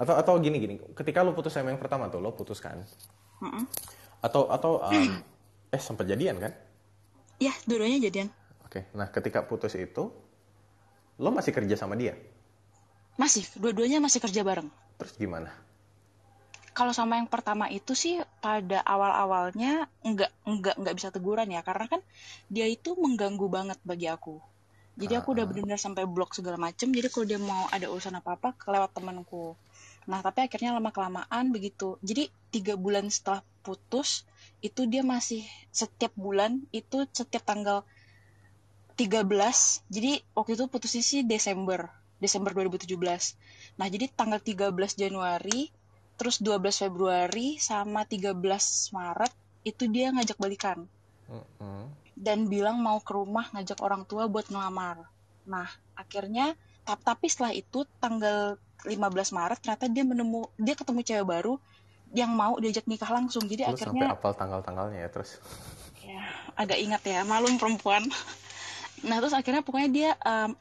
atau 0.00 0.16
atau 0.16 0.40
gini 0.40 0.56
gini 0.56 0.80
ketika 0.96 1.20
lo 1.20 1.36
putus 1.36 1.52
sama 1.52 1.68
yang 1.68 1.76
pertama 1.76 2.08
tuh 2.08 2.16
lo 2.16 2.32
putus 2.32 2.64
kan 2.64 2.80
mm 2.80 3.44
-mm. 3.44 3.62
atau 4.24 4.48
atau 4.48 4.80
um, 4.88 5.20
eh 5.68 5.80
sempat 5.82 6.08
jadian 6.08 6.40
kan 6.40 6.52
Iya, 7.36 7.52
dua-duanya 7.68 8.00
jadian. 8.08 8.28
Oke, 8.64 8.88
nah 8.96 9.12
ketika 9.12 9.44
putus 9.44 9.76
itu, 9.76 10.08
lo 11.16 11.32
masih 11.32 11.52
kerja 11.52 11.74
sama 11.76 11.96
dia? 11.96 12.16
Masih, 13.16 13.48
dua-duanya 13.56 14.00
masih 14.00 14.20
kerja 14.20 14.44
bareng. 14.44 14.68
Terus 15.00 15.16
gimana? 15.16 15.48
Kalau 16.76 16.92
sama 16.92 17.16
yang 17.16 17.24
pertama 17.24 17.72
itu 17.72 17.96
sih 17.96 18.20
pada 18.44 18.84
awal-awalnya 18.84 19.88
nggak 20.04 20.32
nggak 20.44 20.74
nggak 20.76 20.94
bisa 21.00 21.08
teguran 21.08 21.48
ya, 21.48 21.64
karena 21.64 21.88
kan 21.88 22.00
dia 22.52 22.68
itu 22.68 22.92
mengganggu 22.92 23.48
banget 23.48 23.78
bagi 23.80 24.12
aku. 24.12 24.36
Jadi 24.96 25.12
aku 25.16 25.36
udah 25.36 25.44
ah. 25.44 25.48
benar-benar 25.48 25.80
sampai 25.80 26.04
blok 26.04 26.36
segala 26.36 26.60
macem. 26.60 26.92
Jadi 26.92 27.08
kalau 27.08 27.26
dia 27.28 27.40
mau 27.40 27.64
ada 27.72 27.88
urusan 27.88 28.16
apa-apa, 28.16 28.56
kelewat 28.60 28.92
temanku. 28.92 29.56
Nah 30.08 30.20
tapi 30.20 30.44
akhirnya 30.44 30.76
lama 30.76 30.92
kelamaan 30.92 31.48
begitu. 31.48 31.96
Jadi 32.04 32.28
tiga 32.52 32.76
bulan 32.76 33.08
setelah 33.08 33.40
putus, 33.64 34.28
itu 34.64 34.84
dia 34.88 35.00
masih 35.04 35.44
setiap 35.72 36.12
bulan 36.16 36.64
itu 36.72 37.04
setiap 37.12 37.44
tanggal 37.44 37.84
13 38.96 39.28
jadi 39.92 40.12
waktu 40.32 40.52
itu 40.56 40.64
putusnya 40.66 41.04
sih 41.04 41.20
Desember 41.22 41.92
Desember 42.16 42.56
2017 42.56 42.96
nah 43.76 43.86
jadi 43.86 44.08
tanggal 44.08 44.40
13 44.40 44.72
Januari 44.96 45.68
terus 46.16 46.40
12 46.40 46.88
Februari 46.88 47.60
sama 47.60 48.08
13 48.08 48.32
Maret 48.96 49.32
itu 49.66 49.84
dia 49.90 50.14
ngajak 50.14 50.38
balikan. 50.40 50.88
Dan 52.16 52.48
bilang 52.48 52.80
mau 52.80 53.02
ke 53.04 53.12
rumah 53.12 53.52
ngajak 53.52 53.82
orang 53.84 54.08
tua 54.08 54.24
buat 54.24 54.48
ngelamar. 54.48 55.04
Nah 55.44 55.68
akhirnya 55.92 56.56
tapi 56.86 57.28
setelah 57.28 57.52
itu 57.52 57.84
tanggal 58.00 58.56
15 58.88 58.94
Maret 59.36 59.58
ternyata 59.60 59.84
dia 59.92 60.04
menemu 60.06 60.48
dia 60.56 60.74
ketemu 60.78 61.00
cewek 61.04 61.26
baru 61.26 61.54
yang 62.16 62.32
mau 62.32 62.56
diajak 62.56 62.88
nikah 62.88 63.12
langsung. 63.12 63.44
Jadi 63.44 63.68
Lu 63.68 63.76
akhirnya 63.76 64.06
sampai 64.08 64.16
apal 64.16 64.32
tanggal-tanggalnya 64.32 64.98
ya 65.04 65.08
terus. 65.12 65.36
Ya 66.00 66.24
agak 66.56 66.80
ingat 66.80 67.02
ya 67.04 67.20
malum 67.28 67.60
perempuan 67.60 68.08
nah 69.04 69.20
terus 69.20 69.36
akhirnya 69.36 69.60
pokoknya 69.60 69.90
dia 69.92 70.10
um, 70.24 70.56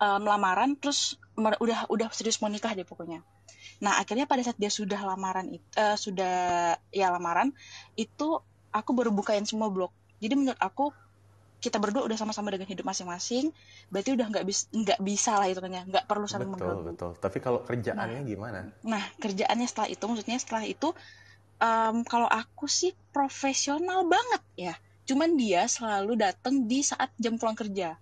um, 0.00 0.22
lamaran 0.24 0.78
terus 0.78 1.20
udah 1.36 1.88
udah 1.88 2.08
serius 2.12 2.40
mau 2.40 2.48
nikah 2.48 2.72
deh 2.72 2.86
pokoknya 2.86 3.20
nah 3.80 3.96
akhirnya 3.96 4.28
pada 4.28 4.44
saat 4.44 4.56
dia 4.60 4.68
sudah 4.68 5.00
lamaran 5.00 5.56
itu 5.56 5.66
uh, 5.76 5.96
sudah 5.96 6.36
ya 6.92 7.08
lamaran 7.12 7.52
itu 7.96 8.40
aku 8.72 8.90
baru 8.92 9.12
bukain 9.12 9.44
semua 9.44 9.72
blog 9.72 9.92
jadi 10.20 10.36
menurut 10.36 10.60
aku 10.60 10.92
kita 11.60 11.76
berdua 11.76 12.08
udah 12.08 12.16
sama-sama 12.16 12.48
dengan 12.48 12.64
hidup 12.64 12.88
masing-masing, 12.88 13.52
berarti 13.92 14.16
udah 14.16 14.26
nggak 14.32 14.44
bisa 14.48 14.64
nggak 14.72 15.00
bisa 15.04 15.36
lah 15.36 15.46
itu 15.46 15.60
nggak 15.60 16.08
perlu 16.08 16.24
saling 16.24 16.48
betul, 16.48 16.56
mengganggu. 16.56 16.88
Betul, 16.96 17.10
Tapi 17.20 17.38
kalau 17.44 17.60
kerjaannya 17.68 18.24
nah, 18.24 18.26
gimana? 18.26 18.60
Nah, 18.80 19.04
kerjaannya 19.20 19.68
setelah 19.68 19.88
itu, 19.92 20.00
maksudnya 20.08 20.40
setelah 20.40 20.64
itu, 20.64 20.88
um, 21.60 22.00
kalau 22.08 22.24
aku 22.24 22.64
sih 22.64 22.96
profesional 23.12 24.08
banget 24.08 24.42
ya. 24.56 24.74
Cuman 25.10 25.34
dia 25.34 25.66
selalu 25.66 26.14
datang 26.14 26.70
di 26.70 26.86
saat 26.86 27.10
jam 27.18 27.34
pulang 27.34 27.58
kerja 27.58 27.98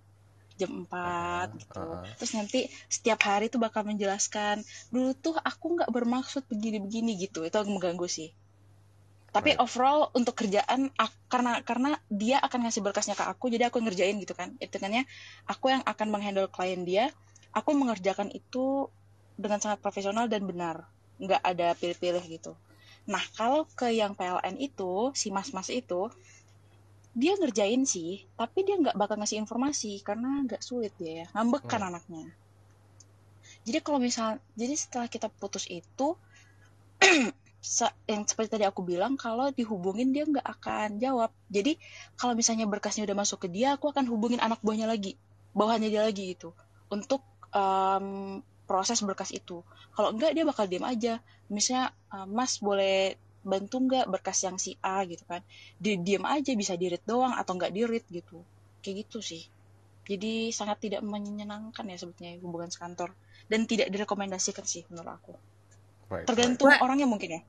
jam 0.59 0.83
4 0.83 0.91
uh, 0.91 1.43
gitu. 1.55 1.79
Uh, 1.79 2.03
Terus 2.19 2.31
nanti 2.35 2.59
setiap 2.91 3.23
hari 3.23 3.47
tuh 3.47 3.63
bakal 3.63 3.87
menjelaskan, 3.87 4.59
dulu 4.91 5.15
tuh 5.15 5.39
aku 5.39 5.79
nggak 5.79 5.87
bermaksud 5.87 6.43
begini-begini 6.51 7.15
gitu. 7.15 7.47
Itu 7.47 7.63
mengganggu 7.63 8.03
sih 8.11 8.35
tapi 9.29 9.53
right. 9.53 9.61
overall 9.61 10.09
untuk 10.17 10.33
kerjaan 10.33 10.89
karena 11.29 11.61
karena 11.61 11.91
dia 12.09 12.41
akan 12.41 12.65
ngasih 12.65 12.81
berkasnya 12.81 13.13
ke 13.13 13.25
aku 13.25 13.53
jadi 13.53 13.69
aku 13.69 13.77
ngerjain 13.81 14.17
gitu 14.17 14.33
kan 14.33 14.57
itu 14.57 14.75
kan 14.81 14.89
aku 15.45 15.69
yang 15.69 15.85
akan 15.85 16.07
menghandle 16.09 16.49
klien 16.49 16.81
dia 16.81 17.13
aku 17.53 17.77
mengerjakan 17.77 18.33
itu 18.33 18.89
dengan 19.37 19.61
sangat 19.61 19.79
profesional 19.79 20.25
dan 20.25 20.43
benar 20.49 20.89
nggak 21.21 21.41
ada 21.45 21.77
pilih-pilih 21.77 22.25
gitu 22.25 22.57
nah 23.05 23.21
kalau 23.37 23.69
ke 23.77 23.93
yang 23.93 24.17
PLN 24.17 24.57
itu 24.57 25.13
si 25.13 25.29
mas-mas 25.29 25.69
itu 25.69 26.09
dia 27.17 27.33
ngerjain 27.35 27.83
sih 27.89 28.23
tapi 28.37 28.61
dia 28.63 28.77
nggak 28.77 28.95
bakal 28.95 29.17
ngasih 29.17 29.41
informasi 29.41 29.99
karena 30.05 30.45
nggak 30.45 30.61
sulit 30.61 30.93
dia 31.01 31.25
ya 31.25 31.27
ngambek 31.33 31.63
kan 31.65 31.81
hmm. 31.81 31.89
anaknya. 31.93 32.25
Jadi 33.65 33.79
kalau 33.83 33.99
misal 33.99 34.39
jadi 34.55 34.73
setelah 34.77 35.07
kita 35.09 35.27
putus 35.27 35.65
itu 35.67 36.15
yang 38.11 38.23
seperti 38.23 38.55
tadi 38.55 38.65
aku 38.65 38.87
bilang 38.87 39.19
kalau 39.19 39.51
dihubungin 39.51 40.15
dia 40.15 40.23
nggak 40.23 40.45
akan 40.45 41.01
jawab. 41.01 41.33
Jadi 41.51 41.75
kalau 42.15 42.37
misalnya 42.37 42.69
berkasnya 42.69 43.03
udah 43.09 43.17
masuk 43.17 43.45
ke 43.45 43.47
dia 43.51 43.75
aku 43.75 43.91
akan 43.91 44.07
hubungin 44.07 44.39
anak 44.39 44.61
buahnya 44.63 44.87
lagi 44.87 45.19
bawahannya 45.53 45.89
dia 45.89 46.05
lagi 46.05 46.37
itu 46.37 46.53
untuk 46.93 47.25
um, 47.53 48.39
proses 48.69 49.01
berkas 49.01 49.33
itu. 49.33 49.65
Kalau 49.97 50.13
enggak 50.13 50.37
dia 50.37 50.45
bakal 50.45 50.69
diam 50.69 50.85
aja. 50.85 51.17
Misalnya 51.49 51.89
uh, 52.13 52.29
mas 52.29 52.61
boleh 52.61 53.17
bantu 53.45 53.75
nggak 53.87 54.05
berkas 54.11 54.43
yang 54.43 54.59
si 54.59 54.75
A 54.83 55.03
gitu 55.07 55.23
kan 55.23 55.39
dia 55.79 55.95
diam 55.95 56.27
aja 56.27 56.51
bisa 56.55 56.75
dirit 56.75 57.03
doang 57.07 57.35
atau 57.35 57.55
nggak 57.55 57.71
dirit 57.71 58.05
gitu 58.11 58.43
kayak 58.83 59.07
gitu 59.07 59.23
sih 59.23 59.43
jadi 60.09 60.49
sangat 60.51 60.89
tidak 60.89 61.01
menyenangkan 61.05 61.85
ya 61.87 61.97
sebetulnya 61.99 62.35
hubungan 62.43 62.67
sekantor 62.73 63.15
dan 63.47 63.63
tidak 63.69 63.87
direkomendasikan 63.93 64.65
sih 64.65 64.83
menurut 64.91 65.13
aku 65.15 65.33
Right, 66.09 66.25
Tergantung 66.25 66.73
right. 66.73 66.81
orangnya 66.81 67.05
mungkin 67.05 67.37
ya. 67.37 67.41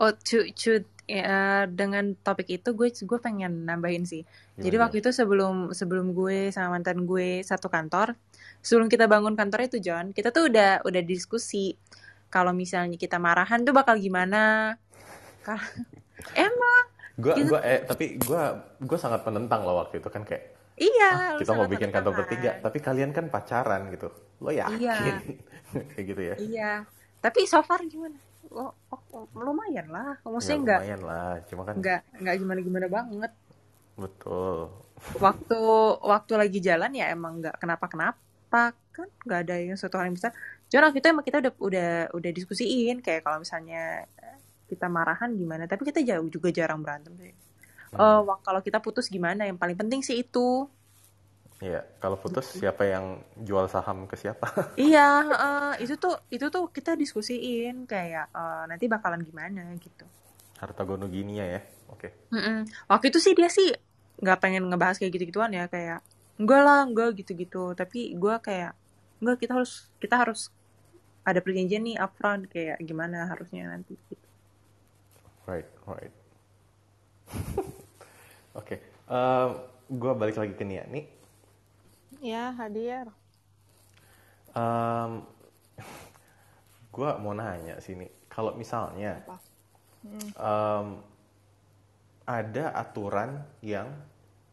Oh, 0.00 0.16
cu, 0.16 0.48
cu, 0.56 0.80
ya, 1.04 1.68
dengan 1.68 2.16
topik 2.24 2.48
itu 2.48 2.72
gue 2.72 2.88
gue 2.88 3.18
pengen 3.20 3.68
nambahin 3.68 4.08
sih. 4.08 4.24
Gimana? 4.24 4.64
Jadi 4.64 4.76
waktu 4.80 4.96
itu 5.04 5.10
sebelum 5.12 5.76
sebelum 5.76 6.16
gue 6.16 6.48
sama 6.48 6.80
mantan 6.80 7.04
gue 7.04 7.44
satu 7.44 7.68
kantor, 7.68 8.16
sebelum 8.64 8.88
kita 8.88 9.04
bangun 9.04 9.36
kantor 9.36 9.68
itu 9.68 9.76
John, 9.76 10.16
kita 10.16 10.32
tuh 10.32 10.48
udah 10.48 10.80
udah 10.88 11.02
diskusi 11.04 11.76
kalau 12.32 12.54
misalnya 12.54 12.96
kita 12.96 13.18
marahan 13.18 13.66
tuh 13.66 13.74
bakal 13.74 13.98
gimana. 13.98 14.74
Emang. 16.38 16.84
Gue 17.20 17.34
gitu. 17.36 17.52
gue 17.52 17.60
eh 17.60 17.84
tapi 17.84 18.16
gue 18.16 18.42
gue 18.80 18.98
sangat 18.98 19.20
penentang 19.26 19.66
loh 19.66 19.82
waktu 19.82 20.00
itu 20.00 20.08
kan 20.08 20.24
kayak 20.24 20.56
Iya. 20.80 21.36
Ah, 21.36 21.36
kita 21.36 21.52
mau 21.52 21.68
bikin 21.68 21.92
kantor 21.92 22.24
bertiga, 22.24 22.56
tapi 22.56 22.80
kalian 22.80 23.12
kan 23.12 23.28
pacaran 23.28 23.92
gitu. 23.92 24.08
Lo 24.40 24.48
yakin? 24.48 24.80
Iya. 24.80 24.96
kayak 25.92 26.04
gitu 26.08 26.22
ya. 26.24 26.34
Iya 26.40 26.72
tapi 27.20 27.44
so 27.44 27.60
far 27.60 27.84
gimana 27.84 28.16
oh, 28.50 28.72
oh, 28.72 29.00
oh 29.12 29.24
lumayan 29.36 29.86
lah 29.92 30.16
maksudnya 30.24 30.56
ya, 30.56 30.60
enggak 30.64 30.80
lumayan 30.80 31.02
lah 31.04 31.32
cuma 31.46 31.62
kan 31.68 31.74
enggak 31.76 32.00
enggak 32.16 32.34
gimana 32.40 32.60
gimana 32.64 32.86
banget 32.88 33.32
betul 34.00 34.56
waktu 35.20 35.60
waktu 36.00 36.32
lagi 36.40 36.58
jalan 36.64 36.90
ya 36.96 37.12
emang 37.12 37.44
enggak 37.44 37.56
kenapa 37.60 37.84
kenapa 37.92 38.62
kan 38.90 39.08
enggak 39.28 39.40
ada 39.46 39.54
yang 39.60 39.76
suatu 39.76 40.00
hal 40.00 40.08
yang 40.08 40.16
besar 40.16 40.32
cuma 40.70 40.88
waktu 40.88 41.02
itu 41.02 41.08
emang 41.10 41.26
kita 41.26 41.38
udah 41.42 41.52
udah 41.58 41.90
udah 42.14 42.30
diskusiin 42.30 43.02
kayak 43.02 43.26
kalau 43.26 43.42
misalnya 43.42 44.06
kita 44.70 44.86
marahan 44.86 45.34
gimana 45.34 45.66
tapi 45.66 45.82
kita 45.82 46.00
jauh 46.06 46.30
juga 46.30 46.54
jarang 46.54 46.80
berantem 46.80 47.10
sih 47.18 47.34
hmm. 47.34 47.98
uh, 47.98 48.38
kalau 48.46 48.62
kita 48.62 48.78
putus 48.78 49.10
gimana 49.10 49.50
yang 49.50 49.58
paling 49.58 49.74
penting 49.74 50.00
sih 50.00 50.22
itu 50.22 50.70
Iya, 51.60 51.84
kalau 52.00 52.16
putus 52.16 52.56
siapa 52.56 52.88
yang 52.88 53.20
jual 53.36 53.68
saham 53.68 54.08
ke 54.08 54.16
siapa? 54.16 54.48
iya, 54.80 55.20
uh, 55.28 55.74
itu 55.76 56.00
tuh 56.00 56.16
itu 56.32 56.48
tuh 56.48 56.72
kita 56.72 56.96
diskusiin 56.96 57.84
kayak 57.84 58.32
uh, 58.32 58.64
nanti 58.64 58.88
bakalan 58.88 59.20
gimana 59.20 59.68
gitu. 59.76 60.08
Harta 60.56 60.88
gono 60.88 61.04
gini 61.12 61.36
ya, 61.36 61.60
oke. 61.92 62.00
Okay. 62.00 62.10
Mm 62.32 62.40
-mm. 62.40 62.58
Waktu 62.88 63.12
itu 63.12 63.20
sih 63.20 63.36
dia 63.36 63.52
sih 63.52 63.76
nggak 64.20 64.40
pengen 64.40 64.72
ngebahas 64.72 64.96
kayak 65.00 65.12
gitu-gituan 65.16 65.52
ya 65.52 65.68
kayak 65.68 66.00
enggak 66.40 66.60
lah 66.64 66.80
enggak 66.84 67.10
gitu-gitu 67.16 67.72
tapi 67.72 68.16
gue 68.16 68.34
kayak 68.40 68.72
enggak 69.20 69.36
kita 69.40 69.52
harus 69.56 69.88
kita 69.96 70.16
harus 70.16 70.52
ada 71.24 71.40
perjanjian 71.44 71.84
nih 71.84 71.96
upfront 72.00 72.48
kayak 72.48 72.80
gimana 72.80 73.28
harusnya 73.28 73.68
nanti 73.68 73.96
gitu. 74.08 74.26
Right, 75.44 75.68
right. 75.84 76.14
oke, 77.34 77.66
okay. 78.54 78.78
uh, 79.06 79.54
gue 79.86 80.12
balik 80.18 80.36
lagi 80.38 80.54
ke 80.54 80.66
Nia 80.66 80.82
nih 80.90 81.20
Ya, 82.20 82.52
hadir. 82.52 83.08
Um, 84.52 85.24
gue 86.94 87.10
mau 87.22 87.32
nanya 87.32 87.80
sini, 87.80 88.04
kalau 88.28 88.52
misalnya 88.58 89.24
hmm. 90.04 90.28
um, 90.36 91.00
ada 92.28 92.76
aturan 92.76 93.40
yang 93.64 93.88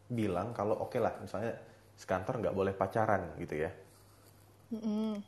bilang 0.07 0.55
kalau 0.55 0.79
oke 0.79 0.95
okay 0.95 1.03
lah, 1.03 1.11
misalnya 1.19 1.59
sekantor 1.99 2.39
nggak 2.39 2.55
boleh 2.55 2.71
pacaran 2.71 3.35
gitu 3.35 3.67
ya. 3.67 3.71
Hmm. 4.71 5.19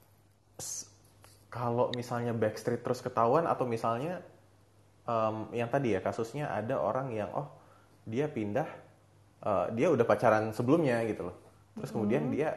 Kalau 1.49 1.89
misalnya 1.97 2.31
backstreet 2.31 2.85
terus 2.85 3.01
ketahuan 3.01 3.49
atau 3.49 3.65
misalnya 3.65 4.21
um, 5.09 5.49
yang 5.49 5.69
tadi 5.69 5.97
ya 5.97 6.01
kasusnya 6.01 6.53
ada 6.53 6.77
orang 6.77 7.09
yang 7.09 7.29
oh 7.33 7.49
dia 8.05 8.29
pindah 8.29 8.69
uh, 9.41 9.65
dia 9.73 9.89
udah 9.89 10.05
pacaran 10.05 10.53
sebelumnya 10.53 11.01
gitu 11.09 11.33
loh. 11.33 11.37
Terus 11.81 11.89
kemudian 11.89 12.29
hmm. 12.29 12.33
dia 12.37 12.49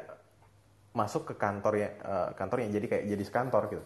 masuk 0.93 1.33
ke 1.33 1.35
kantornya 1.41 1.97
uh, 2.05 2.29
kantornya 2.37 2.69
jadi 2.69 2.87
kayak 2.89 3.05
jadi 3.09 3.25
sekantor 3.25 3.63
gitu. 3.73 3.85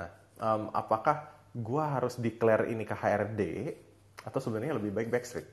Nah 0.00 0.08
um, 0.40 0.72
apakah 0.72 1.28
gue 1.52 1.84
harus 1.84 2.16
declare 2.16 2.68
ini 2.68 2.84
ke 2.88 2.96
HRD 2.96 3.42
atau 4.24 4.40
sebenarnya 4.40 4.76
lebih 4.76 4.92
baik 4.92 5.08
backstreet? 5.12 5.48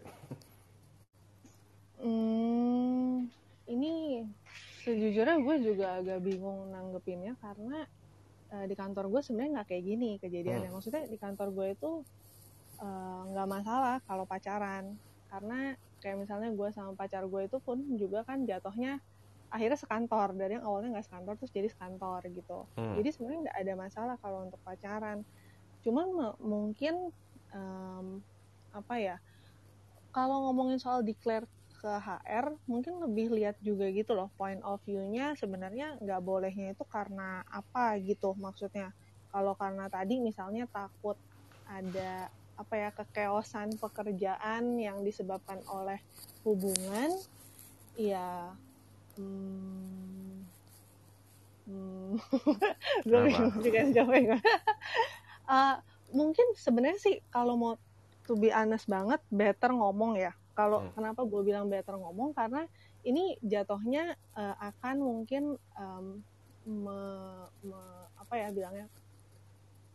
Hmm, 2.03 3.31
ini 3.71 4.23
sejujurnya 4.83 5.39
gue 5.39 5.55
juga 5.63 6.03
agak 6.03 6.19
bingung 6.19 6.67
nanggepinnya 6.75 7.39
karena 7.39 7.87
uh, 8.53 8.65
di 8.69 8.75
kantor 8.77 9.09
gue 9.09 9.21
sebenarnya 9.25 9.51
nggak 9.59 9.67
kayak 9.73 9.83
gini 9.83 10.11
kejadiannya. 10.21 10.69
Hmm. 10.69 10.75
maksudnya 10.77 11.03
di 11.09 11.17
kantor 11.17 11.47
gue 11.51 11.67
itu 11.73 11.91
eh, 12.83 13.21
nggak 13.33 13.47
uh, 13.47 13.51
masalah 13.51 13.97
kalau 14.05 14.25
pacaran. 14.29 14.93
Karena 15.33 15.73
kayak 15.97 16.17
misalnya 16.21 16.53
gue 16.53 16.69
sama 16.69 16.93
pacar 16.93 17.25
gue 17.25 17.41
itu 17.49 17.57
pun 17.57 17.81
juga 17.97 18.21
kan 18.27 18.45
jatuhnya 18.45 19.01
akhirnya 19.49 19.79
sekantor. 19.79 20.37
Dari 20.37 20.61
yang 20.61 20.65
awalnya 20.65 20.99
nggak 20.99 21.07
sekantor 21.09 21.33
terus 21.41 21.51
jadi 21.51 21.69
sekantor 21.73 22.21
gitu. 22.29 22.69
Hmm. 22.77 22.93
jadi 23.01 23.09
sebenarnya 23.09 23.39
nggak 23.49 23.57
ada 23.65 23.73
masalah 23.73 24.15
kalau 24.21 24.45
untuk 24.45 24.61
pacaran. 24.61 25.25
Cuman 25.81 26.37
mungkin 26.39 27.09
um, 27.51 28.21
apa 28.73 28.95
ya 28.97 29.15
kalau 30.13 30.49
ngomongin 30.49 30.77
soal 30.77 31.01
declare 31.01 31.49
ke 31.83 31.91
HR 31.91 32.55
mungkin 32.63 33.03
lebih 33.03 33.35
lihat 33.35 33.59
juga 33.59 33.91
gitu 33.91 34.15
loh 34.15 34.31
point 34.39 34.63
of 34.63 34.79
view-nya 34.87 35.35
sebenarnya 35.35 35.99
nggak 35.99 36.23
bolehnya 36.23 36.71
itu 36.71 36.87
karena 36.87 37.43
apa 37.51 37.99
gitu 37.99 38.31
maksudnya. 38.39 38.95
Kalau 39.27 39.51
karena 39.59 39.91
tadi 39.91 40.23
misalnya 40.23 40.63
takut 40.71 41.19
ada 41.67 42.31
apa 42.55 42.73
ya 42.77 42.89
kekeosan 42.95 43.75
pekerjaan 43.81 44.77
yang 44.79 45.03
disebabkan 45.03 45.59
oleh 45.67 45.99
hubungan 46.45 47.09
ya 47.97 48.53
hmm, 49.17 50.45
hmm, 51.65 52.11
gue 53.09 53.19
bingung 53.25 53.57
juga 53.57 53.81
jawabnya 53.89 54.37
uh, 55.49 55.81
mungkin 56.17 56.45
sebenarnya 56.53 57.01
sih 57.01 57.15
kalau 57.33 57.57
mau 57.57 57.73
to 58.29 58.37
be 58.37 58.53
honest 58.53 58.85
banget 58.85 59.19
better 59.33 59.73
ngomong 59.73 60.13
ya 60.13 60.31
kalau 60.53 60.85
hmm. 60.85 60.93
kenapa 60.93 61.21
gue 61.25 61.41
bilang 61.41 61.65
better 61.67 61.97
ngomong 61.97 62.33
karena 62.37 62.69
ini 63.03 63.35
jatuhnya 63.41 64.13
uh, 64.37 64.55
akan 64.73 65.01
mungkin 65.01 65.57
um, 65.75 66.21
me, 66.63 66.99
me, 67.65 67.81
apa 68.15 68.33
ya 68.39 68.47
bilangnya 68.53 68.87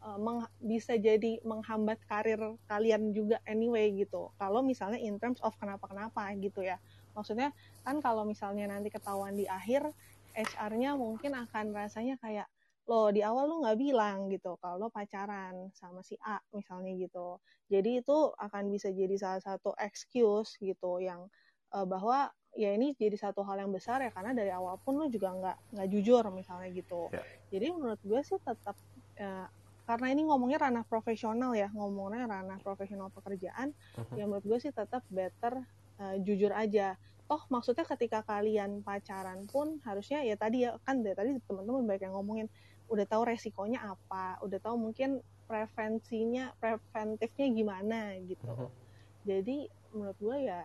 uh, 0.03 0.19
meng, 0.19 0.45
bisa 0.63 0.95
jadi 0.99 1.41
menghambat 1.43 1.99
karir 2.07 2.39
kalian 2.71 3.11
juga 3.15 3.43
anyway 3.49 3.91
gitu. 3.95 4.31
Kalau 4.39 4.61
misalnya 4.63 5.01
in 5.01 5.17
terms 5.19 5.41
of 5.43 5.55
kenapa-kenapa 5.59 6.35
gitu 6.39 6.63
ya. 6.63 6.79
Maksudnya 7.17 7.51
kan 7.83 7.99
kalau 7.99 8.23
misalnya 8.23 8.71
nanti 8.71 8.93
ketahuan 8.93 9.35
di 9.35 9.49
akhir 9.49 9.91
HR-nya 10.39 10.95
mungkin 10.95 11.35
akan 11.35 11.75
rasanya 11.75 12.15
kayak 12.23 12.47
lo 12.89 13.13
di 13.13 13.21
awal 13.21 13.45
lo 13.45 13.61
nggak 13.61 13.79
bilang 13.79 14.33
gitu 14.33 14.57
kalau 14.65 14.89
pacaran 14.89 15.69
sama 15.77 16.01
si 16.01 16.17
A 16.25 16.41
misalnya 16.57 16.97
gitu 16.97 17.37
jadi 17.69 18.01
itu 18.01 18.33
akan 18.41 18.73
bisa 18.73 18.89
jadi 18.89 19.13
salah 19.21 19.45
satu 19.45 19.77
excuse 19.77 20.57
gitu 20.57 20.97
yang 20.97 21.29
uh, 21.77 21.85
bahwa 21.85 22.33
ya 22.57 22.73
ini 22.73 22.97
jadi 22.97 23.15
satu 23.21 23.45
hal 23.45 23.61
yang 23.61 23.71
besar 23.71 24.01
ya 24.01 24.09
karena 24.09 24.33
dari 24.33 24.49
awal 24.49 24.81
pun 24.81 24.97
lo 24.97 25.07
juga 25.13 25.37
nggak 25.37 25.57
nggak 25.77 25.89
jujur 25.93 26.25
misalnya 26.33 26.73
gitu 26.73 27.13
yeah. 27.13 27.25
jadi 27.53 27.77
menurut 27.77 28.01
gue 28.01 28.21
sih 28.25 28.41
tetap 28.41 28.75
uh, 29.21 29.47
karena 29.85 30.07
ini 30.13 30.29
ngomongnya 30.29 30.69
ranah 30.69 30.85
profesional 30.89 31.53
ya 31.53 31.69
ngomongnya 31.73 32.25
ranah 32.25 32.59
profesional 32.65 33.13
pekerjaan 33.13 33.77
uh-huh. 33.97 34.17
ya 34.17 34.25
menurut 34.25 34.45
gue 34.49 34.59
sih 34.65 34.73
tetap 34.73 35.05
better 35.13 35.61
uh, 36.01 36.17
jujur 36.25 36.53
aja 36.57 36.97
toh 37.29 37.45
maksudnya 37.53 37.85
ketika 37.85 38.25
kalian 38.25 38.81
pacaran 38.81 39.45
pun 39.53 39.77
harusnya 39.85 40.25
ya 40.25 40.37
tadi 40.41 40.65
ya 40.65 40.81
kan 40.81 41.05
dari 41.05 41.13
tadi 41.13 41.31
teman-teman 41.45 41.85
banyak 41.85 42.09
yang 42.09 42.17
ngomongin 42.17 42.49
udah 42.89 43.07
tahu 43.09 43.23
resikonya 43.29 43.85
apa 43.85 44.41
udah 44.45 44.59
tahu 44.61 44.77
mungkin 44.77 45.21
prevensinya 45.49 46.53
preventifnya 46.61 47.47
gimana 47.53 48.17
gitu. 48.25 48.45
Uh-huh. 48.45 48.69
jadi 49.25 49.69
menurut 49.93 50.19
gue 50.21 50.37
ya 50.45 50.63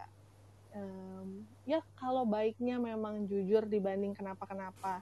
um, 0.76 1.48
ya 1.64 1.80
kalau 1.96 2.28
baiknya 2.28 2.80
memang 2.80 3.28
jujur 3.28 3.64
dibanding 3.68 4.12
kenapa 4.12 4.44
kenapa 4.44 5.00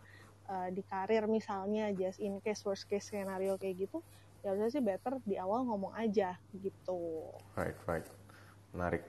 uh, 0.50 0.70
di 0.70 0.86
karir 0.86 1.26
misalnya 1.26 1.90
just 1.96 2.22
in 2.22 2.38
case 2.42 2.62
worst 2.66 2.86
case 2.86 3.10
scenario 3.10 3.58
kayak 3.58 3.90
gitu 3.90 4.04
ya 4.42 4.54
harusnya 4.54 4.70
sih 4.74 4.84
better 4.84 5.22
di 5.22 5.38
awal 5.38 5.62
ngomong 5.70 5.94
aja 5.94 6.34
gitu. 6.58 7.30
Right 7.54 7.78
right. 7.86 8.06
Menarik 8.74 9.06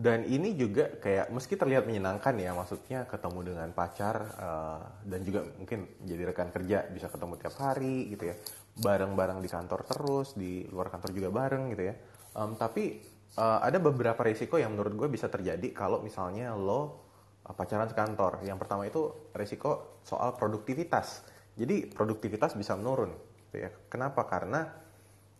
dan 0.00 0.24
ini 0.24 0.56
juga 0.56 0.96
kayak 0.96 1.28
meski 1.28 1.60
terlihat 1.60 1.84
menyenangkan 1.84 2.32
ya 2.40 2.56
maksudnya 2.56 3.04
ketemu 3.04 3.52
dengan 3.52 3.68
pacar 3.76 4.16
uh, 4.40 4.80
dan 5.04 5.20
juga 5.28 5.44
mungkin 5.60 6.00
jadi 6.08 6.32
rekan 6.32 6.48
kerja 6.48 6.88
bisa 6.88 7.12
ketemu 7.12 7.36
tiap 7.36 7.54
hari 7.60 8.08
gitu 8.08 8.32
ya. 8.32 8.34
Bareng-bareng 8.80 9.44
di 9.44 9.48
kantor 9.52 9.84
terus 9.84 10.32
di 10.32 10.64
luar 10.72 10.88
kantor 10.88 11.12
juga 11.12 11.28
bareng 11.28 11.76
gitu 11.76 11.92
ya. 11.92 11.94
Um, 12.32 12.56
tapi 12.56 13.04
uh, 13.36 13.60
ada 13.60 13.76
beberapa 13.76 14.24
risiko 14.24 14.56
yang 14.56 14.72
menurut 14.72 14.96
gue 14.96 15.08
bisa 15.12 15.28
terjadi 15.28 15.68
kalau 15.76 16.00
misalnya 16.00 16.56
lo 16.56 17.04
uh, 17.44 17.52
pacaran 17.52 17.84
sekantor. 17.84 18.40
Yang 18.40 18.58
pertama 18.64 18.88
itu 18.88 19.28
risiko 19.36 20.00
soal 20.00 20.32
produktivitas. 20.32 21.28
Jadi 21.60 21.92
produktivitas 21.92 22.56
bisa 22.56 22.72
menurun 22.72 23.12
gitu 23.52 23.68
ya. 23.68 23.70
Kenapa? 23.92 24.24
Karena 24.24 24.64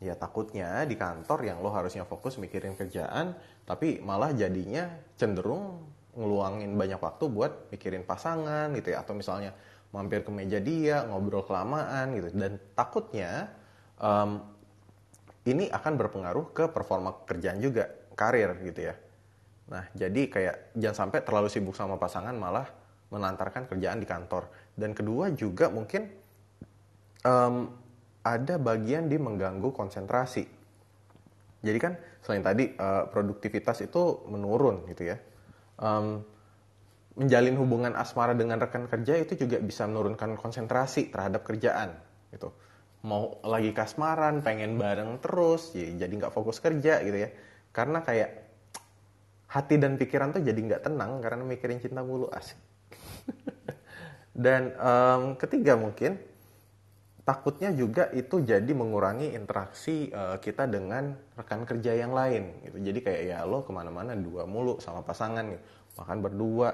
ya 0.00 0.16
takutnya 0.16 0.88
di 0.88 0.96
kantor 0.96 1.44
yang 1.44 1.60
lo 1.60 1.68
harusnya 1.68 2.08
fokus 2.08 2.40
mikirin 2.40 2.72
kerjaan 2.72 3.36
tapi 3.68 4.00
malah 4.00 4.32
jadinya 4.32 4.88
cenderung 5.20 5.84
ngeluangin 6.14 6.74
banyak 6.74 6.98
waktu 6.98 7.24
buat 7.30 7.70
mikirin 7.70 8.02
pasangan 8.02 8.74
gitu 8.74 8.94
ya. 8.94 9.02
Atau 9.02 9.14
misalnya 9.14 9.54
mampir 9.90 10.22
ke 10.22 10.30
meja 10.30 10.58
dia 10.58 11.06
ngobrol 11.06 11.46
kelamaan 11.46 12.14
gitu. 12.18 12.28
Dan 12.34 12.58
takutnya 12.74 13.50
um, 13.98 14.42
ini 15.46 15.70
akan 15.70 15.92
berpengaruh 15.96 16.46
ke 16.54 16.64
performa 16.70 17.14
kerjaan 17.26 17.62
juga 17.62 17.90
karir 18.18 18.58
gitu 18.66 18.90
ya. 18.90 18.94
Nah 19.70 19.86
jadi 19.94 20.22
kayak 20.26 20.56
jangan 20.76 20.96
sampai 21.06 21.18
terlalu 21.22 21.48
sibuk 21.48 21.78
sama 21.78 21.96
pasangan 21.96 22.34
malah 22.34 22.66
menantarkan 23.10 23.70
kerjaan 23.70 23.98
di 24.02 24.06
kantor. 24.06 24.50
Dan 24.74 24.94
kedua 24.94 25.30
juga 25.34 25.70
mungkin 25.70 26.10
um, 27.26 27.70
ada 28.24 28.60
bagian 28.60 29.08
di 29.08 29.16
mengganggu 29.16 29.72
konsentrasi 29.72 30.60
jadi 31.60 31.78
kan 31.78 31.92
selain 32.24 32.40
tadi 32.44 32.72
uh, 32.72 33.08
produktivitas 33.12 33.84
itu 33.84 34.24
menurun 34.28 34.88
gitu 34.88 35.12
ya. 35.12 35.16
Um, 35.80 36.24
menjalin 37.20 37.56
hubungan 37.60 37.92
asmara 37.96 38.32
dengan 38.32 38.56
rekan 38.56 38.88
kerja 38.88 39.20
itu 39.20 39.36
juga 39.36 39.60
bisa 39.60 39.84
menurunkan 39.84 40.40
konsentrasi 40.40 41.12
terhadap 41.12 41.44
kerjaan 41.44 42.00
gitu. 42.32 42.52
Mau 43.04 43.40
lagi 43.44 43.72
kasmaran, 43.72 44.44
pengen 44.44 44.76
bareng 44.76 45.20
terus, 45.24 45.72
ya, 45.72 45.88
jadi 45.88 46.12
nggak 46.20 46.32
fokus 46.32 46.60
kerja 46.60 47.00
gitu 47.04 47.16
ya. 47.16 47.28
Karena 47.72 48.04
kayak 48.04 48.30
hati 49.50 49.76
dan 49.80 50.00
pikiran 50.00 50.32
tuh 50.32 50.44
jadi 50.44 50.56
nggak 50.56 50.82
tenang 50.84 51.20
karena 51.20 51.44
mikirin 51.44 51.80
cinta 51.80 52.00
mulu 52.00 52.28
asik. 52.32 52.56
dan 54.44 54.72
um, 54.80 55.36
ketiga 55.36 55.76
mungkin 55.76 56.16
takutnya 57.24 57.70
juga 57.74 58.08
itu 58.16 58.40
jadi 58.40 58.70
mengurangi 58.72 59.36
interaksi 59.36 60.08
uh, 60.10 60.40
kita 60.40 60.66
dengan 60.66 61.14
rekan 61.36 61.62
kerja 61.68 61.94
yang 61.94 62.16
lain 62.16 62.64
gitu. 62.66 62.78
Jadi 62.80 62.98
kayak 63.04 63.22
ya 63.28 63.38
lo 63.44 63.62
ke 63.62 63.72
mana-mana 63.72 64.16
dua 64.16 64.48
mulu 64.48 64.80
sama 64.80 65.04
pasangan 65.04 65.44
gitu. 65.46 65.62
makan 65.98 66.18
berdua 66.22 66.68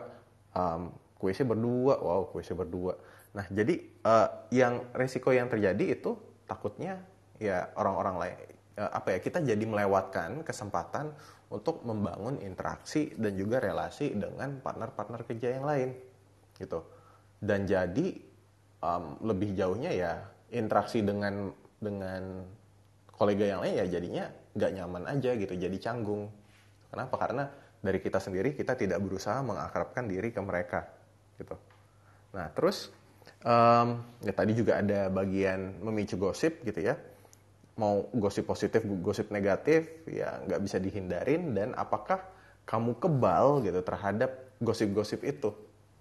um, 0.55 0.93
kuisnya 1.19 1.47
berdua. 1.49 1.95
Wow 1.99 2.31
kuisnya 2.31 2.57
berdua. 2.57 2.95
Nah 3.35 3.47
jadi 3.51 3.75
uh, 4.07 4.29
yang 4.55 4.87
resiko 4.95 5.35
yang 5.35 5.51
terjadi 5.51 5.99
itu 5.99 6.17
takutnya 6.47 7.03
ya 7.37 7.69
orang-orang 7.77 8.17
lain 8.17 8.37
uh, 8.81 8.91
apa 8.93 9.17
ya 9.17 9.19
kita 9.21 9.43
jadi 9.43 9.65
melewatkan 9.65 10.45
kesempatan 10.47 11.13
untuk 11.51 11.83
membangun 11.87 12.43
interaksi 12.43 13.15
dan 13.15 13.39
juga 13.39 13.63
relasi 13.63 14.15
dengan 14.15 14.59
partner-partner 14.63 15.21
kerja 15.27 15.49
yang 15.59 15.65
lain 15.67 15.91
gitu. 16.59 16.83
Dan 17.39 17.69
jadi 17.69 18.17
um, 18.81 19.21
lebih 19.23 19.53
jauhnya 19.55 19.93
ya 19.93 20.13
interaksi 20.53 21.03
dengan 21.03 21.51
dengan 21.81 22.47
kolega 23.17 23.45
yang 23.57 23.61
lain 23.65 23.75
ya 23.81 23.87
jadinya 23.89 24.25
nggak 24.57 24.71
nyaman 24.77 25.05
aja 25.09 25.31
gitu 25.37 25.55
jadi 25.57 25.77
canggung. 25.81 26.29
Kenapa? 26.93 27.15
Karena 27.17 27.45
dari 27.81 27.99
kita 28.01 28.21
sendiri 28.21 28.57
kita 28.57 28.77
tidak 28.77 29.01
berusaha 29.05 29.41
mengakrabkan 29.45 30.09
diri 30.09 30.33
ke 30.33 30.41
mereka 30.41 30.89
gitu. 31.37 31.57
Nah 32.33 32.49
terus 32.53 32.93
um, 33.45 34.01
ya 34.25 34.33
tadi 34.33 34.53
juga 34.57 34.81
ada 34.81 35.13
bagian 35.13 35.81
memicu 35.81 36.17
gosip 36.17 36.65
gitu 36.65 36.81
ya. 36.81 36.97
Mau 37.77 38.09
gosip 38.17 38.49
positif 38.49 38.81
gosip 39.05 39.29
negatif 39.29 40.09
ya 40.09 40.41
nggak 40.49 40.61
bisa 40.65 40.81
dihindarin 40.81 41.53
dan 41.53 41.77
apakah 41.77 42.25
kamu 42.65 42.97
kebal 42.99 43.63
gitu 43.63 43.81
terhadap 43.85 44.57
gosip-gosip 44.59 45.21
itu 45.23 45.53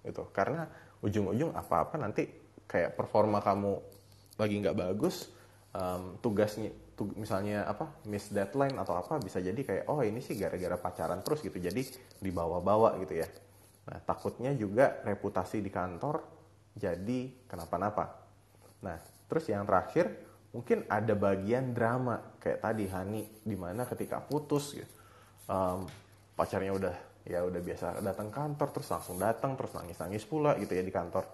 gitu. 0.02 0.22
Karena 0.32 0.66
ujung-ujung 1.04 1.52
apa-apa 1.52 2.00
nanti 2.00 2.26
kayak 2.66 2.98
performa 2.98 3.38
kamu 3.44 3.78
lagi 4.36 4.54
nggak 4.60 4.76
bagus 4.76 5.32
um, 5.72 6.20
tugasnya 6.20 6.72
tug, 6.96 7.12
misalnya 7.16 7.64
apa 7.64 7.88
miss 8.08 8.28
deadline 8.32 8.76
atau 8.76 8.96
apa 8.96 9.20
bisa 9.20 9.40
jadi 9.40 9.56
kayak 9.56 9.84
oh 9.88 10.00
ini 10.04 10.20
sih 10.20 10.36
gara-gara 10.36 10.76
pacaran 10.76 11.20
terus 11.24 11.40
gitu 11.40 11.56
jadi 11.56 11.82
dibawa-bawa 12.20 13.00
gitu 13.00 13.20
ya 13.20 13.28
Nah, 13.86 13.98
takutnya 14.02 14.50
juga 14.58 14.98
reputasi 15.06 15.62
di 15.62 15.70
kantor 15.70 16.18
jadi 16.74 17.46
kenapa-napa. 17.46 18.04
Nah, 18.82 18.98
terus 19.30 19.46
yang 19.46 19.62
terakhir 19.62 20.10
mungkin 20.50 20.82
ada 20.90 21.14
bagian 21.14 21.70
drama 21.70 22.34
kayak 22.42 22.60
tadi 22.62 22.84
Hani 22.90 23.22
di 23.46 23.54
mana 23.54 23.86
ketika 23.86 24.18
putus 24.18 24.74
gitu, 24.74 24.90
um, 25.46 25.86
pacarnya 26.34 26.74
udah 26.74 26.96
ya 27.26 27.42
udah 27.42 27.58
biasa 27.62 28.02
datang 28.02 28.30
kantor 28.30 28.70
terus 28.70 28.88
langsung 28.90 29.18
datang 29.18 29.58
terus 29.58 29.74
nangis-nangis 29.74 30.26
pula 30.26 30.58
gitu 30.58 30.74
ya 30.74 30.82
di 30.82 30.94
kantor. 30.94 31.24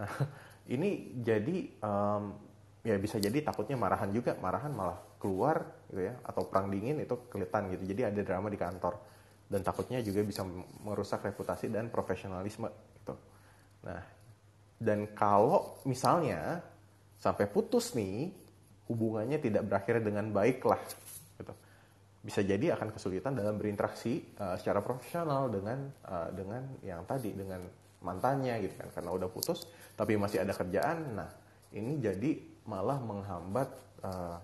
Nah, 0.00 0.08
ini 0.74 1.20
jadi 1.20 1.76
um, 1.84 2.32
ya 2.88 2.96
bisa 2.96 3.20
jadi 3.20 3.44
takutnya 3.44 3.76
marahan 3.76 4.08
juga, 4.08 4.32
marahan 4.40 4.72
malah 4.72 4.96
keluar 5.20 5.84
gitu 5.92 6.08
ya 6.08 6.16
atau 6.24 6.48
perang 6.48 6.72
dingin 6.72 7.04
itu 7.04 7.28
kelihatan 7.28 7.68
gitu. 7.76 7.84
Jadi 7.92 8.00
ada 8.08 8.20
drama 8.24 8.48
di 8.48 8.56
kantor 8.56 8.94
dan 9.48 9.60
takutnya 9.60 10.00
juga 10.00 10.24
bisa 10.24 10.44
merusak 10.84 11.20
reputasi 11.24 11.68
dan 11.68 11.92
profesionalisme 11.92 12.68
gitu. 13.00 13.14
Nah, 13.84 14.00
dan 14.80 15.12
kalau 15.12 15.80
misalnya 15.84 16.64
sampai 17.20 17.44
putus 17.50 17.92
nih, 17.92 18.32
hubungannya 18.88 19.36
tidak 19.36 19.68
berakhir 19.68 20.00
dengan 20.00 20.32
baik 20.32 20.64
lah 20.64 20.80
gitu. 21.36 21.52
Bisa 22.24 22.40
jadi 22.40 22.72
akan 22.72 22.88
kesulitan 22.92 23.36
dalam 23.36 23.60
berinteraksi 23.60 24.36
uh, 24.40 24.56
secara 24.56 24.80
profesional 24.80 25.52
dengan 25.52 25.92
uh, 26.08 26.28
dengan 26.32 26.62
yang 26.80 27.04
tadi 27.04 27.36
dengan 27.36 27.60
mantannya 27.98 28.62
gitu 28.62 28.78
kan 28.78 28.88
karena 28.94 29.10
udah 29.10 29.26
putus 29.26 29.66
tapi 29.98 30.14
masih 30.14 30.44
ada 30.46 30.54
kerjaan. 30.54 30.98
Nah, 31.18 31.30
ini 31.72 32.00
jadi 32.00 32.40
malah 32.68 33.00
menghambat 33.00 33.68
uh, 34.04 34.38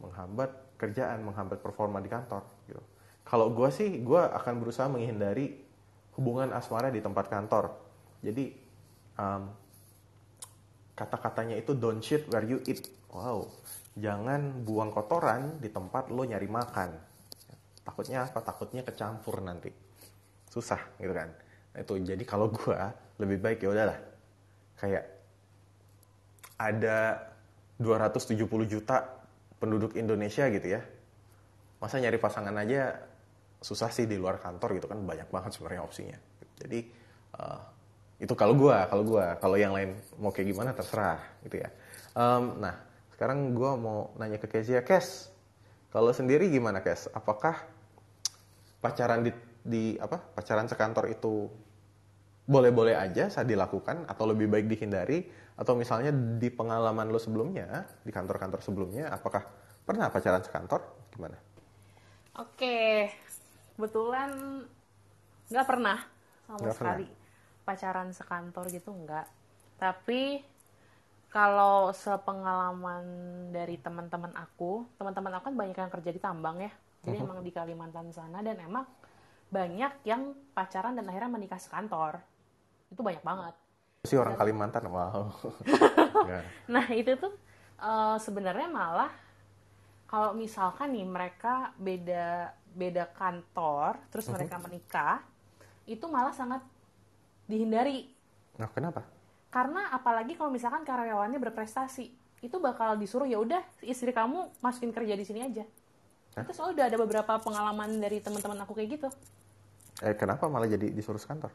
menghambat 0.00 0.50
kerjaan, 0.80 1.20
menghambat 1.20 1.60
performa 1.60 2.00
di 2.00 2.08
kantor 2.08 2.42
gitu. 2.64 2.80
Kalau 3.26 3.52
gue 3.52 3.68
sih, 3.68 4.00
gue 4.00 4.18
akan 4.18 4.64
berusaha 4.64 4.88
menghindari 4.88 5.60
hubungan 6.16 6.50
asmara 6.56 6.88
di 6.88 7.04
tempat 7.04 7.28
kantor. 7.28 7.70
Jadi 8.24 8.50
um, 9.20 9.52
kata-katanya 10.96 11.60
itu 11.60 11.76
don't 11.76 12.00
shit 12.00 12.26
where 12.32 12.42
you 12.48 12.58
eat. 12.64 12.88
Wow, 13.12 13.50
jangan 13.98 14.64
buang 14.64 14.90
kotoran 14.94 15.60
di 15.60 15.68
tempat 15.68 16.08
lo 16.08 16.24
nyari 16.24 16.48
makan. 16.48 16.90
Takutnya 17.84 18.24
apa? 18.24 18.40
Takutnya 18.40 18.82
kecampur 18.82 19.44
nanti. 19.44 19.70
Susah 20.48 20.80
gitu 20.98 21.12
kan. 21.12 21.30
Nah, 21.70 21.78
itu 21.84 21.94
jadi 22.02 22.24
kalau 22.26 22.50
gue 22.50 22.78
lebih 23.20 23.38
baik 23.38 23.62
ya 23.62 23.68
udahlah. 23.70 23.98
Kayak 24.80 25.19
ada 26.60 27.32
270 27.80 28.36
juta 28.68 29.08
penduduk 29.56 29.96
Indonesia 29.96 30.44
gitu 30.52 30.76
ya. 30.76 30.84
Masa 31.80 31.96
nyari 31.96 32.20
pasangan 32.20 32.52
aja 32.60 33.00
susah 33.60 33.88
sih 33.88 34.04
di 34.04 34.20
luar 34.20 34.36
kantor 34.36 34.76
gitu 34.76 34.86
kan 34.88 35.00
banyak 35.00 35.32
banget 35.32 35.56
sebenarnya 35.56 35.80
opsinya. 35.80 36.18
Jadi 36.60 36.84
uh, 37.40 37.60
itu 38.20 38.36
kalau 38.36 38.52
gue, 38.52 38.76
kalau 38.92 39.04
gue, 39.08 39.24
kalau 39.40 39.56
yang 39.56 39.72
lain 39.72 39.96
mau 40.20 40.28
kayak 40.28 40.52
gimana 40.52 40.76
terserah 40.76 41.20
gitu 41.48 41.64
ya. 41.64 41.72
Um, 42.12 42.60
nah 42.60 42.76
sekarang 43.16 43.56
gue 43.56 43.70
mau 43.80 44.12
nanya 44.20 44.36
ke 44.36 44.48
Kezia, 44.48 44.84
Kes, 44.84 45.32
kalau 45.88 46.12
sendiri 46.12 46.52
gimana 46.52 46.84
Kes? 46.84 47.08
Apakah 47.16 47.56
pacaran 48.84 49.24
di, 49.24 49.32
di 49.64 49.96
apa 49.96 50.20
pacaran 50.20 50.68
sekantor 50.68 51.08
itu 51.08 51.48
boleh-boleh 52.48 52.96
aja 52.96 53.30
saat 53.30 53.46
dilakukan 53.46 54.08
atau 54.10 54.24
lebih 54.28 54.50
baik 54.50 54.66
dihindari 54.66 55.28
atau 55.60 55.76
misalnya 55.76 56.08
di 56.12 56.48
pengalaman 56.48 57.12
lo 57.12 57.20
sebelumnya 57.20 57.84
di 58.00 58.08
kantor-kantor 58.08 58.64
sebelumnya 58.64 59.12
apakah 59.12 59.44
pernah 59.84 60.08
pacaran 60.08 60.40
sekantor 60.40 60.80
gimana? 61.12 61.36
Oke, 62.40 63.12
kebetulan 63.76 64.64
nggak 65.50 65.66
pernah 65.66 65.98
sama 66.46 66.66
gak 66.66 66.76
sekali 66.78 67.06
pernah. 67.06 67.66
pacaran 67.66 68.08
sekantor 68.14 68.64
gitu 68.70 68.90
nggak 68.94 69.26
tapi 69.82 70.42
kalau 71.30 71.94
sepengalaman 71.94 73.04
dari 73.54 73.78
teman-teman 73.78 74.34
aku 74.34 74.86
teman-teman 74.98 75.38
aku 75.38 75.50
kan 75.50 75.56
banyak 75.58 75.76
yang 75.78 75.90
kerja 75.90 76.10
di 76.10 76.20
tambang 76.22 76.58
ya 76.58 76.72
jadi 77.02 77.18
uh-huh. 77.18 77.26
emang 77.30 77.38
di 77.42 77.50
Kalimantan 77.54 78.10
sana 78.10 78.42
dan 78.42 78.58
emang 78.62 78.86
banyak 79.50 80.06
yang 80.06 80.34
pacaran 80.54 80.94
dan 80.94 81.06
akhirnya 81.10 81.30
menikah 81.30 81.58
sekantor 81.58 82.22
itu 82.90 83.02
banyak 83.02 83.22
banget 83.22 83.54
si 84.08 84.16
orang 84.16 84.34
Kalimantan 84.34 84.88
wow 84.88 85.28
nah 86.74 86.86
itu 86.90 87.14
tuh 87.20 87.36
uh, 87.78 88.16
sebenarnya 88.18 88.66
malah 88.66 89.12
kalau 90.10 90.34
misalkan 90.34 90.90
nih 90.90 91.06
mereka 91.06 91.70
beda 91.78 92.50
beda 92.74 93.06
kantor, 93.14 93.94
terus 94.10 94.26
uh-huh. 94.26 94.34
mereka 94.34 94.58
menikah, 94.58 95.22
itu 95.86 96.02
malah 96.10 96.34
sangat 96.34 96.62
dihindari. 97.46 98.10
Nah, 98.58 98.66
kenapa? 98.74 99.06
Karena 99.54 99.90
apalagi 99.94 100.34
kalau 100.34 100.50
misalkan 100.50 100.82
karyawannya 100.82 101.38
berprestasi, 101.38 102.10
itu 102.42 102.56
bakal 102.58 102.98
disuruh 102.98 103.26
ya 103.26 103.38
udah 103.38 103.62
istri 103.86 104.10
kamu 104.10 104.50
masukin 104.58 104.90
kerja 104.90 105.14
di 105.14 105.22
sini 105.22 105.46
aja. 105.46 105.62
Hah? 106.34 106.42
Itu 106.42 106.58
soalnya 106.58 106.82
udah 106.82 106.86
ada 106.90 106.98
beberapa 106.98 107.32
pengalaman 107.42 108.02
dari 108.02 108.18
teman-teman 108.18 108.66
aku 108.66 108.74
kayak 108.74 108.98
gitu. 108.98 109.08
Eh, 110.02 110.14
kenapa 110.18 110.50
malah 110.50 110.66
jadi 110.66 110.90
disuruh 110.90 111.22
kantor? 111.22 111.54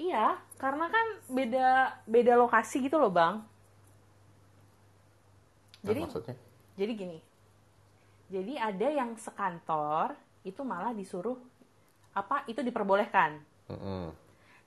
Iya, 0.00 0.40
karena 0.56 0.88
kan 0.88 1.06
beda 1.28 1.68
beda 2.08 2.32
lokasi 2.40 2.80
gitu 2.88 2.96
loh, 2.96 3.12
Bang. 3.12 3.44
Nah, 5.80 5.86
jadi 5.92 6.00
maksudnya? 6.08 6.36
Jadi 6.80 6.92
gini. 6.96 7.18
Jadi 8.32 8.54
ada 8.56 8.88
yang 8.88 9.12
sekantor, 9.20 10.16
itu 10.46 10.64
malah 10.64 10.96
disuruh 10.96 11.36
apa 12.16 12.42
itu 12.48 12.64
diperbolehkan. 12.64 13.38
Mm-hmm. 13.70 14.04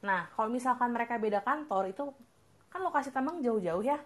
Nah 0.05 0.29
kalau 0.35 0.49
misalkan 0.51 0.93
mereka 0.93 1.19
beda 1.19 1.43
kantor 1.43 1.91
itu 1.91 2.03
kan 2.69 2.79
lokasi 2.83 3.09
tambang 3.11 3.41
jauh-jauh 3.43 3.83
ya. 3.83 3.99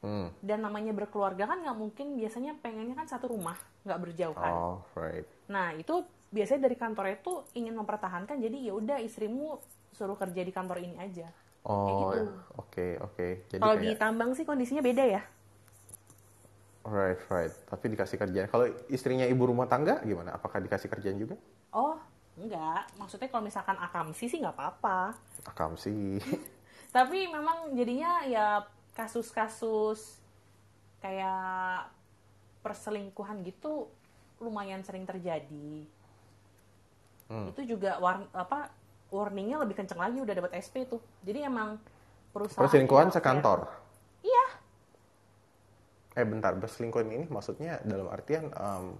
Mm. 0.00 0.32
Dan 0.40 0.64
namanya 0.64 0.96
berkeluarga 0.96 1.44
kan 1.44 1.60
nggak 1.60 1.76
mungkin 1.76 2.16
biasanya 2.16 2.56
pengennya 2.62 2.96
kan 2.96 3.08
satu 3.10 3.28
rumah 3.36 3.58
nggak 3.84 4.00
berjauhan. 4.00 4.52
Oh, 4.54 4.80
right. 4.96 5.26
Nah 5.52 5.76
itu 5.76 6.06
biasanya 6.30 6.70
dari 6.70 6.76
kantor 6.78 7.20
itu 7.20 7.32
ingin 7.58 7.74
mempertahankan 7.74 8.38
jadi 8.38 8.70
ya 8.70 8.72
udah 8.78 9.02
istrimu 9.02 9.58
suruh 9.94 10.16
kerja 10.16 10.40
di 10.42 10.52
kantor 10.54 10.78
ini 10.82 10.96
aja. 10.98 11.28
Oh, 11.64 11.76
oke 11.76 11.92
gitu. 11.92 12.20
oke. 12.24 12.32
Okay, 12.56 12.90
okay. 13.44 13.58
Kalau 13.60 13.76
kayak... 13.76 13.84
di 13.84 13.90
tambang 14.00 14.30
sih 14.32 14.48
kondisinya 14.48 14.80
beda 14.80 15.04
ya. 15.04 15.22
Right, 16.80 17.20
right. 17.28 17.52
Tapi 17.68 17.92
dikasih 17.92 18.16
kerjaan. 18.16 18.48
Kalau 18.48 18.64
istrinya 18.88 19.28
ibu 19.28 19.44
rumah 19.44 19.68
tangga 19.68 20.00
gimana? 20.00 20.32
Apakah 20.32 20.64
dikasih 20.64 20.88
kerjaan 20.88 21.20
juga? 21.20 21.36
Oh, 21.76 22.00
enggak. 22.40 22.88
Maksudnya 22.96 23.28
kalau 23.28 23.44
misalkan 23.44 23.76
akamsi 23.76 24.24
sih 24.32 24.40
nggak 24.40 24.56
apa-apa. 24.56 25.12
Akamsi. 25.44 26.16
Tapi 26.96 27.28
memang 27.28 27.76
jadinya 27.76 28.24
ya 28.24 28.64
kasus-kasus 28.96 30.18
kayak 31.04 31.92
perselingkuhan 32.64 33.44
gitu 33.44 33.92
lumayan 34.40 34.80
sering 34.80 35.04
terjadi. 35.04 35.84
Hmm. 37.28 37.52
Itu 37.52 37.76
juga 37.76 38.00
war 38.00 38.24
apa 38.32 38.72
warningnya 39.10 39.58
lebih 39.62 39.78
kenceng 39.78 39.98
lagi 39.98 40.18
udah 40.22 40.34
dapat 40.34 40.58
SP 40.58 40.86
tuh. 40.86 41.02
Jadi 41.26 41.46
emang 41.46 41.78
perusahaan 42.30 42.62
perselingkuhan 42.62 43.10
sekantor. 43.10 43.66
Iya, 44.22 44.44
eh 46.18 46.26
bentar. 46.26 46.54
Berselingkuh 46.58 47.02
ini 47.06 47.26
maksudnya 47.30 47.78
dalam 47.86 48.10
artian 48.10 48.50
um, 48.54 48.94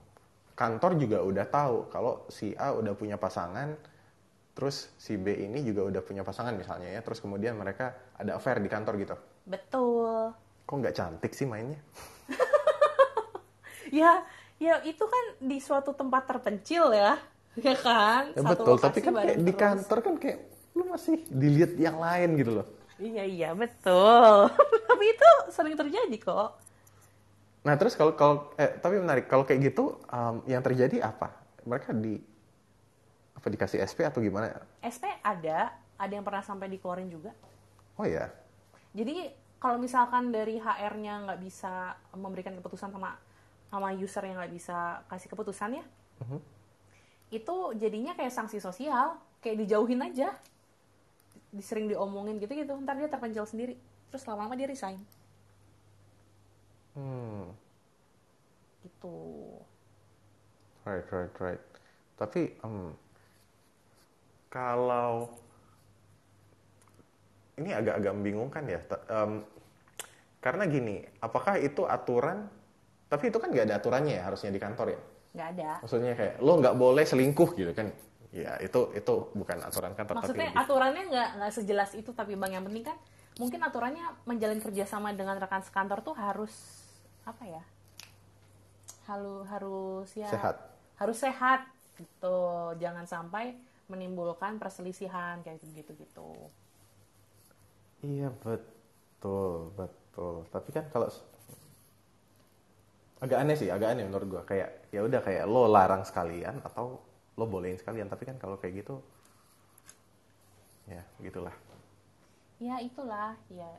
kantor 0.54 1.00
juga 1.00 1.18
udah 1.24 1.46
tahu 1.48 1.76
kalau 1.88 2.28
si 2.28 2.52
A 2.54 2.76
udah 2.76 2.92
punya 2.92 3.16
pasangan 3.16 3.74
terus 4.50 4.92
si 5.00 5.16
B 5.16 5.32
ini 5.32 5.64
juga 5.64 5.88
udah 5.88 6.02
punya 6.04 6.20
pasangan 6.20 6.52
misalnya 6.52 6.90
ya 6.92 7.00
terus 7.00 7.22
kemudian 7.22 7.56
mereka 7.56 7.96
ada 8.18 8.36
affair 8.36 8.60
di 8.60 8.68
kantor 8.68 8.94
gitu. 9.00 9.16
Betul. 9.48 10.36
Kok 10.68 10.76
nggak 10.76 10.96
cantik 10.96 11.32
sih 11.32 11.48
mainnya? 11.48 11.80
Ya 13.90 14.22
ya 14.62 14.78
itu 14.86 15.02
kan 15.02 15.24
di 15.42 15.58
suatu 15.58 15.90
tempat 15.98 16.30
terpencil 16.30 16.94
ya 16.94 17.18
ya 17.66 17.74
kan 17.74 18.30
ya, 18.34 18.42
betul 18.42 18.76
tapi 18.78 18.98
kan 19.02 19.12
kayak 19.14 19.38
di 19.42 19.52
kantor 19.54 19.98
kan 20.02 20.14
kayak 20.18 20.38
lu 20.76 20.86
masih 20.86 21.18
dilihat 21.26 21.74
yang 21.76 21.98
lain 21.98 22.38
gitu 22.38 22.62
loh 22.62 22.66
iya 23.02 23.24
iya 23.26 23.50
betul 23.52 24.50
tapi 24.88 25.04
itu 25.10 25.30
sering 25.50 25.74
terjadi 25.74 26.16
kok 26.20 26.70
Nah 27.60 27.74
terus 27.76 27.92
kalau 27.92 28.16
kalau 28.16 28.48
eh, 28.56 28.72
tapi 28.80 28.96
menarik 28.96 29.28
kalau 29.28 29.44
kayak 29.44 29.72
gitu 29.72 30.00
um, 30.08 30.40
yang 30.48 30.64
terjadi 30.64 31.04
apa? 31.04 31.36
Mereka 31.68 31.92
di 31.92 32.16
apa 33.36 33.46
dikasih 33.52 33.84
SP 33.84 34.04
atau 34.04 34.24
gimana? 34.24 34.52
SP 34.80 35.08
ada, 35.20 35.76
ada 36.00 36.12
yang 36.12 36.24
pernah 36.24 36.40
sampai 36.40 36.72
dikeluarin 36.72 37.12
juga. 37.12 37.36
Oh 38.00 38.08
ya. 38.08 38.32
Jadi 38.96 39.28
kalau 39.60 39.76
misalkan 39.76 40.32
dari 40.32 40.56
HR-nya 40.56 41.28
nggak 41.28 41.40
bisa 41.44 42.00
memberikan 42.16 42.56
keputusan 42.56 42.96
sama 42.96 43.20
sama 43.68 43.92
user 43.92 44.24
yang 44.24 44.40
nggak 44.40 44.52
bisa 44.56 45.04
kasih 45.06 45.28
keputusan 45.30 45.78
ya, 45.78 45.84
uh-huh. 46.24 46.40
Itu 47.30 47.56
jadinya 47.78 48.12
kayak 48.18 48.34
sanksi 48.34 48.58
sosial, 48.58 49.18
kayak 49.38 49.62
dijauhin 49.62 50.02
aja, 50.02 50.34
disering 51.54 51.90
diomongin 51.90 52.38
gitu-gitu, 52.42 52.74
ntar 52.82 52.98
dia 52.98 53.10
terpencil 53.10 53.46
sendiri, 53.46 53.78
terus 54.10 54.26
lama-lama 54.26 54.58
dia 54.58 54.66
resign. 54.66 54.98
Hmm. 56.98 57.54
Gitu. 58.82 59.16
Right, 60.82 61.06
right, 61.10 61.34
right. 61.38 61.62
Tapi 62.18 62.50
um, 62.66 62.90
kalau 64.50 65.30
ini 67.60 67.70
agak-agak 67.76 68.12
membingungkan 68.16 68.64
ya. 68.64 68.80
Um, 69.12 69.44
karena 70.40 70.64
gini, 70.64 71.04
apakah 71.20 71.60
itu 71.60 71.84
aturan? 71.84 72.48
Tapi 73.12 73.28
itu 73.28 73.36
kan 73.36 73.52
nggak 73.52 73.68
ada 73.68 73.76
aturannya 73.76 74.16
ya 74.16 74.22
harusnya 74.24 74.48
di 74.48 74.60
kantor 74.62 74.96
ya? 74.96 75.00
Nggak 75.30 75.48
ada. 75.56 75.70
Maksudnya 75.82 76.12
kayak 76.18 76.34
lo 76.42 76.52
nggak 76.58 76.76
boleh 76.76 77.04
selingkuh 77.06 77.50
gitu 77.54 77.72
kan? 77.74 77.88
Ya 78.30 78.54
itu 78.62 78.94
itu 78.94 79.14
bukan 79.34 79.58
aturan 79.62 79.94
kantor. 79.94 80.22
Maksudnya 80.22 80.50
tapi 80.54 80.60
aturannya 80.62 81.02
nggak 81.10 81.28
nggak 81.38 81.52
sejelas 81.54 81.90
itu 81.98 82.10
tapi 82.14 82.38
bang 82.38 82.58
yang 82.58 82.64
penting 82.66 82.86
kan 82.86 82.96
mungkin 83.38 83.60
aturannya 83.62 84.06
menjalin 84.26 84.60
kerjasama 84.62 85.14
dengan 85.14 85.38
rekan 85.38 85.62
sekantor 85.62 86.02
tuh 86.02 86.14
harus 86.14 86.52
apa 87.26 87.44
ya? 87.46 87.62
Harus 89.06 89.42
harus 89.50 90.08
ya 90.14 90.30
sehat. 90.30 90.56
Harus 90.98 91.18
sehat 91.18 91.66
gitu. 91.98 92.38
Jangan 92.78 93.06
sampai 93.06 93.58
menimbulkan 93.90 94.62
perselisihan 94.62 95.42
kayak 95.42 95.58
gitu 95.74 95.94
gitu. 95.98 96.30
Iya 98.06 98.30
betul 98.46 99.74
betul. 99.74 100.46
Tapi 100.54 100.70
kan 100.70 100.86
kalau 100.94 101.10
agak 103.20 103.38
aneh 103.40 103.56
sih, 103.56 103.68
agak 103.68 103.94
aneh 103.94 104.04
menurut 104.08 104.26
gue. 104.26 104.42
Kayak 104.48 104.88
ya 104.90 105.00
udah 105.04 105.20
kayak 105.20 105.44
lo 105.44 105.68
larang 105.68 106.02
sekalian 106.02 106.64
atau 106.64 106.98
lo 107.36 107.44
bolehin 107.44 107.76
sekalian. 107.76 108.08
Tapi 108.08 108.24
kan 108.24 108.36
kalau 108.40 108.56
kayak 108.56 108.84
gitu, 108.84 109.00
ya 110.88 111.04
gitulah. 111.20 111.54
Ya 112.60 112.76
itulah, 112.84 113.40
ya, 113.48 113.72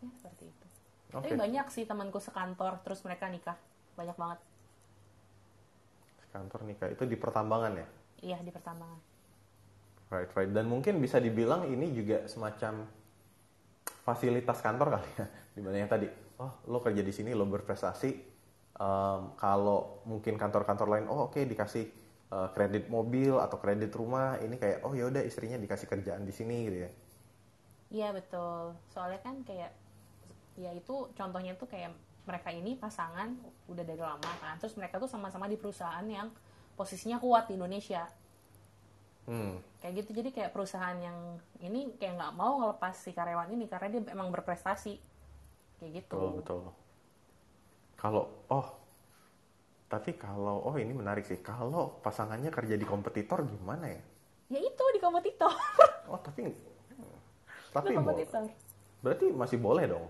ya 0.00 0.10
seperti 0.16 0.48
itu. 0.48 0.66
Okay. 1.12 1.12
Tapi 1.12 1.28
banyak 1.36 1.66
sih 1.68 1.84
temanku 1.84 2.20
sekantor, 2.20 2.80
terus 2.80 3.04
mereka 3.04 3.28
nikah, 3.28 3.56
banyak 3.96 4.16
banget. 4.16 4.40
Sekantor 6.24 6.64
nikah 6.64 6.88
itu 6.88 7.04
di 7.04 7.16
pertambangan 7.20 7.72
ya? 7.76 7.86
Iya 8.24 8.38
di 8.40 8.48
pertambangan. 8.48 9.00
Right, 10.08 10.32
right. 10.32 10.48
Dan 10.56 10.72
mungkin 10.72 11.04
bisa 11.04 11.20
dibilang 11.20 11.68
ini 11.68 11.92
juga 11.92 12.24
semacam 12.24 12.88
fasilitas 14.08 14.64
kantor 14.64 14.96
kali 14.96 15.10
ya, 15.20 15.26
di 15.52 15.60
mana 15.60 15.76
yang 15.84 15.90
tadi, 15.92 16.08
oh 16.38 16.52
lo 16.70 16.78
kerja 16.82 17.02
di 17.02 17.12
sini, 17.14 17.34
lo 17.34 17.46
berprestasi. 17.46 18.38
Um, 18.78 19.34
kalau 19.34 20.06
mungkin 20.06 20.38
kantor-kantor 20.38 20.86
lain, 20.86 21.06
oh 21.10 21.26
oke 21.26 21.34
okay, 21.34 21.50
dikasih 21.50 21.90
uh, 22.30 22.54
kredit 22.54 22.86
mobil 22.86 23.34
atau 23.42 23.58
kredit 23.58 23.90
rumah, 23.94 24.38
ini 24.38 24.54
kayak 24.54 24.86
oh 24.86 24.94
ya 24.94 25.10
udah 25.10 25.22
istrinya 25.26 25.58
dikasih 25.58 25.90
kerjaan 25.90 26.22
di 26.22 26.30
sini 26.30 26.56
gitu 26.70 26.78
ya. 26.86 26.90
Iya 27.88 28.08
betul. 28.14 28.78
Soalnya 28.94 29.18
kan 29.20 29.42
kayak 29.42 29.74
ya 30.54 30.70
itu 30.74 31.10
contohnya 31.14 31.58
tuh 31.58 31.66
kayak 31.66 31.94
mereka 32.26 32.54
ini 32.54 32.78
pasangan 32.78 33.34
udah 33.66 33.84
dari 33.86 34.02
lama 34.02 34.32
kan, 34.38 34.60
terus 34.62 34.78
mereka 34.78 35.02
tuh 35.02 35.10
sama-sama 35.10 35.50
di 35.50 35.58
perusahaan 35.58 36.04
yang 36.06 36.30
posisinya 36.78 37.18
kuat 37.18 37.50
di 37.50 37.58
Indonesia 37.58 38.06
hmm. 39.28 39.82
kayak 39.84 39.94
gitu 40.02 40.10
jadi 40.22 40.28
kayak 40.32 40.50
perusahaan 40.56 40.96
yang 40.96 41.38
ini 41.60 41.92
kayak 42.00 42.16
nggak 42.16 42.34
mau 42.34 42.64
ngelepas 42.64 42.96
si 42.96 43.12
karyawan 43.12 43.52
ini 43.52 43.68
karena 43.68 43.88
dia 43.92 44.02
emang 44.10 44.32
berprestasi 44.32 44.96
kayak 45.78 46.04
gitu. 46.04 46.18
Betul 46.18 46.30
betul. 46.42 46.60
Kalau 47.98 48.22
oh 48.50 48.66
tapi 49.88 50.14
kalau 50.20 50.60
oh 50.68 50.76
ini 50.76 50.92
menarik 50.92 51.24
sih. 51.24 51.40
Kalau 51.40 51.98
pasangannya 52.04 52.52
kerja 52.52 52.76
di 52.76 52.84
kompetitor 52.84 53.42
gimana 53.48 53.88
ya? 53.88 54.02
Ya 54.52 54.60
itu 54.60 54.84
di 54.94 55.00
kompetitor. 55.00 55.50
Oh 56.08 56.16
tapi 56.24 56.40
tapi 57.68 57.92
kompetitor. 57.92 58.48
berarti 59.04 59.28
masih 59.28 59.60
boleh 59.60 59.84
dong? 59.84 60.08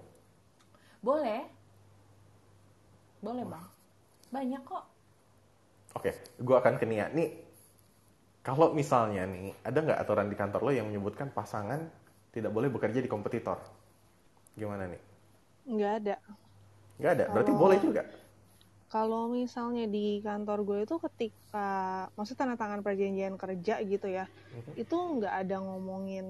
Boleh. 1.02 1.42
Boleh 3.18 3.42
bang. 3.42 3.66
Banyak 4.30 4.62
kok. 4.62 4.84
Oke, 5.98 6.14
okay, 6.14 6.14
gue 6.38 6.54
akan 6.54 6.78
ke 6.78 6.86
Nia. 6.86 7.10
Nih, 7.10 7.34
kalau 8.46 8.70
misalnya 8.70 9.26
nih, 9.26 9.50
ada 9.66 9.78
nggak 9.82 9.98
aturan 9.98 10.30
di 10.30 10.36
kantor 10.38 10.60
lo 10.68 10.72
yang 10.72 10.86
menyebutkan 10.86 11.34
pasangan 11.34 11.82
tidak 12.30 12.54
boleh 12.54 12.70
bekerja 12.70 13.02
di 13.02 13.10
kompetitor? 13.10 13.58
Gimana 14.54 14.86
nih? 14.86 15.07
Nggak 15.68 15.92
ada. 16.04 16.16
Nggak 16.98 17.12
ada, 17.14 17.24
berarti 17.30 17.52
kalau, 17.52 17.62
boleh 17.62 17.78
juga? 17.78 18.02
Kalau 18.88 19.22
misalnya 19.28 19.84
di 19.84 20.18
kantor 20.24 20.58
gue 20.64 20.78
itu 20.88 20.96
ketika, 20.96 21.68
maksud 22.16 22.34
tanda 22.34 22.56
tangan 22.56 22.80
perjanjian 22.80 23.36
kerja 23.36 23.84
gitu 23.84 24.08
ya, 24.08 24.24
mm-hmm. 24.26 24.74
itu 24.80 24.96
nggak 24.96 25.34
ada 25.44 25.56
ngomongin 25.60 26.26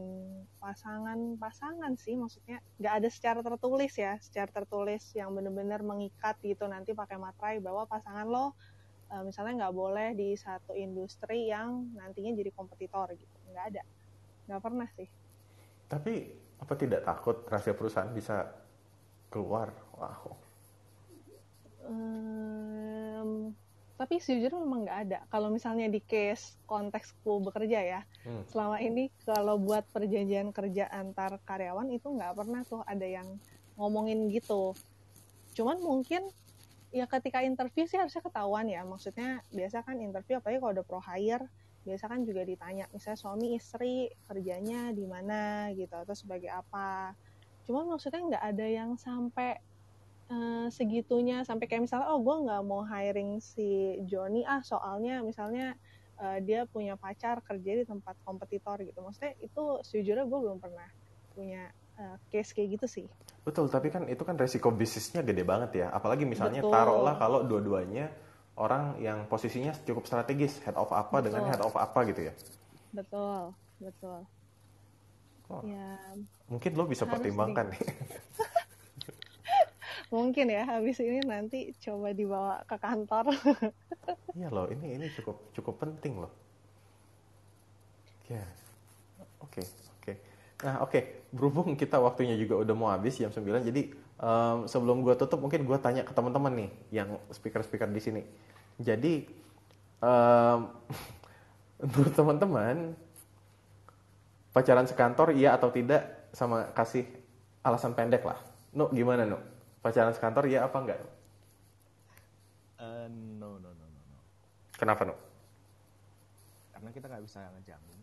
pasangan-pasangan 0.59 1.95
sih, 1.97 2.19
maksudnya 2.19 2.59
nggak 2.83 2.95
ada 2.99 3.09
secara 3.09 3.41
tertulis 3.41 3.95
ya, 3.95 4.19
secara 4.19 4.51
tertulis 4.51 5.07
yang 5.15 5.33
benar-benar 5.33 5.81
mengikat 5.87 6.37
gitu 6.43 6.67
nanti 6.67 6.93
pakai 6.93 7.17
materai 7.17 7.63
bahwa 7.63 7.87
pasangan 7.87 8.27
lo 8.27 8.59
uh, 9.13 9.23
misalnya 9.25 9.67
nggak 9.67 9.75
boleh 9.75 10.09
di 10.13 10.37
satu 10.37 10.77
industri 10.77 11.49
yang 11.49 11.89
nantinya 11.97 12.33
jadi 12.37 12.51
kompetitor 12.53 13.13
gitu 13.17 13.37
nggak 13.53 13.65
ada 13.75 13.83
nggak 14.49 14.63
pernah 14.63 14.89
sih 14.97 15.09
tapi 15.89 16.29
apa 16.59 16.73
tidak 16.77 17.01
takut 17.05 17.45
rahasia 17.49 17.73
perusahaan 17.73 18.13
bisa 18.13 18.53
keluar? 19.29 19.73
Wow. 19.97 20.37
Um, 21.89 23.57
tapi 23.99 24.23
sejujurnya 24.23 24.63
memang 24.63 24.87
nggak 24.87 25.01
ada. 25.09 25.19
Kalau 25.27 25.51
misalnya 25.51 25.91
di 25.91 25.99
case 25.99 26.55
konteksku 26.71 27.43
bekerja 27.43 27.81
ya 27.83 28.01
hmm. 28.23 28.47
selama 28.47 28.79
ini 28.79 29.11
kalau 29.27 29.59
buat 29.59 29.83
perjanjian 29.91 30.55
kerja 30.55 30.87
antar 30.93 31.43
karyawan 31.43 31.91
itu 31.91 32.07
nggak 32.07 32.37
pernah 32.39 32.63
tuh 32.63 32.87
ada 32.87 33.03
yang 33.03 33.27
ngomongin 33.75 34.31
gitu. 34.31 34.77
Cuman 35.59 35.83
mungkin 35.83 36.23
ya 36.95 37.05
ketika 37.11 37.43
interview 37.43 37.91
sih 37.91 37.99
harusnya 37.99 38.23
ketahuan 38.23 38.71
ya. 38.71 38.87
Maksudnya 38.87 39.43
biasa 39.51 39.83
kan 39.83 39.99
interview 39.99 40.39
apalagi 40.39 40.63
kalau 40.63 40.73
udah 40.79 40.87
pro 40.87 41.03
hire 41.03 41.45
biasa 41.83 42.05
kan 42.05 42.21
juga 42.21 42.45
ditanya 42.45 42.85
misalnya 42.93 43.17
suami 43.17 43.57
istri 43.57 44.13
kerjanya 44.29 44.93
di 44.93 45.09
mana? 45.09 45.73
gitu 45.73 45.97
atau 45.97 46.13
sebagai 46.13 46.53
apa 46.53 47.17
cuman 47.69 47.85
maksudnya 47.93 48.25
nggak 48.25 48.45
ada 48.57 48.67
yang 48.67 48.91
sampai 48.97 49.61
uh, 50.33 50.73
segitunya 50.73 51.45
sampai 51.45 51.69
kayak 51.69 51.85
misalnya 51.85 52.09
oh 52.09 52.25
gue 52.25 52.37
nggak 52.49 52.63
mau 52.65 52.81
hiring 52.81 53.45
si 53.45 54.01
Joni 54.09 54.49
ah 54.49 54.65
soalnya 54.65 55.21
misalnya 55.21 55.77
uh, 56.17 56.41
dia 56.41 56.65
punya 56.65 56.97
pacar 56.97 57.45
kerja 57.45 57.73
di 57.77 57.85
tempat 57.85 58.17
kompetitor 58.25 58.81
gitu 58.81 59.05
maksudnya 59.05 59.37
itu 59.45 59.85
sejujurnya 59.85 60.25
gue 60.25 60.39
belum 60.41 60.59
pernah 60.65 60.89
punya 61.37 61.69
uh, 62.03 62.17
case 62.35 62.51
kayak 62.51 62.79
gitu 62.79 62.87
sih. 62.89 63.07
Betul, 63.47 63.71
tapi 63.71 63.95
kan 63.95 64.11
itu 64.11 64.23
kan 64.27 64.35
resiko 64.35 64.75
bisnisnya 64.75 65.23
gede 65.23 65.47
banget 65.47 65.87
ya. 65.87 65.87
Apalagi 65.95 66.27
misalnya 66.27 66.61
Betul. 66.61 66.75
taruhlah 66.75 67.15
kalau 67.17 67.47
dua-duanya 67.47 68.11
orang 68.59 68.99
yang 68.99 69.25
posisinya 69.31 69.71
cukup 69.87 70.05
strategis, 70.05 70.59
head 70.67 70.75
of 70.75 70.91
apa 70.91 71.23
betul. 71.23 71.27
dengan 71.31 71.43
head 71.47 71.63
of 71.63 71.75
apa 71.79 72.01
gitu 72.11 72.29
ya. 72.29 72.35
Betul, 72.91 73.55
betul. 73.79 74.27
Oh, 75.49 75.65
ya, 75.65 75.97
mungkin 76.53 76.77
lo 76.77 76.85
bisa 76.85 77.09
pertimbangkan 77.09 77.73
nih. 77.73 77.81
mungkin 80.15 80.49
ya 80.49 80.65
habis 80.65 80.97
ini 81.05 81.21
nanti 81.25 81.73
coba 81.81 82.13
dibawa 82.13 82.61
ke 82.69 82.77
kantor. 82.77 83.33
iya 84.39 84.53
loh, 84.53 84.69
ini 84.69 85.01
ini 85.01 85.07
cukup 85.17 85.49
cukup 85.57 85.81
penting 85.81 86.21
loh. 86.21 86.33
Ya, 88.29 88.45
oke. 89.41 89.61
Okay. 89.61 89.65
Nah 90.59 90.83
oke, 90.83 90.91
okay. 90.91 91.03
berhubung 91.31 91.79
kita 91.79 92.03
waktunya 92.03 92.35
juga 92.35 92.59
udah 92.59 92.75
mau 92.75 92.91
habis 92.91 93.15
jam 93.15 93.31
9, 93.31 93.71
jadi 93.71 93.95
um, 94.19 94.67
sebelum 94.67 95.07
gue 95.07 95.15
tutup 95.15 95.39
mungkin 95.39 95.63
gue 95.63 95.79
tanya 95.79 96.03
ke 96.03 96.11
teman-teman 96.11 96.67
nih 96.67 96.71
yang 96.91 97.15
speaker-speaker 97.31 97.87
di 97.95 98.03
sini. 98.03 98.23
Jadi 98.83 99.23
um, 100.03 100.67
untuk 101.79 102.11
teman-teman 102.19 102.99
pacaran 104.59 104.91
sekantor 104.91 105.31
iya 105.39 105.55
atau 105.55 105.71
tidak 105.71 106.27
sama 106.35 106.75
kasih 106.75 107.07
alasan 107.63 107.95
pendek 107.95 108.27
lah. 108.27 108.43
Nu 108.75 108.91
gimana 108.91 109.23
nu? 109.23 109.39
Pacaran 109.79 110.11
sekantor 110.11 110.51
iya 110.51 110.67
apa 110.67 110.77
enggak? 110.83 110.99
Uh, 112.83 113.07
no 113.39 113.55
no 113.63 113.71
no 113.71 113.87
no 113.87 114.01
no. 114.11 114.19
Kenapa 114.75 115.07
nu? 115.07 115.15
Karena 116.75 116.91
kita 116.91 117.07
nggak 117.07 117.23
bisa 117.23 117.47
ngejamin 117.55 117.99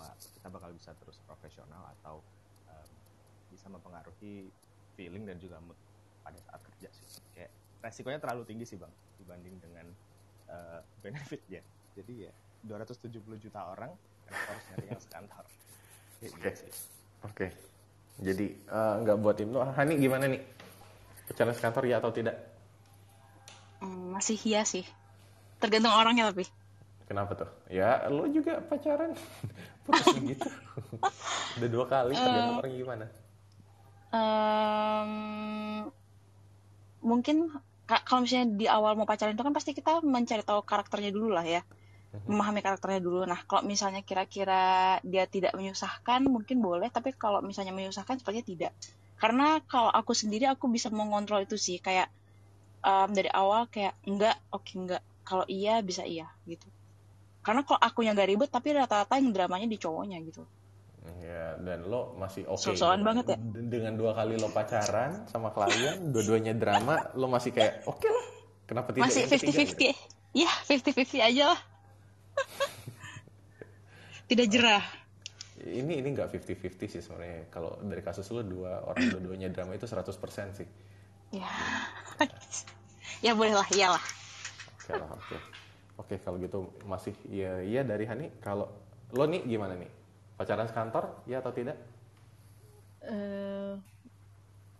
bahwa 0.00 0.10
kita 0.18 0.48
bakal 0.50 0.70
bisa 0.74 0.90
terus 0.98 1.22
profesional 1.28 1.94
atau 1.98 2.18
um, 2.66 2.90
bisa 3.54 3.70
mempengaruhi 3.70 4.50
feeling 4.98 5.28
dan 5.30 5.38
juga 5.38 5.62
mood 5.62 5.78
pada 6.26 6.40
saat 6.40 6.60
kerja 6.72 6.88
sih 6.88 7.20
kayak 7.36 7.50
resikonya 7.84 8.16
terlalu 8.16 8.48
tinggi 8.48 8.64
sih 8.64 8.78
bang 8.80 8.92
dibanding 9.20 9.60
dengan 9.60 9.86
uh, 10.48 10.80
benefit 11.04 11.42
ya 11.52 11.60
jadi 11.98 12.30
ya 12.30 12.32
270 12.64 13.18
juta 13.44 13.60
orang 13.76 13.92
kenapa 14.24 14.48
harus 14.56 14.64
nyari 14.72 14.86
yang 14.88 15.02
sekantor 15.02 15.44
oke 16.20 16.36
okay. 16.36 16.54
okay. 17.24 17.50
jadi 18.20 18.46
uh, 18.68 18.94
nggak 19.00 19.16
buat 19.20 19.36
tim 19.40 19.50
lo 19.52 19.64
Hani 19.64 19.96
gimana 19.96 20.28
nih 20.28 20.40
pacaran 21.30 21.54
sekantor 21.56 21.84
ya 21.88 22.02
atau 22.02 22.12
tidak 22.12 22.36
hmm, 23.80 24.16
masih 24.16 24.36
iya 24.44 24.64
sih 24.68 24.84
tergantung 25.60 25.92
orangnya 25.96 26.28
tapi 26.32 26.44
Kenapa 27.10 27.34
tuh? 27.34 27.50
Ya, 27.66 28.06
lo 28.06 28.22
juga 28.30 28.62
pacaran. 28.62 29.10
Putus 29.84 30.14
gitu. 30.30 30.46
Udah 31.58 31.68
dua 31.74 31.84
kali, 31.90 32.14
tergantung 32.14 32.54
uh, 32.54 32.60
orang 32.62 32.70
gimana. 32.78 33.06
Um, 34.14 35.10
mungkin 37.02 37.50
kalau 38.06 38.22
misalnya 38.22 38.54
di 38.54 38.70
awal 38.70 38.94
mau 38.94 39.10
pacaran 39.10 39.34
itu 39.34 39.42
kan 39.42 39.50
pasti 39.50 39.74
kita 39.74 40.06
mencari 40.06 40.46
tahu 40.46 40.62
karakternya 40.62 41.10
dulu 41.10 41.34
lah 41.34 41.42
ya. 41.42 41.66
Mhm. 42.12 42.26
memahami 42.30 42.60
karakternya 42.62 43.00
dulu. 43.02 43.26
Nah, 43.26 43.40
kalau 43.46 43.66
misalnya 43.66 44.02
kira-kira 44.02 44.98
dia 45.02 45.24
tidak 45.26 45.54
menyusahkan, 45.54 46.26
mungkin 46.26 46.62
boleh. 46.62 46.90
Tapi 46.90 47.14
kalau 47.14 47.42
misalnya 47.42 47.74
menyusahkan, 47.74 48.20
sepertinya 48.20 48.46
tidak. 48.46 48.72
Karena 49.20 49.60
kalau 49.68 49.92
aku 49.92 50.16
sendiri, 50.16 50.48
aku 50.48 50.70
bisa 50.72 50.88
mengontrol 50.88 51.44
itu 51.44 51.60
sih. 51.60 51.78
Kayak 51.78 52.08
um, 52.82 53.12
dari 53.12 53.28
awal 53.30 53.68
kayak 53.68 53.96
enggak, 54.08 54.36
oke 54.50 54.64
okay, 54.64 54.74
enggak. 54.80 55.02
Kalau 55.24 55.44
iya, 55.46 55.78
bisa 55.84 56.02
iya 56.02 56.26
gitu. 56.48 56.66
Karena 57.40 57.64
kalau 57.64 57.80
aku 57.80 58.04
yang 58.04 58.12
gak 58.12 58.28
ribet, 58.28 58.50
tapi 58.52 58.76
rata-rata 58.76 59.16
yang 59.16 59.32
dramanya 59.32 59.64
di 59.64 59.80
cowoknya 59.80 60.20
gitu. 60.26 60.44
Ya, 61.24 61.56
dan 61.56 61.88
lo 61.88 62.12
masih 62.20 62.44
oke 62.44 62.60
okay, 62.60 62.76
so 62.76 62.92
banget 62.92 63.32
ya. 63.32 63.38
Dengan 63.40 63.96
dua 63.96 64.12
kali 64.12 64.36
lo 64.36 64.52
pacaran 64.52 65.24
sama 65.32 65.48
klien, 65.48 65.96
dua-duanya 66.12 66.52
drama, 66.52 67.00
lo 67.16 67.24
masih 67.32 67.56
kayak 67.56 67.88
oke 67.88 68.04
okay 68.04 68.10
lah. 68.12 68.26
Kenapa 68.68 68.88
tidak? 68.92 69.08
Masih 69.08 69.24
fifty 69.24 69.52
fifty, 69.52 69.86
ya 70.36 70.52
fifty 70.68 70.92
fifty 70.92 71.24
aja 71.24 71.56
lah. 71.56 71.60
Tidak 74.30 74.46
jerah. 74.46 74.84
Ini 75.60 76.00
ini 76.00 76.08
nggak 76.16 76.32
fifty 76.32 76.54
fifty 76.56 76.86
sih 76.88 77.02
sebenarnya. 77.04 77.50
Kalau 77.52 77.76
dari 77.84 78.00
kasus 78.00 78.30
lo 78.32 78.40
dua 78.40 78.80
orang 78.86 79.12
dua-duanya 79.12 79.52
drama 79.52 79.76
itu 79.76 79.84
100% 79.84 80.56
sih. 80.56 80.68
Ya, 81.30 81.50
ya 83.26 83.32
boleh 83.36 83.54
lah, 83.54 83.68
iyalah. 83.70 84.02
Oke 84.80 84.92
lah, 84.96 85.10
oke. 85.12 85.36
Oke 86.00 86.14
kalau 86.24 86.40
gitu 86.40 86.72
masih 86.88 87.12
iya 87.28 87.60
iya 87.60 87.82
dari 87.84 88.08
Hani. 88.08 88.32
Kalau 88.40 88.72
lo 89.12 89.24
nih 89.28 89.44
gimana 89.44 89.76
nih? 89.76 89.90
Pacaran 90.40 90.64
sekantor, 90.64 91.20
ya 91.28 91.44
atau 91.44 91.52
tidak? 91.52 91.76
Uh, 93.04 93.76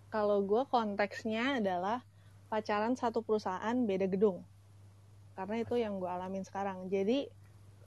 kalau 0.09 0.41
gue 0.43 0.65
konteksnya 0.73 1.61
adalah 1.61 2.01
pacaran 2.49 2.97
satu 2.97 3.21
perusahaan 3.21 3.77
beda 3.85 4.09
gedung. 4.09 4.43
Karena 5.37 5.61
itu 5.61 5.77
yang 5.77 6.01
gue 6.01 6.09
alamin 6.09 6.43
sekarang. 6.43 6.89
Jadi 6.89 7.29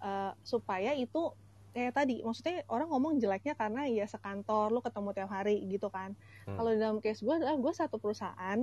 uh, 0.03 0.35
supaya 0.43 0.91
itu 0.93 1.31
kayak 1.73 1.97
tadi, 1.97 2.21
maksudnya 2.21 2.61
orang 2.69 2.91
ngomong 2.93 3.17
jeleknya 3.17 3.57
karena 3.57 3.89
ya 3.89 4.05
sekantor, 4.05 4.69
lu 4.69 4.83
ketemu 4.85 5.09
tiap 5.17 5.31
hari 5.33 5.57
gitu 5.65 5.89
kan. 5.89 6.13
Hmm. 6.45 6.59
Kalau 6.61 6.71
dalam 6.77 6.97
case 7.01 7.25
gue 7.25 7.33
adalah 7.33 7.57
gue 7.57 7.73
satu 7.73 7.97
perusahaan, 7.97 8.59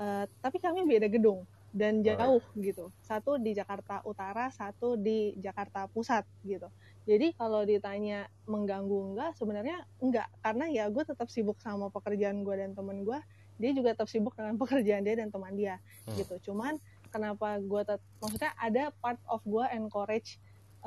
uh, 0.00 0.24
tapi 0.42 0.58
kami 0.58 0.82
beda 0.82 1.06
gedung 1.06 1.46
dan 1.70 2.02
jauh 2.02 2.42
oh, 2.42 2.58
gitu. 2.58 2.90
Satu 3.04 3.38
di 3.38 3.54
Jakarta 3.54 4.02
Utara, 4.02 4.50
satu 4.50 4.98
di 4.98 5.36
Jakarta 5.38 5.86
Pusat 5.86 6.26
gitu. 6.42 6.66
Jadi 7.08 7.32
kalau 7.38 7.64
ditanya 7.64 8.28
mengganggu 8.44 9.14
enggak, 9.14 9.30
sebenarnya 9.38 9.86
enggak 10.02 10.28
karena 10.44 10.68
ya 10.68 10.84
gue 10.92 11.04
tetap 11.06 11.30
sibuk 11.32 11.56
sama 11.62 11.88
pekerjaan 11.88 12.44
gue 12.44 12.54
dan 12.58 12.74
temen 12.74 13.06
gue, 13.06 13.18
dia 13.56 13.70
juga 13.72 13.94
tetap 13.94 14.10
sibuk 14.10 14.34
dengan 14.34 14.58
pekerjaan 14.62 15.06
dia 15.06 15.14
dan 15.14 15.30
teman 15.30 15.54
dia 15.54 15.78
hmm. 16.10 16.18
gitu. 16.20 16.50
Cuman 16.50 16.76
kenapa 17.08 17.56
gue 17.62 17.80
tetap, 17.86 18.02
maksudnya 18.20 18.52
ada 18.58 18.90
part 18.98 19.20
of 19.30 19.40
gue 19.46 19.64
encourage 19.72 20.36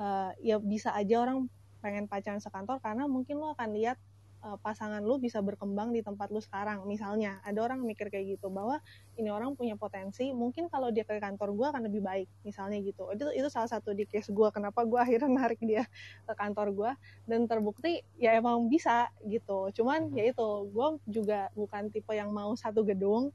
uh, 0.02 0.34
ya 0.42 0.58
bisa 0.58 0.90
aja 0.98 1.22
orang 1.22 1.46
pengen 1.82 2.10
pacaran 2.10 2.42
sekantor 2.42 2.82
karena 2.82 3.06
mungkin 3.06 3.38
lo 3.38 3.54
akan 3.54 3.70
lihat 3.74 3.98
uh, 4.46 4.58
pasangan 4.62 5.02
lu 5.02 5.22
bisa 5.22 5.40
berkembang 5.42 5.94
di 5.94 6.02
tempat 6.02 6.30
lu 6.34 6.42
sekarang. 6.42 6.86
Misalnya, 6.90 7.42
ada 7.46 7.62
orang 7.62 7.86
mikir 7.86 8.10
kayak 8.10 8.38
gitu 8.38 8.50
bahwa 8.50 8.82
ini 9.18 9.30
orang 9.30 9.54
punya 9.54 9.78
potensi, 9.78 10.30
mungkin 10.34 10.68
kalau 10.70 10.90
dia 10.90 11.06
ke 11.06 11.18
kantor 11.22 11.54
gue 11.54 11.68
akan 11.74 11.82
lebih 11.90 12.02
baik, 12.02 12.28
misalnya 12.46 12.82
gitu. 12.82 13.10
Itu 13.14 13.30
itu 13.34 13.48
salah 13.50 13.70
satu 13.70 13.94
di 13.94 14.06
case 14.10 14.34
gue 14.34 14.48
kenapa 14.54 14.86
gue 14.86 15.00
akhirnya 15.06 15.30
narik 15.30 15.62
dia 15.62 15.86
ke 16.26 16.34
kantor 16.34 16.74
gue 16.74 16.92
dan 17.30 17.46
terbukti 17.46 18.02
ya 18.18 18.38
emang 18.38 18.68
bisa 18.68 19.10
gitu. 19.26 19.70
Cuman 19.74 20.14
ya 20.18 20.30
itu, 20.30 20.50
gue 20.70 20.88
juga 21.10 21.50
bukan 21.54 21.90
tipe 21.94 22.12
yang 22.14 22.34
mau 22.34 22.54
satu 22.58 22.86
gedung, 22.86 23.30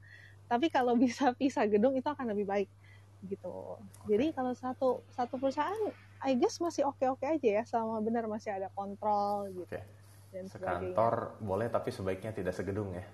tapi 0.50 0.70
kalau 0.70 0.98
bisa 1.02 1.34
pisah 1.34 1.66
gedung 1.66 1.94
itu 1.94 2.06
akan 2.06 2.34
lebih 2.34 2.46
baik 2.46 2.70
gitu. 3.24 3.80
Jadi 4.04 4.36
kalau 4.36 4.52
satu 4.52 5.00
satu 5.16 5.40
perusahaan, 5.40 5.78
I 6.20 6.36
guess 6.36 6.60
masih 6.60 6.84
oke-oke 6.84 7.24
aja 7.24 7.48
ya, 7.60 7.62
selama 7.64 8.04
benar 8.04 8.28
masih 8.28 8.52
ada 8.52 8.68
kontrol 8.76 9.48
gitu. 9.52 9.72
Okay 9.72 9.96
dan 10.36 10.44
sekantor 10.52 11.40
boleh 11.40 11.72
tapi 11.72 11.88
sebaiknya 11.88 12.28
tidak 12.36 12.52
segedung 12.52 12.92
ya 12.92 13.04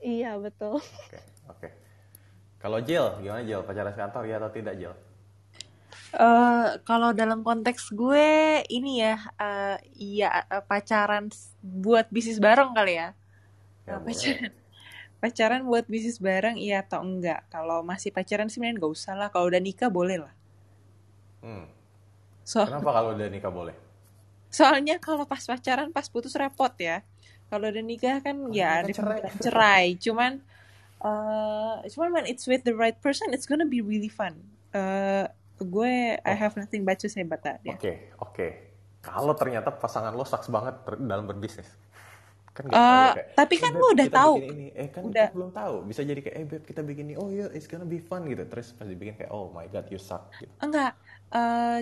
iya 0.00 0.30
betul 0.40 0.80
oke 0.80 0.88
okay, 1.04 1.22
oke 1.52 1.58
okay. 1.60 1.72
kalau 2.56 2.80
Jill 2.80 3.20
gimana 3.20 3.44
Jill 3.44 3.60
pacaran 3.60 3.92
sekantor 3.92 4.24
ya 4.24 4.40
atau 4.40 4.52
tidak 4.52 4.76
Jill 4.80 4.96
Uh, 6.12 6.76
kalau 6.84 7.16
dalam 7.16 7.40
konteks 7.40 7.88
gue 7.96 8.60
ini 8.68 9.00
ya, 9.00 9.16
uh, 9.40 9.80
iya 9.96 10.44
uh, 10.44 10.60
pacaran 10.60 11.32
buat 11.64 12.04
bisnis 12.12 12.36
bareng 12.36 12.76
kali 12.76 13.00
ya. 13.00 13.16
ya 13.88 13.96
pacaran, 13.96 14.52
pacaran 15.22 15.62
buat 15.62 15.86
bisnis 15.86 16.18
bareng 16.18 16.58
iya 16.58 16.82
atau 16.82 16.98
enggak? 17.06 17.46
Kalau 17.46 17.86
masih 17.86 18.10
pacaran 18.10 18.50
sih 18.50 18.58
mending 18.58 18.82
gak 18.82 18.90
usah 18.90 19.14
lah. 19.14 19.30
Kalau 19.30 19.46
udah 19.46 19.62
nikah 19.62 19.86
boleh 19.86 20.18
lah. 20.18 20.34
Hmm. 21.46 21.70
So, 22.42 22.66
Kenapa 22.66 22.90
kalau 22.90 23.14
udah 23.14 23.30
nikah 23.30 23.54
boleh? 23.54 23.74
Soalnya 24.50 24.98
kalau 24.98 25.22
pas 25.22 25.38
pacaran 25.46 25.94
pas 25.94 26.10
putus 26.10 26.34
repot 26.34 26.74
ya. 26.74 27.06
Kalau 27.46 27.70
udah 27.70 27.84
nikah 27.86 28.18
kan 28.18 28.34
oh, 28.34 28.50
ya 28.50 28.82
ada 28.82 28.90
cerai. 28.90 29.20
cerai. 29.38 29.86
Cuman 29.94 30.42
uh, 31.06 31.78
cuman 31.86 32.08
when 32.18 32.26
it's 32.26 32.50
with 32.50 32.66
the 32.66 32.74
right 32.74 32.98
person 32.98 33.30
it's 33.30 33.46
gonna 33.46 33.68
be 33.68 33.78
really 33.78 34.10
fun. 34.10 34.42
Uh, 34.74 35.30
gue 35.62 36.18
oh. 36.18 36.26
I 36.26 36.34
have 36.34 36.58
nothing 36.58 36.82
but 36.82 36.98
to 36.98 37.06
say 37.06 37.22
about 37.22 37.46
that. 37.46 37.62
Oke, 37.62 37.78
okay, 37.78 37.94
oke. 38.18 38.34
Okay. 38.34 38.50
Kalau 39.02 39.34
ternyata 39.38 39.70
pasangan 39.70 40.10
lo 40.14 40.26
saks 40.26 40.50
banget 40.50 40.82
dalam 40.98 41.30
berbisnis. 41.30 41.70
Kan 42.52 42.68
uh, 42.68 42.72
tahu 42.72 42.84
ya, 42.84 43.08
kayak, 43.16 43.28
tapi 43.32 43.54
kan 43.56 43.72
eh, 43.72 43.80
lo 43.80 43.86
udah 43.96 44.08
tahu. 44.12 44.34
Ini. 44.44 44.66
Eh 44.76 44.88
kan 44.92 45.02
udah. 45.08 45.28
belum 45.32 45.50
tahu. 45.56 45.74
Bisa 45.88 46.00
jadi 46.04 46.20
kayak 46.20 46.36
eh 46.36 46.44
beb 46.44 46.62
kita 46.68 46.80
bikin 46.84 47.04
ini. 47.12 47.16
Oh 47.16 47.32
iya, 47.32 47.48
yeah, 47.48 47.56
it's 47.56 47.64
gonna 47.64 47.88
be 47.88 47.96
fun 47.96 48.28
gitu. 48.28 48.44
Terus 48.44 48.76
pas 48.76 48.84
dibikin 48.84 49.16
kayak 49.16 49.32
oh 49.32 49.48
my 49.50 49.64
god 49.72 49.88
you 49.88 49.96
suck 49.96 50.28
gitu. 50.36 50.52
Enggak. 50.60 50.92
Uh, 51.32 51.80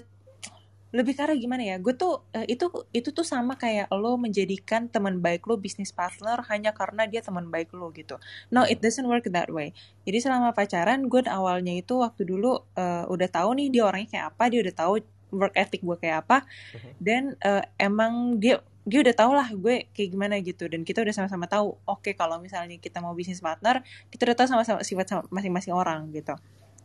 lebih 0.91 1.15
karena 1.15 1.39
gimana 1.39 1.63
ya 1.63 1.77
gue 1.79 1.95
tuh 1.95 2.27
uh, 2.35 2.47
itu 2.51 2.67
itu 2.91 3.15
tuh 3.15 3.23
sama 3.23 3.55
kayak 3.55 3.87
lo 3.95 4.19
menjadikan 4.19 4.91
teman 4.91 5.23
baik 5.23 5.47
lo 5.47 5.55
bisnis 5.55 5.95
partner 5.95 6.43
hanya 6.51 6.75
karena 6.75 7.07
dia 7.07 7.23
teman 7.23 7.47
baik 7.47 7.71
lo 7.71 7.95
gitu 7.95 8.19
no 8.51 8.67
it 8.67 8.83
doesn't 8.83 9.07
work 9.07 9.23
that 9.31 9.47
way 9.55 9.71
jadi 10.03 10.19
selama 10.19 10.51
pacaran 10.51 11.07
gue 11.07 11.23
awalnya 11.31 11.79
itu 11.79 12.03
waktu 12.03 12.27
dulu 12.27 12.67
uh, 12.75 13.07
udah 13.07 13.29
tahu 13.31 13.55
nih 13.55 13.71
dia 13.71 13.83
orangnya 13.87 14.09
kayak 14.11 14.27
apa 14.35 14.45
dia 14.51 14.61
udah 14.67 14.75
tahu 14.75 14.93
work 15.31 15.55
ethic 15.55 15.81
gue 15.87 15.95
kayak 15.95 16.27
apa 16.27 16.43
uh-huh. 16.43 16.93
dan 16.99 17.39
uh, 17.47 17.63
emang 17.79 18.43
dia 18.43 18.59
dia 18.89 18.99
udah 19.05 19.15
tau 19.17 19.33
lah 19.37 19.49
gue 19.53 19.91
kayak 19.93 20.09
gimana 20.13 20.41
gitu. 20.41 20.67
Dan 20.67 20.83
kita 20.85 21.05
udah 21.05 21.15
sama-sama 21.15 21.47
tahu 21.47 21.77
oke 21.85 22.01
okay, 22.01 22.15
kalau 22.17 22.41
misalnya 22.41 22.81
kita 22.81 23.05
mau 23.05 23.13
bisnis 23.13 23.45
partner 23.45 23.85
kita 24.09 24.25
udah 24.31 24.37
tahu 24.37 24.49
sama-sama 24.49 24.81
sifat 24.81 25.29
masing-masing 25.29 25.75
orang 25.77 26.09
gitu. 26.15 26.35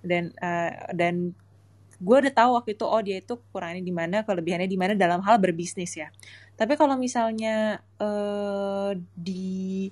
Dan 0.03 0.35
uh, 0.43 0.91
dan 0.91 1.33
gue 1.95 2.17
udah 2.19 2.33
tahu 2.35 2.49
waktu 2.59 2.75
itu 2.75 2.85
oh 2.85 2.99
dia 2.99 3.17
itu 3.23 3.39
kurangnya 3.55 3.79
di 3.79 3.93
mana 3.95 4.27
kelebihannya 4.27 4.67
di 4.67 4.79
mana 4.79 4.93
dalam 4.99 5.23
hal 5.23 5.39
berbisnis 5.39 5.95
ya. 5.95 6.11
Tapi 6.59 6.75
kalau 6.75 6.99
misalnya 6.99 7.79
uh, 7.99 8.91
di 9.15 9.87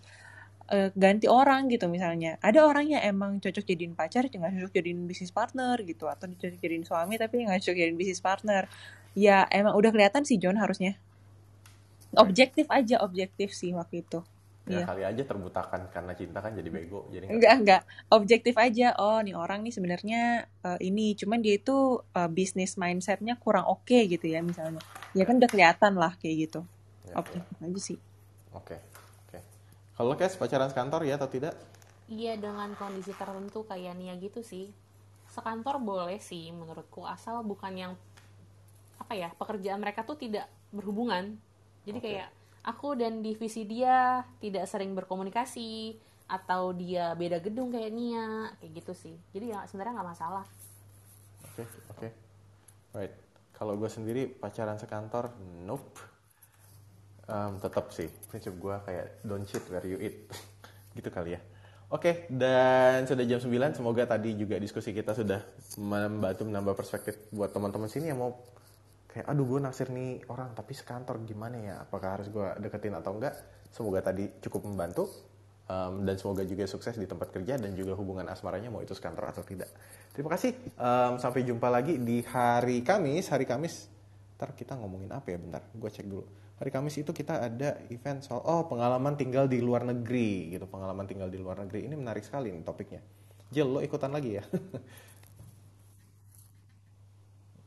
uh, 0.72 0.92
ganti 0.96 1.32
orang 1.32 1.72
gitu 1.72 1.88
misalnya 1.88 2.36
ada 2.44 2.68
orang 2.68 2.92
yang 2.92 3.02
emang 3.04 3.40
cocok 3.40 3.64
jadiin 3.64 3.96
pacar 3.96 4.28
nggak 4.28 4.60
cocok 4.60 4.74
jadiin 4.76 5.08
bisnis 5.08 5.32
partner 5.32 5.80
gitu 5.84 6.12
atau 6.12 6.28
cocok 6.28 6.60
jadiin 6.60 6.84
suami 6.84 7.16
tapi 7.16 7.48
nggak 7.48 7.64
cocok 7.64 7.78
jadiin 7.80 7.98
bisnis 8.00 8.20
partner. 8.20 8.68
Ya 9.14 9.46
emang 9.54 9.78
udah 9.78 9.94
kelihatan 9.94 10.28
sih 10.28 10.42
John 10.42 10.60
harusnya 10.60 11.00
objektif 12.18 12.66
aja 12.70 13.02
objektif 13.02 13.54
sih 13.54 13.74
waktu 13.74 14.06
itu 14.06 14.20
ya 14.64 14.80
iya. 14.80 14.86
kali 14.88 15.04
aja 15.04 15.24
terbutakan 15.28 15.92
karena 15.92 16.16
cinta 16.16 16.40
kan 16.40 16.56
jadi 16.56 16.72
bego 16.72 17.12
jadi 17.12 17.28
enggak 17.28 17.54
enggak 17.60 17.82
objektif 18.16 18.56
aja 18.56 18.96
oh 18.96 19.20
nih 19.20 19.36
orang 19.36 19.60
nih 19.60 19.76
sebenarnya 19.76 20.48
uh, 20.64 20.80
ini 20.80 21.20
cuman 21.20 21.44
dia 21.44 21.60
itu 21.60 22.00
uh, 22.00 22.30
bisnis 22.32 22.80
mindsetnya 22.80 23.36
kurang 23.36 23.68
oke 23.68 23.84
okay, 23.84 24.08
gitu 24.08 24.32
ya 24.32 24.40
misalnya 24.40 24.80
ya 25.12 25.28
kan 25.28 25.36
udah 25.36 25.52
kelihatan 25.52 26.00
lah 26.00 26.16
kayak 26.16 26.48
gitu 26.48 26.62
ya, 27.12 27.14
objektif 27.20 27.56
ya. 27.60 27.68
aja 27.68 27.80
sih 27.84 28.00
oke 28.56 28.64
okay. 28.64 28.80
oke 28.80 29.36
okay. 29.36 29.42
kalau 30.00 30.16
kes 30.16 30.40
pacaran 30.40 30.72
sekantor 30.72 31.04
ya 31.04 31.20
atau 31.20 31.28
tidak 31.28 31.60
iya 32.08 32.40
dengan 32.40 32.72
kondisi 32.80 33.12
tertentu 33.20 33.68
kayak 33.68 34.00
Nia 34.00 34.16
gitu 34.16 34.48
sih 34.48 34.72
sekantor 35.28 35.76
boleh 35.84 36.24
sih 36.24 36.56
menurutku 36.56 37.04
asal 37.04 37.44
bukan 37.44 37.76
yang 37.76 37.94
apa 38.96 39.12
ya 39.12 39.28
pekerjaan 39.36 39.84
mereka 39.84 40.08
tuh 40.08 40.16
tidak 40.16 40.48
berhubungan 40.72 41.36
jadi 41.84 42.00
okay. 42.00 42.08
kayak 42.16 42.30
aku 42.64 42.96
dan 42.96 43.20
divisi 43.20 43.68
dia 43.68 44.24
tidak 44.40 44.66
sering 44.72 44.96
berkomunikasi 44.96 46.00
atau 46.28 46.72
dia 46.72 47.12
beda 47.14 47.44
gedung 47.44 47.70
kayak 47.70 47.92
Nia 47.92 48.50
kayak 48.58 48.72
gitu 48.80 48.94
sih. 48.96 49.16
Jadi 49.36 49.52
ya 49.52 49.68
sebenarnya 49.68 50.00
nggak 50.00 50.10
masalah. 50.16 50.46
Oke 51.44 51.62
okay, 51.62 51.66
oke. 51.68 52.00
Okay. 52.00 52.12
right. 52.96 53.14
Kalau 53.54 53.78
gue 53.78 53.90
sendiri 53.92 54.26
pacaran 54.32 54.80
sekantor 54.80 55.36
nope. 55.68 55.94
Um, 57.24 57.60
tetap 57.60 57.92
sih. 57.92 58.10
Prinsip 58.32 58.56
gue 58.58 58.76
kayak 58.84 59.24
don't 59.24 59.46
cheat 59.48 59.64
where 59.70 59.86
you 59.86 60.00
eat. 60.00 60.28
Gitu 60.98 61.08
kali 61.12 61.36
ya. 61.38 61.42
Oke, 61.94 62.10
okay, 62.10 62.16
dan 62.26 63.06
sudah 63.06 63.22
jam 63.22 63.38
9. 63.38 63.78
Semoga 63.78 64.10
tadi 64.10 64.34
juga 64.34 64.58
diskusi 64.58 64.98
kita 64.98 65.14
sudah 65.14 65.46
membantu 65.78 66.50
menambah 66.50 66.74
perspektif 66.74 67.30
buat 67.30 67.54
teman-teman 67.54 67.86
sini 67.86 68.10
yang 68.10 68.18
mau 68.18 68.42
kayak 69.14 69.30
aduh 69.30 69.46
gue 69.46 69.60
naksir 69.62 69.94
nih 69.94 70.26
orang 70.34 70.58
tapi 70.58 70.74
sekantor 70.74 71.22
gimana 71.22 71.56
ya 71.62 71.74
apakah 71.86 72.18
harus 72.18 72.34
gue 72.34 72.48
deketin 72.66 72.98
atau 72.98 73.14
enggak 73.14 73.38
semoga 73.70 74.02
tadi 74.02 74.26
cukup 74.42 74.66
membantu 74.66 75.06
um, 75.70 76.04
dan 76.04 76.16
semoga 76.20 76.44
juga 76.44 76.66
sukses 76.68 76.96
di 76.98 77.08
tempat 77.08 77.32
kerja 77.32 77.56
dan 77.60 77.72
juga 77.78 77.96
hubungan 77.96 78.28
asmaranya 78.28 78.70
mau 78.74 78.82
itu 78.84 78.94
sekantor 78.96 79.32
atau 79.32 79.44
tidak. 79.46 79.70
Terima 80.12 80.30
kasih. 80.34 80.54
Um, 80.76 81.18
sampai 81.20 81.46
jumpa 81.48 81.68
lagi 81.72 81.98
di 82.00 82.22
hari 82.26 82.84
Kamis. 82.84 83.30
Hari 83.32 83.46
Kamis. 83.48 83.88
Ntar 84.38 84.54
kita 84.58 84.76
ngomongin 84.78 85.12
apa 85.14 85.32
ya? 85.32 85.38
Bentar, 85.40 85.64
gue 85.72 85.90
cek 85.90 86.08
dulu. 86.08 86.24
Hari 86.62 86.70
Kamis 86.72 86.96
itu 87.02 87.12
kita 87.12 87.50
ada 87.50 87.82
event 87.90 88.22
soal 88.24 88.44
oh 88.46 88.70
pengalaman 88.70 89.18
tinggal 89.18 89.50
di 89.50 89.60
luar 89.60 89.84
negeri 89.88 90.54
gitu. 90.54 90.66
Pengalaman 90.70 91.08
tinggal 91.10 91.30
di 91.34 91.40
luar 91.42 91.60
negeri 91.66 91.90
ini 91.90 91.96
menarik 91.98 92.24
sekali 92.24 92.52
nih 92.54 92.64
topiknya. 92.64 93.02
Jil, 93.54 93.70
lo 93.70 93.80
ikutan 93.82 94.10
lagi 94.10 94.38
ya? 94.38 94.44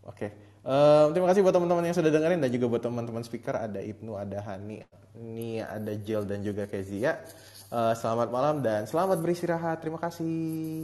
Oke. 0.07 0.17
Okay. 0.17 0.31
Um, 0.67 1.15
terima 1.15 1.31
kasih 1.31 1.47
buat 1.47 1.55
teman-teman 1.55 1.87
yang 1.87 1.95
sudah 1.95 2.11
dengerin 2.11 2.43
dan 2.43 2.51
juga 2.51 2.67
buat 2.67 2.83
teman-teman 2.83 3.23
speaker 3.23 3.55
ada 3.55 3.79
Ibnu, 3.79 4.19
ada 4.19 4.43
Hani, 4.43 4.83
ini 5.15 5.63
ada 5.63 5.95
Jill 5.95 6.27
dan 6.27 6.43
juga 6.43 6.67
Kezia. 6.67 7.23
Uh, 7.71 7.95
selamat 7.95 8.35
malam 8.35 8.67
dan 8.67 8.83
selamat 8.83 9.23
beristirahat. 9.23 9.79
Terima 9.79 10.03
kasih. 10.03 10.83